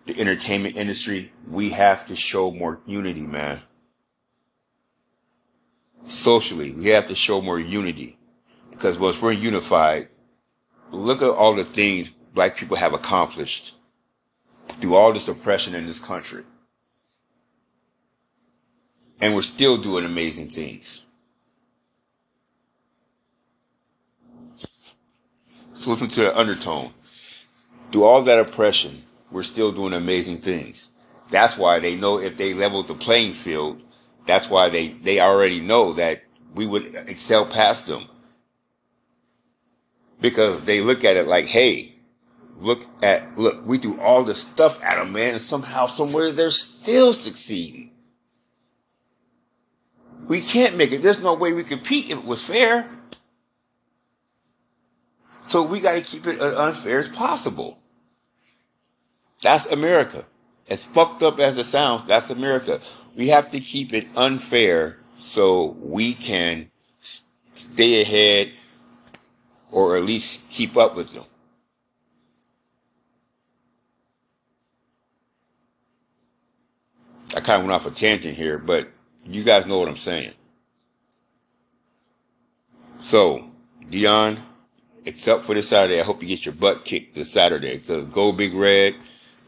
the 0.05 0.19
entertainment 0.19 0.77
industry, 0.77 1.33
we 1.51 1.71
have 1.71 2.07
to 2.09 2.17
show 2.17 2.51
more 2.51 2.81
unity, 2.87 3.23
man. 3.23 3.61
Socially, 6.09 6.71
we 6.71 6.89
have 6.91 7.09
to 7.09 7.15
show 7.15 7.41
more 7.41 7.59
unity. 7.59 8.17
Because 8.71 8.99
once 8.99 9.21
we're 9.21 9.33
unified, 9.33 10.09
look 10.93 11.23
at 11.23 11.31
all 11.31 11.55
the 11.55 11.65
things 11.65 12.09
black 12.35 12.57
people 12.57 12.77
have 12.77 12.93
accomplished 12.93 13.76
through 14.81 14.95
all 14.95 15.13
this 15.13 15.29
oppression 15.29 15.75
in 15.75 15.87
this 15.87 15.99
country. 15.99 16.43
And 19.21 19.35
we're 19.35 19.43
still 19.43 19.79
doing 19.79 20.05
amazing 20.05 20.49
things. 20.49 21.03
So 25.73 25.93
listen 25.93 26.09
to 26.09 26.21
the 26.23 26.39
undertone. 26.39 26.91
Through 27.93 28.05
all 28.05 28.23
that 28.23 28.39
oppression, 28.39 29.03
we're 29.31 29.43
still 29.43 29.73
doing 29.73 29.93
amazing 29.93 30.39
things. 30.39 30.91
That's 31.31 31.57
why 31.57 31.79
they 31.81 31.97
know 31.97 32.19
if 32.19 32.37
they 32.37 32.55
leveled 32.55 32.89
the 32.89 32.95
playing 32.95 33.33
field, 33.33 33.83
that's 34.27 34.51
why 34.51 34.69
they, 34.69 34.89
they 34.89 35.21
already 35.21 35.61
know 35.61 35.95
that 35.95 36.23
we 36.55 36.67
would 36.67 36.95
excel 37.07 37.47
past 37.47 37.87
them 37.87 38.07
because 40.21 40.63
they 40.63 40.81
look 40.81 41.05
at 41.05 41.17
it 41.17 41.27
like, 41.27 41.47
hey, 41.47 41.96
look 42.61 42.81
at 43.03 43.39
look, 43.39 43.67
we 43.67 43.79
do 43.79 44.01
all 44.01 44.25
this 44.25 44.41
stuff 44.41 44.83
at 44.83 44.97
them, 44.97 45.13
man, 45.13 45.35
and 45.35 45.43
somehow, 45.43 45.87
somewhere, 45.87 46.33
they're 46.33 46.51
still 46.51 47.13
succeeding. 47.13 47.91
We 50.29 50.41
can't 50.41 50.77
make 50.77 50.93
it. 50.93 51.03
There's 51.03 51.21
no 51.21 51.35
way 51.35 51.53
we 51.53 51.63
compete 51.63 52.07
if 52.11 52.19
it 52.19 52.25
was 52.25 52.43
fair. 52.43 52.91
So 55.49 55.63
we 55.63 55.81
got 55.81 55.95
to 55.95 56.01
keep 56.01 56.27
it 56.27 56.41
as 56.41 56.55
unfair 56.55 56.99
as 56.99 57.09
possible. 57.09 57.79
That's 59.43 59.67
America. 59.67 60.25
As 60.69 60.83
fucked 60.83 61.23
up 61.23 61.39
as 61.39 61.57
it 61.57 61.65
sounds, 61.65 62.09
that's 62.09 62.31
America. 62.31 62.81
We 63.15 63.29
have 63.29 63.53
to 63.53 63.61
keep 63.61 63.93
it 63.93 64.09
unfair 64.17 64.99
so 65.19 65.77
we 65.81 66.15
can 66.15 66.71
stay 67.55 68.03
ahead 68.03 68.51
or 69.71 69.97
at 69.97 70.03
least 70.03 70.49
keep 70.51 70.77
up 70.77 70.97
with 70.97 71.13
them. 71.13 71.25
I 77.37 77.43
kind 77.43 77.61
of 77.63 77.69
went 77.69 77.75
off 77.75 77.87
a 77.87 77.93
tangent 77.93 78.37
here, 78.37 78.59
but 78.59 78.89
you 79.27 79.45
guys 79.45 79.67
know 79.67 79.79
what 79.81 79.89
I'm 79.91 79.99
saying. 79.99 80.33
So, 83.01 83.45
Deion, 83.91 84.41
except 85.07 85.45
for 85.45 85.55
this 85.55 85.69
Saturday, 85.69 86.01
I 86.01 86.05
hope 86.05 86.23
you 86.23 86.29
get 86.29 86.47
your 86.47 86.55
butt 86.55 86.85
kicked 86.85 87.15
this 87.15 87.31
Saturday. 87.33 87.79
Because 87.79 88.07
go 88.09 88.33
Big 88.33 88.55
Red, 88.55 88.97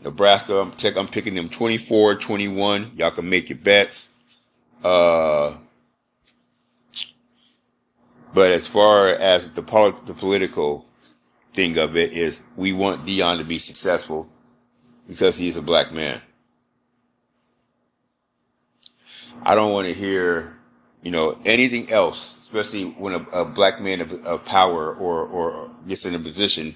Nebraska, 0.05 0.59
I'm, 0.61 0.74
I'm 0.97 1.09
picking 1.09 1.34
them 1.34 1.49
24 1.51 2.16
21. 2.16 2.82
Y'all 2.97 3.11
can 3.12 3.28
make 3.28 3.51
your 3.51 3.59
bets. 3.59 4.09
Uh, 4.84 5.55
but 8.34 8.53
as 8.53 8.66
far 8.66 9.09
as 9.09 9.51
the, 9.53 9.62
pol- 9.62 9.93
the 10.07 10.14
political 10.14 10.86
thing 11.55 11.78
of 11.78 11.97
it 11.97 12.12
is, 12.12 12.43
we 12.57 12.72
want 12.72 13.07
Deion 13.07 13.39
to 13.39 13.45
be 13.45 13.59
successful 13.59 14.28
because 15.09 15.36
he's 15.36 15.57
a 15.57 15.62
black 15.62 15.93
man. 15.93 16.22
I 19.43 19.55
don't 19.55 19.72
want 19.72 19.86
to 19.86 19.95
hear, 19.95 20.57
you 21.03 21.11
know, 21.11 21.39
anything 21.45 21.91
else, 21.91 22.34
especially 22.43 22.84
when 22.84 23.14
a, 23.14 23.22
a 23.30 23.45
black 23.45 23.80
man 23.80 24.01
of, 24.01 24.12
of, 24.24 24.45
power 24.45 24.95
or, 24.95 25.26
or 25.26 25.70
gets 25.86 26.05
in 26.05 26.14
a 26.14 26.18
position, 26.18 26.74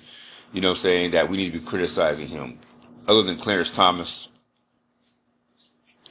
you 0.53 0.61
know, 0.61 0.75
saying 0.75 1.13
that 1.13 1.29
we 1.29 1.37
need 1.37 1.53
to 1.53 1.59
be 1.59 1.65
criticizing 1.65 2.29
him. 2.29 2.59
Other 3.09 3.23
than 3.23 3.37
Clarence 3.37 3.71
Thomas 3.71 4.29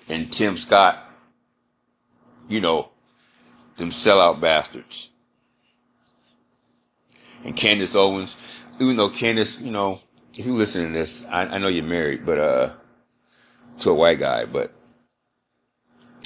and 0.10 0.32
Tim 0.32 0.58
Scott, 0.58 1.06
you 2.50 2.60
know, 2.60 2.90
them 3.78 3.92
sellout 3.92 4.42
bastards 4.42 5.10
and 7.44 7.56
Candace 7.56 7.96
Owens. 7.96 8.36
Even 8.80 8.96
though 8.96 9.10
Candace, 9.10 9.62
you 9.62 9.72
know, 9.72 10.00
if 10.36 10.46
you 10.46 10.54
listen 10.54 10.86
to 10.86 10.92
this, 10.92 11.24
I, 11.26 11.44
I 11.44 11.58
know 11.58 11.68
you're 11.68 11.84
married, 11.84 12.26
but 12.26 12.38
uh, 12.38 12.74
to 13.80 13.92
a 13.92 13.94
white 13.94 14.20
guy, 14.20 14.46
but 14.46 14.74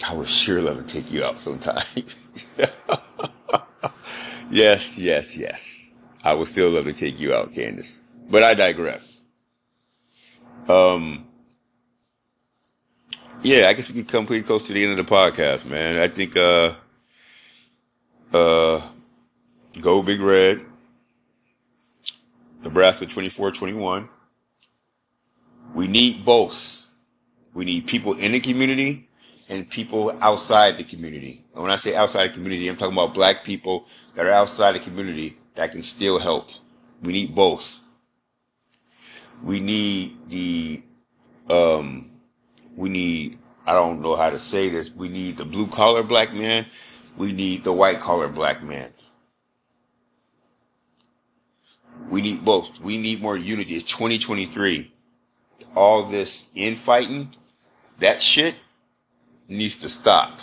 I 0.04 0.14
would 0.14 0.28
sure 0.28 0.62
love 0.62 0.86
to 0.86 0.92
take 0.92 1.12
you 1.12 1.24
out 1.24 1.40
sometime. 1.40 1.84
yes, 4.52 4.98
yes, 4.98 5.36
yes. 5.36 5.86
I 6.24 6.34
would 6.34 6.48
still 6.48 6.72
love 6.72 6.86
to 6.86 6.94
take 6.94 7.20
you 7.20 7.34
out, 7.34 7.54
Candace. 7.54 8.02
But 8.30 8.44
I 8.44 8.56
digress. 8.56 9.22
Um, 10.68 11.28
yeah, 13.44 13.68
I 13.68 13.74
guess 13.74 13.88
we 13.90 13.96
can 14.02 14.06
come 14.06 14.26
pretty 14.26 14.44
close 14.44 14.68
to 14.68 14.74
the 14.74 14.84
end 14.84 15.00
of 15.00 15.06
the 15.06 15.12
podcast, 15.12 15.66
man. 15.66 15.98
I 15.98 16.08
think, 16.08 16.36
uh, 16.36 16.74
uh, 18.34 18.82
go 19.80 20.02
big 20.02 20.20
red. 20.20 20.62
Nebraska 22.64 23.06
24-21. 23.06 24.10
We 25.76 25.88
need 25.88 26.26
both. 26.26 26.82
We 27.54 27.64
need 27.66 27.86
people 27.88 28.14
in 28.14 28.32
the 28.32 28.40
community 28.40 29.08
and 29.50 29.70
people 29.70 30.16
outside 30.22 30.78
the 30.78 30.84
community. 30.84 31.44
And 31.54 31.64
when 31.64 31.72
I 31.72 31.76
say 31.76 31.96
outside 31.96 32.30
the 32.30 32.34
community, 32.34 32.68
I'm 32.68 32.78
talking 32.78 32.94
about 32.94 33.14
black 33.14 33.44
people 33.44 33.88
that 34.16 34.26
are 34.26 34.32
outside 34.32 34.74
the 34.74 34.80
community 34.80 35.38
that 35.56 35.72
can 35.72 35.84
still 35.84 36.20
help. 36.20 36.50
We 37.02 37.14
need 37.14 37.36
both. 37.36 37.80
We 39.44 39.60
need 39.60 40.18
the, 40.30 40.82
um, 41.50 42.10
we 42.76 42.90
need, 42.90 43.38
I 43.68 43.74
don't 43.74 44.02
know 44.02 44.16
how 44.16 44.30
to 44.30 44.40
say 44.40 44.70
this. 44.70 44.92
We 44.94 45.10
need 45.10 45.38
the 45.38 45.46
blue 45.46 45.68
collar 45.68 46.04
black 46.04 46.34
man. 46.34 46.66
We 47.18 47.32
need 47.32 47.64
the 47.64 47.74
white 47.74 48.00
collar 48.00 48.28
black 48.28 48.64
man. 48.64 48.92
We 52.10 52.22
need 52.22 52.44
both. 52.46 52.80
We 52.80 52.98
need 52.98 53.22
more 53.22 53.38
unity. 53.38 53.76
It's 53.76 53.86
2023. 53.86 54.92
All 55.76 56.04
this 56.04 56.48
infighting, 56.56 57.36
that 58.00 58.22
shit 58.22 58.56
needs 59.48 59.78
to 59.78 59.90
stop. 59.90 60.40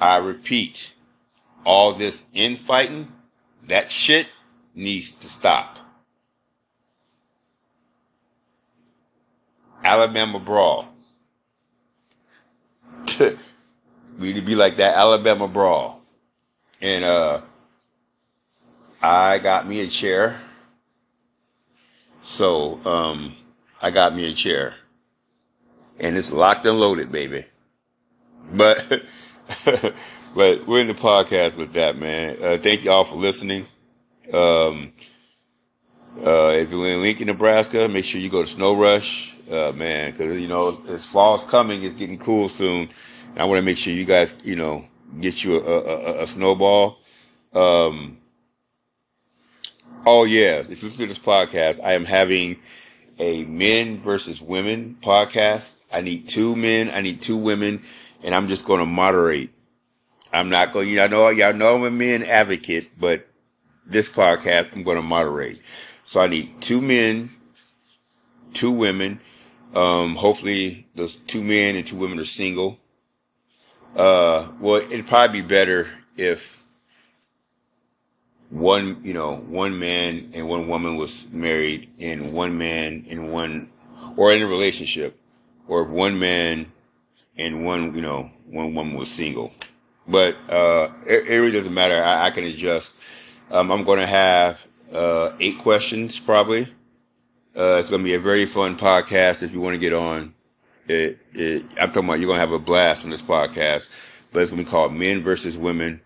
I 0.00 0.18
repeat, 0.18 0.92
all 1.64 1.92
this 1.92 2.22
infighting, 2.34 3.10
that 3.68 3.90
shit 3.90 4.26
needs 4.74 5.12
to 5.12 5.28
stop. 5.28 5.78
Alabama 9.84 10.38
brawl. 10.40 10.88
we 13.20 13.36
need 14.18 14.34
to 14.34 14.40
be 14.42 14.54
like 14.54 14.76
that 14.76 14.96
Alabama 14.96 15.46
brawl. 15.46 16.02
And 16.80 17.04
uh 17.04 17.40
I 19.02 19.38
got 19.38 19.68
me 19.68 19.80
a 19.80 19.88
chair. 19.88 20.40
So 22.22 22.80
um 22.84 23.36
I 23.80 23.90
got 23.90 24.14
me 24.14 24.24
a 24.30 24.34
chair. 24.34 24.74
And 26.00 26.16
it's 26.16 26.32
locked 26.32 26.66
and 26.66 26.78
loaded, 26.78 27.12
baby. 27.12 27.44
But 28.52 29.02
but 30.34 30.66
we're 30.66 30.80
in 30.80 30.88
the 30.88 30.94
podcast 30.94 31.56
with 31.56 31.72
that, 31.74 31.96
man. 31.96 32.36
Uh, 32.42 32.58
thank 32.58 32.84
you 32.84 32.90
all 32.90 33.04
for 33.04 33.16
listening. 33.16 33.66
Um, 34.32 34.92
uh, 36.24 36.52
if 36.54 36.70
you're 36.70 36.88
in 36.90 37.02
Lincoln, 37.02 37.26
Nebraska, 37.26 37.88
make 37.88 38.04
sure 38.04 38.20
you 38.20 38.30
go 38.30 38.42
to 38.42 38.48
Snow 38.48 38.74
Rush, 38.74 39.34
uh, 39.50 39.72
man, 39.74 40.12
because 40.12 40.38
you 40.38 40.48
know 40.48 40.80
as 40.88 41.04
fall's 41.04 41.44
coming, 41.44 41.82
it's 41.82 41.96
getting 41.96 42.18
cool 42.18 42.48
soon. 42.48 42.88
And 43.32 43.38
I 43.38 43.44
want 43.44 43.58
to 43.58 43.62
make 43.62 43.76
sure 43.76 43.92
you 43.92 44.04
guys, 44.04 44.34
you 44.44 44.56
know, 44.56 44.84
get 45.20 45.42
you 45.42 45.58
a, 45.58 45.80
a, 45.80 46.22
a 46.22 46.26
snowball. 46.26 46.98
Um, 47.52 48.18
oh 50.06 50.24
yeah, 50.24 50.58
if 50.60 50.82
you 50.82 50.88
listen 50.88 51.06
to 51.06 51.06
this 51.06 51.18
podcast, 51.18 51.82
I 51.82 51.94
am 51.94 52.04
having 52.04 52.58
a 53.18 53.44
men 53.44 54.00
versus 54.00 54.40
women 54.40 54.96
podcast. 55.02 55.72
I 55.94 56.00
need 56.00 56.28
two 56.28 56.56
men, 56.56 56.90
I 56.90 57.00
need 57.00 57.22
two 57.22 57.36
women, 57.36 57.80
and 58.24 58.34
I'm 58.34 58.48
just 58.48 58.64
going 58.64 58.80
to 58.80 58.86
moderate. 58.86 59.50
I'm 60.32 60.48
not 60.48 60.72
going. 60.72 60.88
You 60.88 61.06
know, 61.08 61.28
y'all 61.28 61.54
know 61.54 61.76
I'm 61.76 61.84
a 61.84 61.90
men 61.90 62.24
advocate, 62.24 62.90
but 62.98 63.26
this 63.86 64.08
podcast 64.08 64.72
I'm 64.72 64.82
going 64.82 64.96
to 64.96 65.02
moderate. 65.02 65.60
So 66.04 66.20
I 66.20 66.26
need 66.26 66.60
two 66.60 66.80
men, 66.80 67.30
two 68.52 68.72
women. 68.72 69.20
Um, 69.74 70.16
hopefully 70.16 70.86
those 70.94 71.16
two 71.16 71.42
men 71.42 71.76
and 71.76 71.86
two 71.86 71.96
women 71.96 72.18
are 72.18 72.24
single. 72.24 72.78
Uh, 73.94 74.48
well, 74.58 74.76
it'd 74.76 75.06
probably 75.06 75.40
be 75.40 75.46
better 75.46 75.86
if 76.16 76.62
one, 78.50 79.00
you 79.04 79.14
know, 79.14 79.36
one 79.36 79.78
man 79.78 80.30
and 80.34 80.48
one 80.48 80.68
woman 80.68 80.96
was 80.96 81.26
married 81.30 81.90
and 82.00 82.32
one 82.32 82.58
man 82.58 83.06
and 83.08 83.32
one, 83.32 83.70
or 84.16 84.32
in 84.32 84.42
a 84.42 84.46
relationship, 84.46 85.18
or 85.68 85.82
if 85.82 85.88
one 85.88 86.18
man 86.18 86.72
and 87.36 87.64
one, 87.64 87.94
you 87.94 88.00
know, 88.00 88.30
one 88.46 88.74
woman 88.74 88.94
was 88.94 89.10
single. 89.10 89.52
But, 90.06 90.36
uh, 90.48 90.90
it, 91.06 91.26
it 91.26 91.38
really 91.38 91.52
doesn't 91.52 91.72
matter. 91.72 92.02
I, 92.02 92.26
I 92.26 92.30
can 92.30 92.44
adjust. 92.44 92.92
Um, 93.50 93.70
I'm 93.70 93.84
going 93.84 94.00
to 94.00 94.06
have, 94.06 94.66
uh, 94.92 95.32
eight 95.40 95.58
questions 95.58 96.18
probably. 96.20 96.68
Uh, 97.56 97.78
it's 97.78 97.88
going 97.88 98.02
to 98.02 98.04
be 98.04 98.14
a 98.14 98.20
very 98.20 98.46
fun 98.46 98.76
podcast 98.76 99.42
if 99.42 99.52
you 99.52 99.60
want 99.60 99.74
to 99.74 99.78
get 99.78 99.92
on. 99.92 100.34
It, 100.86 101.18
it, 101.32 101.64
I'm 101.80 101.88
talking 101.88 102.04
about 102.04 102.20
you're 102.20 102.26
going 102.26 102.36
to 102.36 102.40
have 102.40 102.52
a 102.52 102.58
blast 102.58 103.04
on 103.04 103.10
this 103.10 103.22
podcast, 103.22 103.88
but 104.32 104.42
it's 104.42 104.50
going 104.50 104.62
to 104.62 104.64
be 104.64 104.70
called 104.70 104.92
Men 104.92 105.22
versus 105.22 105.56
Women. 105.56 106.00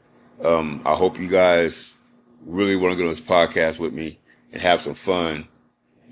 Um, 0.44 0.82
I 0.84 0.94
hope 0.94 1.18
you 1.18 1.28
guys 1.28 1.92
really 2.46 2.76
want 2.76 2.92
to 2.92 2.96
get 2.96 3.02
on 3.04 3.10
this 3.10 3.20
podcast 3.20 3.78
with 3.78 3.92
me 3.92 4.18
and 4.52 4.62
have 4.62 4.82
some 4.82 4.94
fun. 4.94 5.48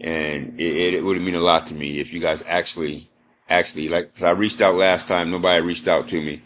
And 0.01 0.59
it, 0.61 0.95
it 0.95 1.05
would 1.05 1.21
mean 1.21 1.37
a 1.37 1.41
lot 1.41 1.69
to 1.69 1.75
me 1.75 2.01
if 2.01 2.13
you 2.13 2.21
guys 2.21 2.43
actually, 2.47 3.09
actually, 3.49 3.89
like, 3.89 4.15
cause 4.15 4.25
I 4.25 4.31
reached 4.31 4.61
out 4.61 4.75
last 4.75 5.09
time, 5.09 5.31
nobody 5.31 5.65
reached 5.65 5.89
out 5.89 6.09
to 6.09 6.21
me. 6.21 6.43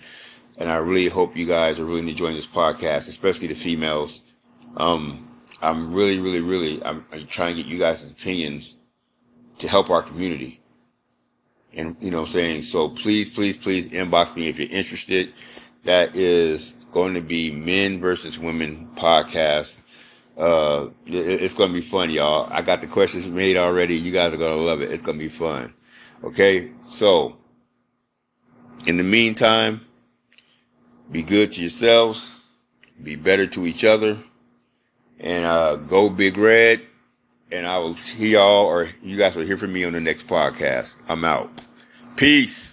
And 0.56 0.70
I 0.70 0.76
really 0.76 1.08
hope 1.08 1.36
you 1.36 1.46
guys 1.46 1.78
are 1.78 1.84
really 1.84 2.08
enjoying 2.08 2.36
this 2.36 2.46
podcast, 2.46 3.08
especially 3.08 3.48
the 3.48 3.54
females. 3.54 4.20
Um, 4.76 5.28
I'm 5.62 5.94
really, 5.94 6.18
really, 6.18 6.40
really, 6.40 6.82
I'm, 6.84 7.04
I'm 7.12 7.26
trying 7.26 7.56
to 7.56 7.62
get 7.62 7.70
you 7.70 7.78
guys' 7.78 8.10
opinions 8.10 8.76
to 9.58 9.68
help 9.68 9.90
our 9.90 10.02
community. 10.02 10.60
And, 11.72 11.96
you 12.00 12.10
know 12.10 12.20
what 12.20 12.28
I'm 12.28 12.32
saying? 12.34 12.62
So 12.64 12.88
please, 12.88 13.30
please, 13.30 13.56
please 13.56 13.88
inbox 13.88 14.34
me 14.34 14.48
if 14.48 14.58
you're 14.58 14.68
interested. 14.68 15.32
That 15.84 16.16
is 16.16 16.74
going 16.92 17.14
to 17.14 17.20
be 17.20 17.50
men 17.50 18.00
versus 18.00 18.38
women 18.38 18.90
podcast. 18.96 19.76
Uh, 20.36 20.88
it's 21.06 21.54
going 21.54 21.70
to 21.70 21.74
be 21.74 21.80
fun, 21.80 22.10
y'all. 22.10 22.48
I 22.50 22.62
got 22.62 22.80
the 22.80 22.86
questions 22.86 23.26
made 23.26 23.56
already. 23.56 23.96
You 23.96 24.10
guys 24.12 24.32
are 24.32 24.38
going 24.38 24.56
to 24.56 24.62
love 24.62 24.82
it. 24.82 24.90
It's 24.90 25.02
going 25.02 25.18
to 25.18 25.24
be 25.24 25.30
fun. 25.30 25.72
Okay. 26.24 26.70
So 26.86 27.36
in 28.86 28.96
the 28.96 29.02
meantime, 29.02 29.80
be 31.10 31.22
good 31.22 31.52
to 31.52 31.60
yourselves, 31.60 32.38
be 33.02 33.16
better 33.16 33.46
to 33.48 33.66
each 33.66 33.84
other, 33.84 34.18
and, 35.18 35.44
uh, 35.44 35.76
go 35.76 36.08
big 36.08 36.36
red. 36.38 36.80
And 37.52 37.66
I 37.66 37.78
will 37.78 37.96
see 37.96 38.30
y'all 38.30 38.66
or 38.66 38.88
you 39.02 39.16
guys 39.16 39.34
will 39.34 39.44
hear 39.44 39.56
from 39.56 39.72
me 39.72 39.84
on 39.84 39.92
the 39.92 40.00
next 40.00 40.28
podcast. 40.28 40.94
I'm 41.08 41.24
out. 41.24 41.50
Peace. 42.16 42.69